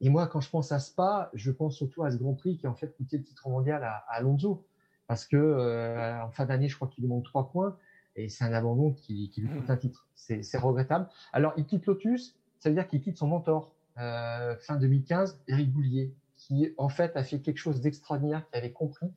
Et 0.00 0.08
moi, 0.08 0.26
quand 0.26 0.40
je 0.40 0.50
pense 0.50 0.72
à 0.72 0.78
Spa, 0.78 1.30
je 1.34 1.50
pense 1.50 1.76
surtout 1.76 2.02
à 2.02 2.10
ce 2.10 2.16
Grand 2.16 2.34
Prix 2.34 2.56
qui 2.56 2.66
a 2.66 2.70
en 2.70 2.74
fait 2.74 2.96
coûté 2.96 3.18
le 3.18 3.24
titre 3.24 3.48
mondial 3.48 3.84
à, 3.84 4.04
Alonso. 4.08 4.66
Parce 5.06 5.26
que 5.26 5.36
euh, 5.36 6.22
en 6.22 6.30
fin 6.30 6.46
d'année, 6.46 6.68
je 6.68 6.76
crois 6.76 6.88
qu'il 6.88 7.02
lui 7.02 7.08
manque 7.08 7.24
trois 7.24 7.50
points. 7.50 7.76
Et 8.16 8.28
c'est 8.28 8.44
un 8.44 8.52
abandon 8.52 8.92
qui, 8.92 9.30
qui 9.30 9.40
lui 9.40 9.48
coûte 9.48 9.70
un 9.70 9.76
titre. 9.76 10.08
C'est 10.14 10.58
regrettable. 10.58 11.08
Alors, 11.32 11.52
il 11.56 11.66
quitte 11.66 11.86
Lotus, 11.86 12.36
ça 12.58 12.68
veut 12.68 12.74
dire 12.74 12.86
qu'il 12.86 13.00
quitte 13.00 13.16
son 13.16 13.26
mentor. 13.26 13.72
Euh, 13.98 14.56
fin 14.60 14.76
2015, 14.76 15.42
Eric 15.48 15.72
Boulier, 15.72 16.14
qui 16.36 16.72
en 16.78 16.88
fait 16.88 17.16
a 17.16 17.24
fait 17.24 17.40
quelque 17.40 17.58
chose 17.58 17.80
d'extraordinaire, 17.80 18.46
qui 18.48 18.56
avait 18.56 18.72
compris 18.72 19.12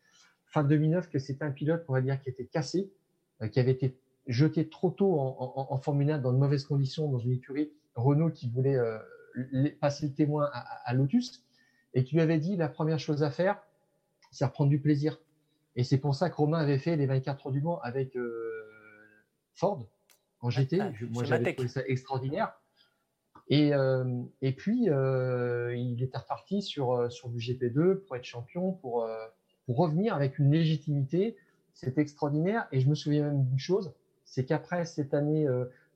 fin 0.55 0.63
2009 0.63 1.09
que 1.09 1.19
c'était 1.19 1.43
un 1.43 1.51
pilote, 1.51 1.83
on 1.89 1.93
va 1.93 2.01
dire, 2.01 2.17
qui 2.21 2.29
était 2.29 2.45
cassé, 2.45 2.89
euh, 3.41 3.49
qui 3.49 3.59
avait 3.59 3.71
été 3.71 3.99
jeté 4.25 4.69
trop 4.69 4.89
tôt 4.89 5.19
en, 5.19 5.67
en, 5.69 5.77
Formule 5.77 6.09
1 6.09 6.19
dans 6.19 6.31
de 6.31 6.37
mauvaises 6.37 6.63
conditions 6.63 7.11
dans 7.11 7.19
une 7.19 7.33
écurie 7.33 7.73
Renault 7.93 8.31
qui 8.31 8.49
voulait 8.49 8.77
euh, 8.77 8.97
passer 9.81 10.07
le 10.07 10.13
témoin 10.13 10.49
à, 10.53 10.93
Lotus 10.93 11.43
et 11.93 12.05
qui 12.05 12.15
lui 12.15 12.21
avait 12.21 12.39
dit 12.39 12.55
la 12.55 12.69
première 12.69 12.99
chose 12.99 13.21
à 13.21 13.29
faire, 13.29 13.61
c'est 14.31 14.45
reprendre 14.45 14.69
du 14.69 14.79
plaisir. 14.79 15.19
Et 15.75 15.83
c'est 15.83 15.97
pour 15.97 16.15
ça 16.15 16.29
que 16.29 16.35
Romain 16.35 16.59
avait 16.59 16.79
fait 16.79 16.95
les 16.95 17.05
24 17.05 17.47
heures 17.47 17.51
du 17.51 17.61
Mans 17.61 17.81
avec 17.81 18.15
euh, 18.15 18.63
Ford 19.53 19.85
quand 20.39 20.49
j'étais. 20.49 20.79
moi, 21.11 21.25
j'avais 21.25 21.53
trouvé 21.53 21.67
ça 21.67 21.81
extraordinaire. 21.85 22.53
Et, 23.49 23.71
et 24.41 24.51
puis, 24.53 24.85
il 24.85 25.97
était 26.01 26.17
reparti 26.17 26.61
sur, 26.63 27.11
sur 27.11 27.29
du 27.29 27.37
GP2 27.37 27.95
pour 28.05 28.15
être 28.15 28.23
champion, 28.23 28.71
pour, 28.71 29.07
pour 29.65 29.77
revenir 29.77 30.15
avec 30.15 30.39
une 30.39 30.51
légitimité. 30.51 31.35
C'est 31.73 31.97
extraordinaire. 31.97 32.67
Et 32.71 32.79
je 32.79 32.89
me 32.89 32.95
souviens 32.95 33.23
même 33.23 33.43
d'une 33.43 33.59
chose, 33.59 33.93
c'est 34.23 34.45
qu'après 34.45 34.85
cette 34.85 35.13
année 35.13 35.47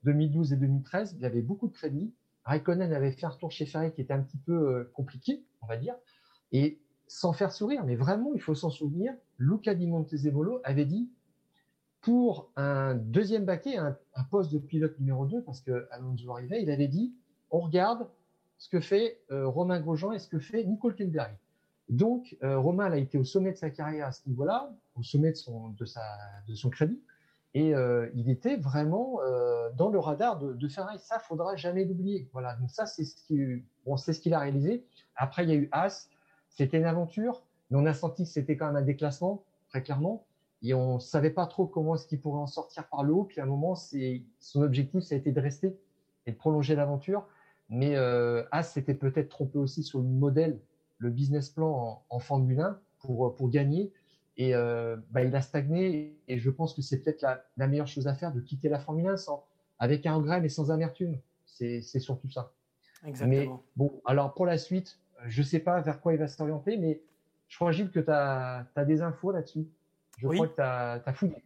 2012 0.04 0.52
euh, 0.52 0.56
et 0.56 0.60
2013, 0.60 1.16
il 1.20 1.26
avait 1.26 1.42
beaucoup 1.42 1.68
de 1.68 1.74
crédits. 1.74 2.14
Raikkonen 2.46 2.94
avait 2.94 3.12
fait 3.12 3.26
un 3.26 3.30
retour 3.30 3.52
chez 3.52 3.66
Ferrari 3.66 3.92
qui 3.92 4.02
était 4.02 4.14
un 4.14 4.22
petit 4.22 4.38
peu 4.38 4.54
euh, 4.54 4.92
compliqué, 4.94 5.44
on 5.62 5.68
va 5.68 5.78
dire. 5.78 5.96
Et 6.52 6.80
sans 7.08 7.34
faire 7.34 7.52
sourire, 7.52 7.84
mais 7.86 7.96
vraiment, 7.96 8.34
il 8.34 8.42
faut 8.42 8.56
s'en 8.56 8.70
souvenir, 8.70 9.14
Luca 9.38 9.74
Di 9.74 9.88
Montezemolo 9.88 10.62
avait 10.64 10.86
dit 10.86 11.10
pour 12.02 12.52
un 12.56 12.96
deuxième 12.96 13.46
baquet, 13.46 13.78
un, 13.78 13.98
poste 14.30 14.54
de 14.54 14.60
pilote 14.60 14.98
numéro 15.00 15.26
2, 15.26 15.42
parce 15.42 15.60
que 15.60 15.88
Alonso 15.92 16.32
arrivait, 16.32 16.62
il 16.62 16.70
avait 16.70 16.88
dit 16.88 17.14
on 17.52 17.60
regarde 17.60 18.08
ce 18.58 18.70
que 18.70 18.80
fait 18.80 19.22
euh, 19.32 19.48
Romain 19.48 19.80
Grosjean 19.80 20.12
et 20.12 20.20
ce 20.20 20.28
que 20.28 20.40
fait 20.40 20.64
Nicole 20.64 20.96
Kenberry. 20.96 21.34
Donc, 21.90 22.38
euh, 22.44 22.60
Romain 22.60 22.92
a 22.92 22.98
été 22.98 23.18
au 23.18 23.24
sommet 23.24 23.52
de 23.52 23.58
sa 23.58 23.70
carrière 23.70 24.08
à 24.08 24.12
ce 24.12 24.28
niveau-là, 24.28 24.72
au 24.96 25.04
sommet 25.04 25.32
de 25.32 25.38
son, 25.38 25.70
de 25.70 25.86
sa, 25.86 26.02
de 26.48 26.54
son 26.54 26.70
crédit, 26.70 27.02
et 27.56 27.74
euh, 27.74 28.10
il 28.14 28.30
était 28.30 28.58
vraiment 28.58 29.22
euh, 29.22 29.70
dans 29.76 29.90
le 29.90 29.98
radar 29.98 30.38
de, 30.38 30.68
Ferrari. 30.68 31.00
Ça, 31.00 31.18
faudra 31.20 31.56
jamais 31.56 31.84
l'oublier. 31.84 32.30
Voilà. 32.32 32.56
Donc 32.56 32.70
ça, 32.70 32.86
c'est 32.86 33.04
ce 33.04 33.16
qui, 33.16 33.64
bon, 33.86 33.98
c'est 33.98 34.14
ce 34.14 34.22
qu'il 34.22 34.34
a 34.34 34.40
réalisé. 34.40 34.86
Après, 35.16 35.44
il 35.44 35.50
y 35.50 35.54
a 35.54 35.56
eu 35.56 35.70
As. 35.72 36.10
C'était 36.50 36.78
une 36.78 36.86
aventure, 36.86 37.44
mais 37.70 37.78
on 37.80 37.86
a 37.86 37.94
senti 37.94 38.24
que 38.24 38.30
c'était 38.30 38.56
quand 38.56 38.68
même 38.68 38.76
un 38.76 38.82
déclassement, 38.84 39.44
très 39.70 39.82
clairement. 39.82 40.26
Et 40.62 40.74
on 40.74 41.00
savait 41.00 41.30
pas 41.32 41.48
trop 41.48 41.66
comment 41.66 41.96
est-ce 41.96 42.06
qu'il 42.06 42.20
pourrait 42.20 42.42
en 42.42 42.48
sortir 42.48 42.88
par 42.88 43.04
le 43.04 43.14
haut. 43.14 43.24
Puis 43.24 43.40
à 43.40 43.44
un 43.44 43.48
moment, 43.48 43.76
son 43.76 44.62
objectif, 44.62 45.04
ça 45.04 45.16
a 45.16 45.18
été 45.18 45.32
de 45.32 45.40
rester 45.40 45.76
et 46.26 46.32
de 46.32 46.38
prolonger 46.38 46.76
l'aventure. 46.76 47.26
Mais 47.70 47.96
euh, 47.96 48.44
As 48.52 48.64
s'était 48.64 48.94
peut-être 48.94 49.30
trompé 49.30 49.58
aussi 49.58 49.84
sur 49.84 50.00
le 50.00 50.06
modèle 50.06 50.60
le 51.00 51.10
business 51.10 51.50
plan 51.50 51.70
en, 51.70 52.06
en 52.10 52.20
Formule 52.20 52.60
1 52.60 52.80
pour, 53.00 53.36
pour 53.36 53.50
gagner. 53.50 53.92
Et 54.38 54.56
euh, 54.56 54.96
bah, 55.12 55.24
il 55.24 55.36
a 55.36 55.42
stagné. 55.42 56.18
Et 56.28 56.38
je 56.38 56.50
pense 56.50 56.74
que 56.74 56.82
c'est 56.82 57.00
peut-être 57.00 57.22
la, 57.22 57.44
la, 57.58 57.68
meilleure 57.68 57.88
chose 57.88 58.08
à 58.08 58.14
faire 58.14 58.32
de 58.32 58.40
quitter 58.40 58.70
la 58.70 58.80
Formule 58.80 59.08
1 59.08 59.18
sans, 59.18 59.46
avec 59.80 60.06
un 60.06 60.16
regret, 60.16 60.40
mais 60.40 60.50
sans 60.50 60.72
amertume. 60.72 61.18
C'est 61.46 61.82
surtout 61.82 62.30
ça. 62.30 62.54
Exactement. 63.06 63.56
Mais 63.56 63.62
bon, 63.76 64.02
alors 64.06 64.34
pour 64.34 64.46
la 64.46 64.58
suite, 64.58 65.00
je 65.28 65.44
sais 65.44 65.60
pas 65.60 65.82
vers 65.82 66.00
quoi 66.00 66.14
il 66.14 66.20
va 66.20 66.28
s'orienter, 66.28 66.78
mais 66.78 67.02
je 67.50 67.56
crois, 67.58 67.72
Gilles, 67.72 67.92
que 67.92 68.00
tu 68.00 68.12
as, 68.12 68.66
as, 68.76 68.86
des 68.86 69.02
infos 69.02 69.32
là-dessus. 69.32 69.68
Je 70.18 70.28
crois 70.28 70.48
que 70.48 70.56
tu 70.56 70.62
as, 70.62 71.02
as, 71.06 71.14
fouillé. 71.14 71.44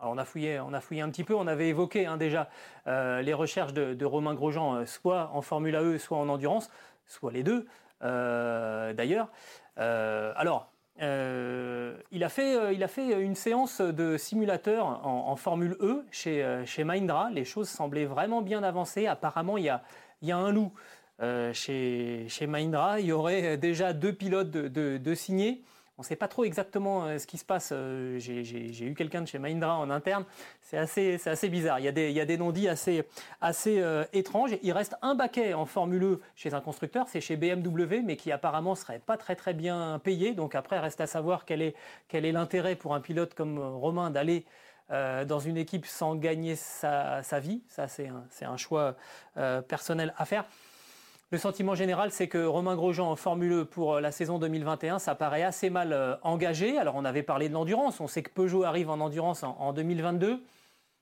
Alors 0.00 0.12
on 0.12 0.18
a 0.18 0.24
fouillé, 0.24 0.60
on 0.60 0.72
a 0.72 0.80
fouillé 0.80 1.02
un 1.02 1.10
petit 1.10 1.24
peu. 1.24 1.34
On 1.34 1.46
avait 1.46 1.68
évoqué 1.68 2.06
hein, 2.06 2.16
déjà 2.16 2.48
euh, 2.86 3.20
les 3.22 3.34
recherches 3.34 3.74
de, 3.74 3.94
de 3.94 4.04
Romain 4.04 4.34
Grosjean, 4.34 4.76
euh, 4.76 4.86
soit 4.86 5.30
en 5.32 5.42
Formule 5.42 5.76
E, 5.76 5.98
soit 5.98 6.18
en 6.18 6.28
endurance, 6.28 6.70
soit 7.06 7.32
les 7.32 7.42
deux. 7.42 7.66
Euh, 8.02 8.92
d'ailleurs. 8.92 9.28
Euh, 9.78 10.32
alors, 10.36 10.72
euh, 11.00 11.96
il, 12.10 12.24
a 12.24 12.28
fait, 12.28 13.22
une 13.22 13.34
séance 13.34 13.80
de 13.80 14.16
simulateur 14.16 15.06
en, 15.06 15.36
Formule 15.36 15.76
E 15.80 16.04
chez, 16.10 16.84
Mahindra. 16.84 17.30
Les 17.30 17.44
choses 17.44 17.68
semblaient 17.68 18.06
vraiment 18.06 18.42
bien 18.42 18.62
avancées. 18.62 19.06
Apparemment, 19.06 19.56
il 19.56 19.64
y 19.64 20.32
a, 20.32 20.36
un 20.36 20.50
loup 20.50 20.72
chez, 21.52 22.26
chez. 22.28 22.48
Il 22.48 23.04
y 23.04 23.12
aurait 23.12 23.56
déjà 23.56 23.92
deux 23.92 24.12
pilotes 24.12 24.50
de, 24.50 24.98
de, 24.98 25.14
signés. 25.14 25.62
On 25.98 26.02
ne 26.02 26.06
sait 26.06 26.16
pas 26.16 26.28
trop 26.28 26.44
exactement 26.44 27.18
ce 27.18 27.26
qui 27.26 27.38
se 27.38 27.44
passe. 27.44 27.74
J'ai 28.18 28.84
eu 28.86 28.94
quelqu'un 28.94 29.20
de 29.22 29.26
chez 29.26 29.40
Mahindra 29.40 29.76
en 29.78 29.90
interne. 29.90 30.24
C'est 30.62 30.78
assez, 30.78 31.48
bizarre. 31.48 31.80
Il 31.80 31.84
y 31.86 32.20
a 32.20 32.24
des, 32.24 32.36
non-dits 32.36 32.68
assez, 32.68 33.02
assez 33.40 33.82
étranges. 34.12 34.52
Il 34.62 34.70
reste 34.70 34.94
un 35.02 35.16
baquet 35.16 35.54
en 35.54 35.66
Formule 35.66 36.04
E 36.04 36.20
chez 36.36 36.54
un 36.54 36.60
constructeur, 36.60 37.08
c'est 37.08 37.20
chez 37.20 37.36
BMW, 37.36 38.02
mais 38.04 38.14
qui 38.14 38.30
apparemment 38.30 38.76
serait 38.76 39.00
pas 39.00 39.16
très 39.16 39.34
très 39.34 39.54
bien 39.54 40.00
payé. 40.04 40.34
Donc 40.34 40.54
après, 40.54 40.78
reste 40.78 41.00
à 41.00 41.08
savoir 41.08 41.44
quel 41.44 41.62
est 41.62 42.32
l'intérêt 42.32 42.76
pour 42.76 42.94
un 42.94 43.00
pilote 43.00 43.34
comme 43.34 43.58
Romain 43.58 44.10
d'aller 44.10 44.44
dans 44.90 45.40
une 45.40 45.56
équipe 45.56 45.84
sans 45.84 46.14
gagner 46.14 46.54
sa, 46.54 47.22
vie. 47.40 47.60
Ça, 47.66 47.88
c'est 47.88 48.44
un, 48.44 48.56
choix 48.56 48.94
personnel 49.66 50.14
à 50.16 50.24
faire. 50.24 50.44
Le 51.30 51.36
sentiment 51.36 51.74
général, 51.74 52.10
c'est 52.10 52.26
que 52.26 52.42
Romain 52.42 52.74
Grosjean 52.74 53.10
en 53.10 53.16
Formule 53.16 53.52
E 53.52 53.64
pour 53.66 53.96
euh, 53.96 54.00
la 54.00 54.12
saison 54.12 54.38
2021, 54.38 54.98
ça 54.98 55.14
paraît 55.14 55.42
assez 55.42 55.68
mal 55.68 55.92
euh, 55.92 56.16
engagé. 56.22 56.78
Alors 56.78 56.94
on 56.96 57.04
avait 57.04 57.22
parlé 57.22 57.50
de 57.50 57.54
l'endurance, 57.54 58.00
on 58.00 58.06
sait 58.06 58.22
que 58.22 58.30
Peugeot 58.30 58.64
arrive 58.64 58.88
en 58.88 58.98
endurance 58.98 59.42
en, 59.42 59.74
2022. 59.74 60.42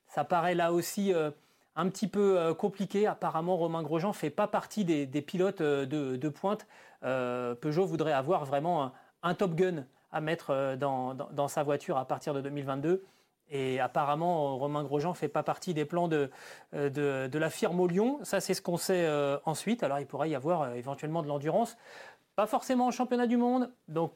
Ça 0.08 0.24
paraît 0.24 0.56
là 0.56 0.72
aussi 0.72 1.14
euh, 1.14 1.30
un 1.76 1.88
petit 1.88 2.08
peu 2.08 2.52
compliqué. 2.54 3.06
Apparemment, 3.06 3.56
Romain 3.56 3.84
Grosjean 3.84 4.12
fait 4.12 4.30
pas 4.30 4.48
partie 4.48 4.84
des, 4.84 5.06
pilotes 5.22 5.62
de, 5.62 6.28
pointe. 6.28 6.66
Peugeot 7.02 7.84
voudrait 7.84 8.12
avoir 8.12 8.46
vraiment 8.46 8.92
un, 9.22 9.34
Top 9.34 9.54
Gun 9.54 9.84
à 10.10 10.22
mettre 10.22 10.76
dans, 10.76 11.48
sa 11.48 11.62
voiture 11.62 11.98
à 11.98 12.06
partir 12.06 12.32
de 12.32 12.40
2022. 12.40 13.04
Et 13.51 13.78
apparemment, 13.80 14.57
Romain 14.59 14.82
Grosjean 14.82 15.14
fait 15.14 15.28
pas 15.28 15.42
partie 15.42 15.72
des 15.72 15.84
plans 15.84 16.09
de, 16.09 16.30
euh, 16.74 17.28
la 17.32 17.51
firme 17.51 17.78
au 17.80 17.86
Lyon. 17.86 18.18
Ça, 18.22 18.40
c'est 18.40 18.55
ce 18.55 18.62
qu'on 18.62 18.76
sait 18.76 19.05
euh, 19.05 19.38
ensuite. 19.44 19.82
Alors, 19.82 20.01
il 20.01 20.07
pourrait 20.07 20.30
y 20.30 20.34
avoir 20.34 20.62
euh, 20.62 20.74
éventuellement 20.74 21.22
de 21.22 21.28
l'endurance. 21.28 21.76
Pas 22.34 22.47
forcément 22.47 22.86
en 22.86 22.90
championnat 22.90 23.26
du 23.26 23.36
monde, 23.36 23.70
donc 23.88 24.12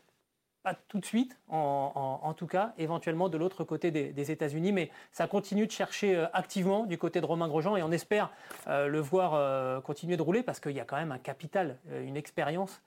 pas 0.62 0.74
tout 0.88 0.98
de 0.98 1.06
suite, 1.06 1.38
en, 1.48 2.34
tout 2.36 2.46
cas, 2.46 2.74
éventuellement 2.76 3.30
de 3.30 3.38
l'autre 3.38 3.64
côté 3.64 3.90
des, 3.90 4.30
États-Unis. 4.30 4.72
Mais 4.72 4.90
ça 5.10 5.26
continue 5.26 5.66
de 5.66 5.72
chercher 5.72 6.26
activement 6.34 6.84
du 6.84 6.98
côté 6.98 7.22
de 7.22 7.24
Romain 7.24 7.48
Grosjean 7.48 7.78
et 7.78 7.82
on 7.82 7.90
espère 7.90 8.30
le 8.66 9.00
voir 9.00 9.80
continuer 9.80 10.18
de 10.18 10.22
rouler 10.22 10.42
parce 10.42 10.60
qu'il 10.60 10.72
y 10.72 10.80
a 10.80 10.84
quand 10.84 10.98
même 10.98 11.12
un 11.12 11.18
capital, 11.18 11.78
une 11.90 12.18
expérience 12.18 12.82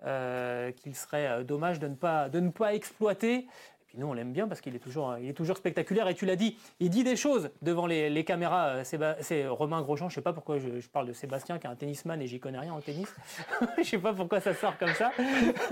qu'il 0.00 0.96
serait 0.96 1.44
dommage 1.44 1.78
de 1.78 1.86
ne 1.86 2.50
pas 2.50 2.74
exploiter 2.74 3.46
nous, 3.94 4.06
on 4.06 4.12
l'aime 4.12 4.32
bien 4.32 4.48
parce 4.48 4.60
qu'il 4.60 4.74
est 4.74 4.78
toujours, 4.80 5.14
est 5.16 5.34
toujours 5.34 5.56
spectaculaire. 5.56 6.08
Et 6.08 6.14
tu 6.14 6.26
l'as 6.26 6.36
dit, 6.36 6.56
il 6.80 6.90
dit 6.90 7.04
des 7.04 7.16
choses 7.16 7.50
devant 7.60 7.86
les, 7.86 8.24
caméras. 8.24 8.82
Euh, 8.82 9.16
c'est 9.20 9.46
Romain 9.46 9.82
Grosjean. 9.82 10.08
Je 10.08 10.14
sais 10.14 10.22
pas 10.22 10.32
pourquoi 10.32 10.58
je, 10.58 10.86
parle 10.88 11.06
de 11.06 11.12
Sébastien, 11.12 11.58
qui 11.58 11.66
est 11.66 11.70
un 11.70 11.76
tennisman 11.76 12.20
et 12.20 12.26
j'y 12.26 12.40
connais 12.40 12.58
rien 12.58 12.72
en 12.72 12.80
tennis. 12.80 13.14
je 13.78 13.82
sais 13.82 13.98
pas 13.98 14.12
pourquoi 14.12 14.40
ça 14.40 14.54
sort 14.54 14.78
comme 14.78 14.94
ça. 14.94 15.12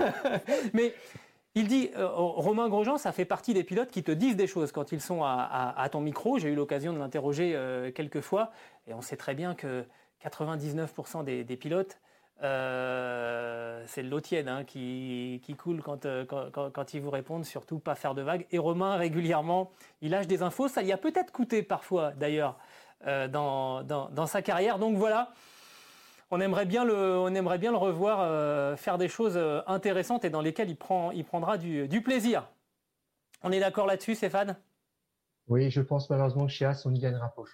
Mais 0.73 0.93
il 1.55 1.67
dit, 1.67 1.89
euh, 1.97 2.07
Romain 2.07 2.69
Grosjean, 2.69 2.97
ça 2.97 3.11
fait 3.11 3.25
partie 3.25 3.53
des 3.53 3.63
pilotes 3.63 3.89
qui 3.89 4.03
te 4.03 4.11
disent 4.11 4.35
des 4.35 4.47
choses 4.47 4.71
quand 4.71 4.91
ils 4.91 5.01
sont 5.01 5.23
à, 5.23 5.87
ton 5.91 6.01
micro. 6.01 6.37
J'ai 6.37 6.49
eu 6.49 6.55
l'occasion 6.55 6.93
de 6.93 6.99
l'interroger 6.99 7.53
euh, 7.55 7.91
quelques 7.91 8.21
fois. 8.21 8.51
Et 8.87 8.93
on 8.93 9.01
sait 9.01 9.17
très 9.17 9.33
bien 9.33 9.55
que 9.55 9.85
99% 10.23 11.23
des, 11.23 11.43
des 11.43 11.57
pilotes 11.57 11.99
euh, 12.43 13.83
c'est 13.85 14.01
l'eau 14.01 14.19
tiède 14.19 14.47
hein, 14.47 14.63
qui, 14.63 15.41
coule 15.59 15.81
euh, 16.05 16.25
quand, 16.25 16.93
ils 16.93 17.01
vous 17.01 17.11
répondent, 17.11 17.45
surtout 17.45 17.79
pas 17.79 17.95
faire 17.95 18.15
de 18.15 18.21
vagues. 18.21 18.47
Et 18.51 18.57
Romain, 18.57 18.95
régulièrement, 18.95 19.71
il 20.01 20.11
lâche 20.11 20.27
des 20.27 20.41
infos. 20.41 20.67
Ça 20.67 20.81
y 20.81 20.91
a 20.91 20.97
peut-être 20.97 21.31
coûté 21.31 21.61
parfois, 21.61 22.11
d'ailleurs, 22.11 22.57
euh, 23.05 23.27
dans, 23.27 24.27
sa 24.27 24.41
carrière. 24.41 24.79
Donc 24.79 24.97
voilà, 24.97 25.33
on 26.31 26.41
aimerait 26.41 26.65
bien 26.65 26.83
le, 26.83 27.75
revoir 27.75 28.77
faire 28.77 28.97
des 28.97 29.07
choses 29.07 29.39
intéressantes 29.67 30.25
et 30.25 30.29
dans 30.29 30.41
lesquelles 30.41 30.69
il, 30.69 30.77
prend, 30.77 31.11
il 31.11 31.25
prendra 31.25 31.57
du, 31.57 32.01
plaisir. 32.03 32.47
On 33.43 33.51
est 33.51 33.59
d'accord 33.59 33.85
là-dessus, 33.85 34.15
Stéphane? 34.15 34.55
Oui, 35.47 35.69
je 35.69 35.81
pense 35.81 36.09
malheureusement 36.09 36.45
que 36.45 36.51
chez 36.51 36.65
As, 36.65 36.85
on 36.85 36.91
n'y 36.91 36.99
gagnera 36.99 37.29
pas 37.29 37.41
au 37.41 37.45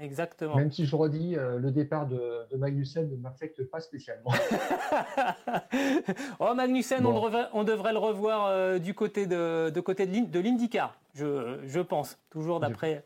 Exactement. 0.00 0.56
Même 0.56 0.72
si 0.72 0.86
je 0.86 0.96
redis, 0.96 1.36
euh, 1.36 1.58
le 1.58 1.70
départ 1.70 2.06
de, 2.06 2.48
de 2.50 2.56
Magnussen 2.56 3.10
ne 3.10 3.16
m'affecte 3.16 3.62
pas 3.64 3.80
spécialement. 3.80 4.32
oh, 6.40 6.54
Magnussen, 6.54 7.04
on, 7.04 7.64
devrait, 7.64 7.92
le 7.92 7.98
revoir 7.98 8.46
euh, 8.46 8.78
du 8.78 8.94
côté 8.94 9.26
de, 9.26 9.68
de 9.68 9.80
côté 9.80 10.06
de 10.06 10.40
l'IndyCar, 10.40 10.98
je, 11.14 11.58
je, 11.66 11.80
pense, 11.80 12.18
toujours 12.30 12.60
d'après 12.60 13.04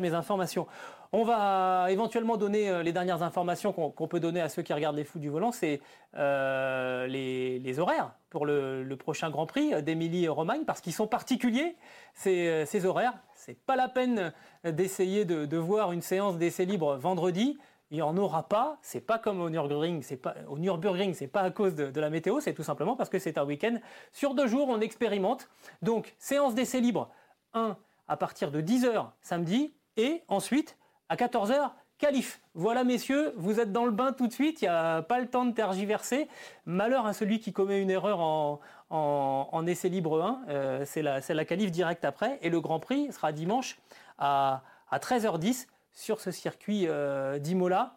mes 0.00 0.14
informations. 0.14 0.66
On 1.12 1.24
va 1.24 1.86
éventuellement 1.90 2.36
donner 2.36 2.68
euh, 2.68 2.82
les 2.82 2.92
dernières 2.92 3.22
informations 3.22 3.72
qu'on 3.72 4.08
peut 4.08 4.20
donner 4.20 4.40
à 4.40 4.48
ceux 4.48 4.62
qui 4.62 4.72
regardent 4.72 4.96
les 4.96 5.04
fous 5.04 5.18
du 5.18 5.28
volant, 5.28 5.52
c'est 5.52 5.80
les, 6.14 7.78
horaires 7.78 8.12
pour 8.30 8.46
le, 8.46 8.96
prochain 8.98 9.30
Grand 9.30 9.46
Prix 9.46 9.82
d'Émilie-Romagne, 9.82 10.64
parce 10.64 10.80
qu'ils 10.80 10.92
sont 10.92 11.06
particuliers, 11.06 11.76
ces, 12.14 12.64
ces 12.66 12.86
horaires. 12.86 13.14
C'est 13.34 13.58
pas 13.58 13.76
la 13.76 13.88
peine 13.88 14.32
d'essayer 14.64 15.24
de, 15.24 15.56
voir 15.56 15.92
une 15.92 16.00
séance 16.00 16.38
d'essai 16.38 16.64
libre 16.64 16.96
vendredi. 16.96 17.58
Il 17.90 17.96
n'y 17.96 18.02
en 18.02 18.16
aura 18.16 18.48
pas. 18.48 18.78
C'est 18.80 19.00
pas 19.00 19.18
comme 19.18 19.40
au 19.40 19.50
Nürburgring. 19.50 20.02
C'est 20.02 20.16
pas 20.16 20.34
au 20.48 20.58
Nürburgring. 20.58 21.14
C'est 21.14 21.26
pas 21.26 21.42
à 21.42 21.50
cause 21.50 21.74
de, 21.74 22.00
la 22.00 22.10
météo. 22.10 22.40
C'est 22.40 22.54
tout 22.54 22.62
simplement 22.62 22.96
parce 22.96 23.10
que 23.10 23.18
c'est 23.18 23.36
un 23.36 23.44
week-end. 23.44 23.76
Sur 24.12 24.34
deux 24.34 24.46
jours, 24.46 24.68
on 24.68 24.80
expérimente. 24.80 25.48
Donc 25.82 26.14
séance 26.18 26.54
d'essai 26.54 26.80
libre 26.80 27.10
1 27.52 27.76
à 28.08 28.16
partir 28.16 28.50
de 28.50 28.60
10h 28.60 29.10
samedi 29.20 29.74
et 29.96 30.22
ensuite 30.28 30.76
à 31.08 31.16
14h 31.16 31.70
Calife. 31.98 32.40
Voilà, 32.54 32.84
messieurs, 32.84 33.32
vous 33.36 33.60
êtes 33.60 33.72
dans 33.72 33.84
le 33.84 33.90
bain 33.90 34.12
tout 34.12 34.26
de 34.26 34.32
suite, 34.32 34.62
il 34.62 34.64
n'y 34.64 34.68
a 34.68 35.02
pas 35.02 35.20
le 35.20 35.26
temps 35.26 35.44
de 35.44 35.52
tergiverser. 35.52 36.28
Malheur 36.66 37.06
à 37.06 37.12
celui 37.12 37.38
qui 37.40 37.52
commet 37.52 37.80
une 37.80 37.90
erreur 37.90 38.20
en, 38.20 38.60
en, 38.90 39.66
essai 39.66 39.88
libre 39.88 40.20
1, 40.20 40.42
euh, 40.48 40.84
c'est 40.84 41.02
la, 41.02 41.20
la 41.26 41.44
qualif 41.44 41.70
directe 41.70 42.04
après. 42.04 42.38
Et 42.42 42.50
le 42.50 42.60
Grand 42.60 42.80
Prix 42.80 43.12
sera 43.12 43.32
dimanche 43.32 43.78
à, 44.18 44.62
13h10 44.92 45.66
sur 45.92 46.20
ce 46.20 46.30
circuit 46.30 46.86
euh, 46.88 47.38
d'Imola. 47.38 47.96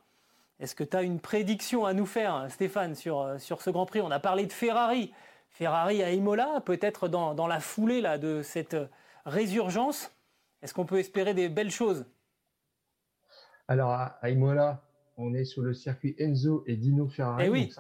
Est-ce 0.59 0.73
que 0.73 0.83
tu 0.83 0.95
as 0.95 1.01
une 1.01 1.19
prédiction 1.19 1.85
à 1.85 1.93
nous 1.93 2.05
faire, 2.05 2.47
Stéphane, 2.49 2.95
sur, 2.95 3.35
sur 3.39 3.61
ce 3.61 3.69
Grand 3.69 3.85
Prix? 3.85 4.01
On 4.01 4.11
a 4.11 4.19
parlé 4.19 4.45
de 4.45 4.53
Ferrari. 4.53 5.11
Ferrari 5.49 6.03
à 6.03 6.11
Imola, 6.11 6.61
peut-être 6.65 7.07
dans, 7.07 7.33
dans, 7.33 7.47
la 7.47 7.59
foulée 7.59 8.01
là, 8.01 8.17
de 8.17 8.41
cette 8.43 8.75
résurgence. 9.27 10.11
Est-ce 10.61 10.73
qu'on 10.73 10.85
peut 10.85 10.97
espérer 10.97 11.33
des 11.33 11.49
belles 11.49 11.71
choses? 11.71 12.05
Alors, 13.67 13.91
à, 13.91 14.29
Imola, 14.29 14.81
on 15.17 15.33
est 15.33 15.45
sur 15.45 15.61
le 15.61 15.73
circuit 15.73 16.15
Enzo 16.17 16.63
et 16.65 16.77
Dino 16.77 17.07
Ferrari. 17.07 17.45
Eh 17.45 17.49
oui. 17.49 17.73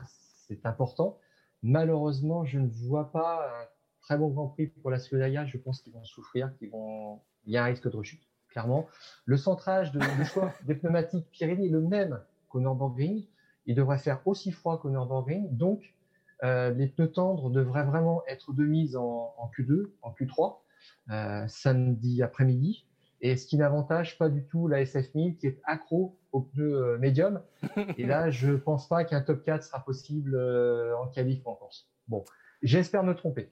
c'est 0.47 0.65
important. 0.65 1.17
Malheureusement, 1.63 2.45
je 2.45 2.59
ne 2.59 2.67
vois 2.67 3.11
pas 3.11 3.47
un 3.47 3.65
très 4.01 4.17
bon 4.17 4.29
Grand 4.29 4.49
Prix 4.49 4.67
pour 4.67 4.91
la 4.91 4.99
Scuderia. 4.99 5.45
Je 5.45 5.57
pense 5.57 5.81
qu'ils 5.81 5.93
vont 5.93 6.03
souffrir, 6.03 6.53
qu'ils 6.57 6.69
vont. 6.69 7.21
Il 7.45 7.53
y 7.53 7.57
a 7.57 7.63
un 7.63 7.67
risque 7.67 7.89
de 7.89 7.95
rechute, 7.95 8.21
clairement. 8.49 8.87
Le 9.25 9.37
centrage 9.37 9.91
de, 9.91 10.01
choix 10.25 10.53
des 10.65 10.75
pneumatiques 10.75 11.29
Pirelli 11.31 11.67
est 11.67 11.71
le 11.71 11.81
même 11.81 12.21
qu'au 12.49 12.59
Nürburgring. 12.59 13.25
Il 13.65 13.75
devrait 13.75 13.97
faire 13.97 14.21
aussi 14.25 14.51
froid 14.51 14.79
qu'au 14.79 14.89
Nürburgring. 14.89 15.55
Donc, 15.55 15.93
euh, 16.43 16.71
les 16.71 16.87
pneus 16.87 17.11
tendres 17.11 17.49
devraient 17.49 17.85
vraiment 17.85 18.23
être 18.27 18.53
de 18.53 18.63
mise 18.65 18.95
en, 18.95 19.51
Q2, 19.57 19.91
en 20.01 20.11
Q3, 20.11 20.41
euh, 20.43 20.53
samedi 21.47 22.21
après-midi 22.21 22.87
et 23.21 23.35
ce 23.35 23.47
qui 23.47 23.57
n'avantage 23.57 24.17
pas 24.17 24.29
du 24.29 24.45
tout 24.45 24.67
la 24.67 24.83
SF1000 24.83 25.37
qui 25.37 25.47
est 25.47 25.59
accro 25.65 26.17
aux 26.31 26.41
pneus 26.41 26.75
euh, 26.75 26.97
médium. 26.97 27.41
Et 27.97 28.05
là, 28.05 28.29
je 28.29 28.51
pense 28.51 28.87
pas 28.87 29.03
qu'un 29.05 29.21
top 29.21 29.43
4 29.43 29.63
sera 29.63 29.83
possible 29.83 30.35
euh, 30.35 30.95
en 30.97 31.07
qualif 31.07 31.45
en 31.45 31.55
course. 31.55 31.89
Bon, 32.07 32.23
j'espère 32.61 33.03
me 33.03 33.15
tromper. 33.15 33.49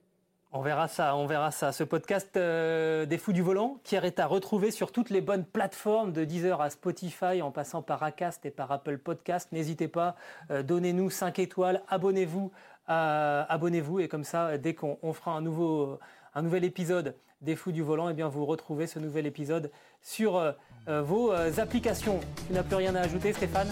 On 0.52 0.62
verra 0.62 0.88
ça, 0.88 1.16
on 1.16 1.26
verra 1.26 1.50
ça. 1.50 1.72
Ce 1.72 1.82
podcast 1.82 2.36
euh, 2.36 3.04
des 3.04 3.18
fous 3.18 3.32
du 3.32 3.42
volant, 3.42 3.80
qui 3.82 3.96
est 3.96 4.20
à 4.20 4.26
retrouver 4.26 4.70
sur 4.70 4.92
toutes 4.92 5.10
les 5.10 5.20
bonnes 5.20 5.44
plateformes 5.44 6.12
de 6.12 6.24
Deezer 6.24 6.60
à 6.60 6.70
Spotify, 6.70 7.42
en 7.42 7.50
passant 7.50 7.82
par 7.82 8.02
Acast 8.04 8.46
et 8.46 8.50
par 8.50 8.70
Apple 8.70 8.98
Podcast. 8.98 9.50
N'hésitez 9.52 9.88
pas, 9.88 10.14
donnez-nous 10.48 11.10
5 11.10 11.40
étoiles, 11.40 11.82
abonnez-vous, 11.88 12.52
abonnez-vous 12.86 14.00
et 14.00 14.08
comme 14.08 14.24
ça, 14.24 14.56
dès 14.56 14.74
qu'on 14.74 15.12
fera 15.12 15.32
un 15.32 15.42
nouveau, 15.42 15.98
un 16.36 16.42
nouvel 16.42 16.64
épisode 16.64 17.16
des 17.40 17.56
fous 17.56 17.72
du 17.72 17.82
volant, 17.82 18.08
et 18.08 18.12
eh 18.12 18.14
bien 18.14 18.28
vous 18.28 18.44
retrouvez 18.44 18.86
ce 18.86 18.98
nouvel 18.98 19.26
épisode 19.26 19.70
sur 20.02 20.36
euh, 20.36 20.52
euh, 20.88 21.02
vos 21.02 21.32
euh, 21.32 21.50
applications. 21.58 22.20
Tu 22.46 22.52
n'as 22.52 22.62
plus 22.62 22.76
rien 22.76 22.94
à 22.94 23.00
ajouter, 23.00 23.32
Stéphane? 23.32 23.68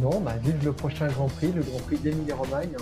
Non, 0.00 0.20
bah, 0.20 0.34
vive 0.42 0.64
le 0.64 0.72
prochain 0.72 1.06
Grand 1.08 1.28
Prix, 1.28 1.52
le 1.52 1.62
Grand 1.62 1.78
Prix 1.80 1.98
d'Emilia-Romagne 1.98 2.74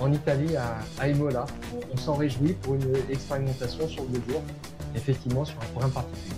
en, 0.00 0.12
Italie 0.12 0.54
à, 0.56 1.08
Imola. 1.08 1.46
On, 1.92 1.96
s'en 1.96 2.14
réjouit 2.14 2.52
pour 2.52 2.74
une 2.74 2.94
expérimentation 3.10 3.88
sur 3.88 4.04
deux 4.04 4.20
jours, 4.30 4.42
effectivement 4.94 5.44
sur 5.44 5.58
un 5.58 5.64
programme 5.66 5.92
particulier. 5.92 6.36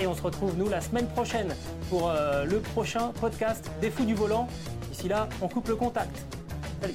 Et 0.00 0.06
on 0.06 0.14
se 0.14 0.22
retrouve 0.22 0.56
nous 0.58 0.68
la 0.68 0.80
semaine 0.80 1.06
prochaine 1.08 1.54
pour 1.90 2.12
le 2.12 2.58
prochain 2.58 3.12
podcast 3.20 3.70
des 3.80 3.90
fous 3.90 4.04
du 4.04 4.14
volant. 4.14 4.48
D'ici 4.90 5.08
là, 5.08 5.28
on 5.40 5.48
coupe 5.48 5.68
le 5.68 5.76
contact. 5.76 6.24
Salut 6.80 6.94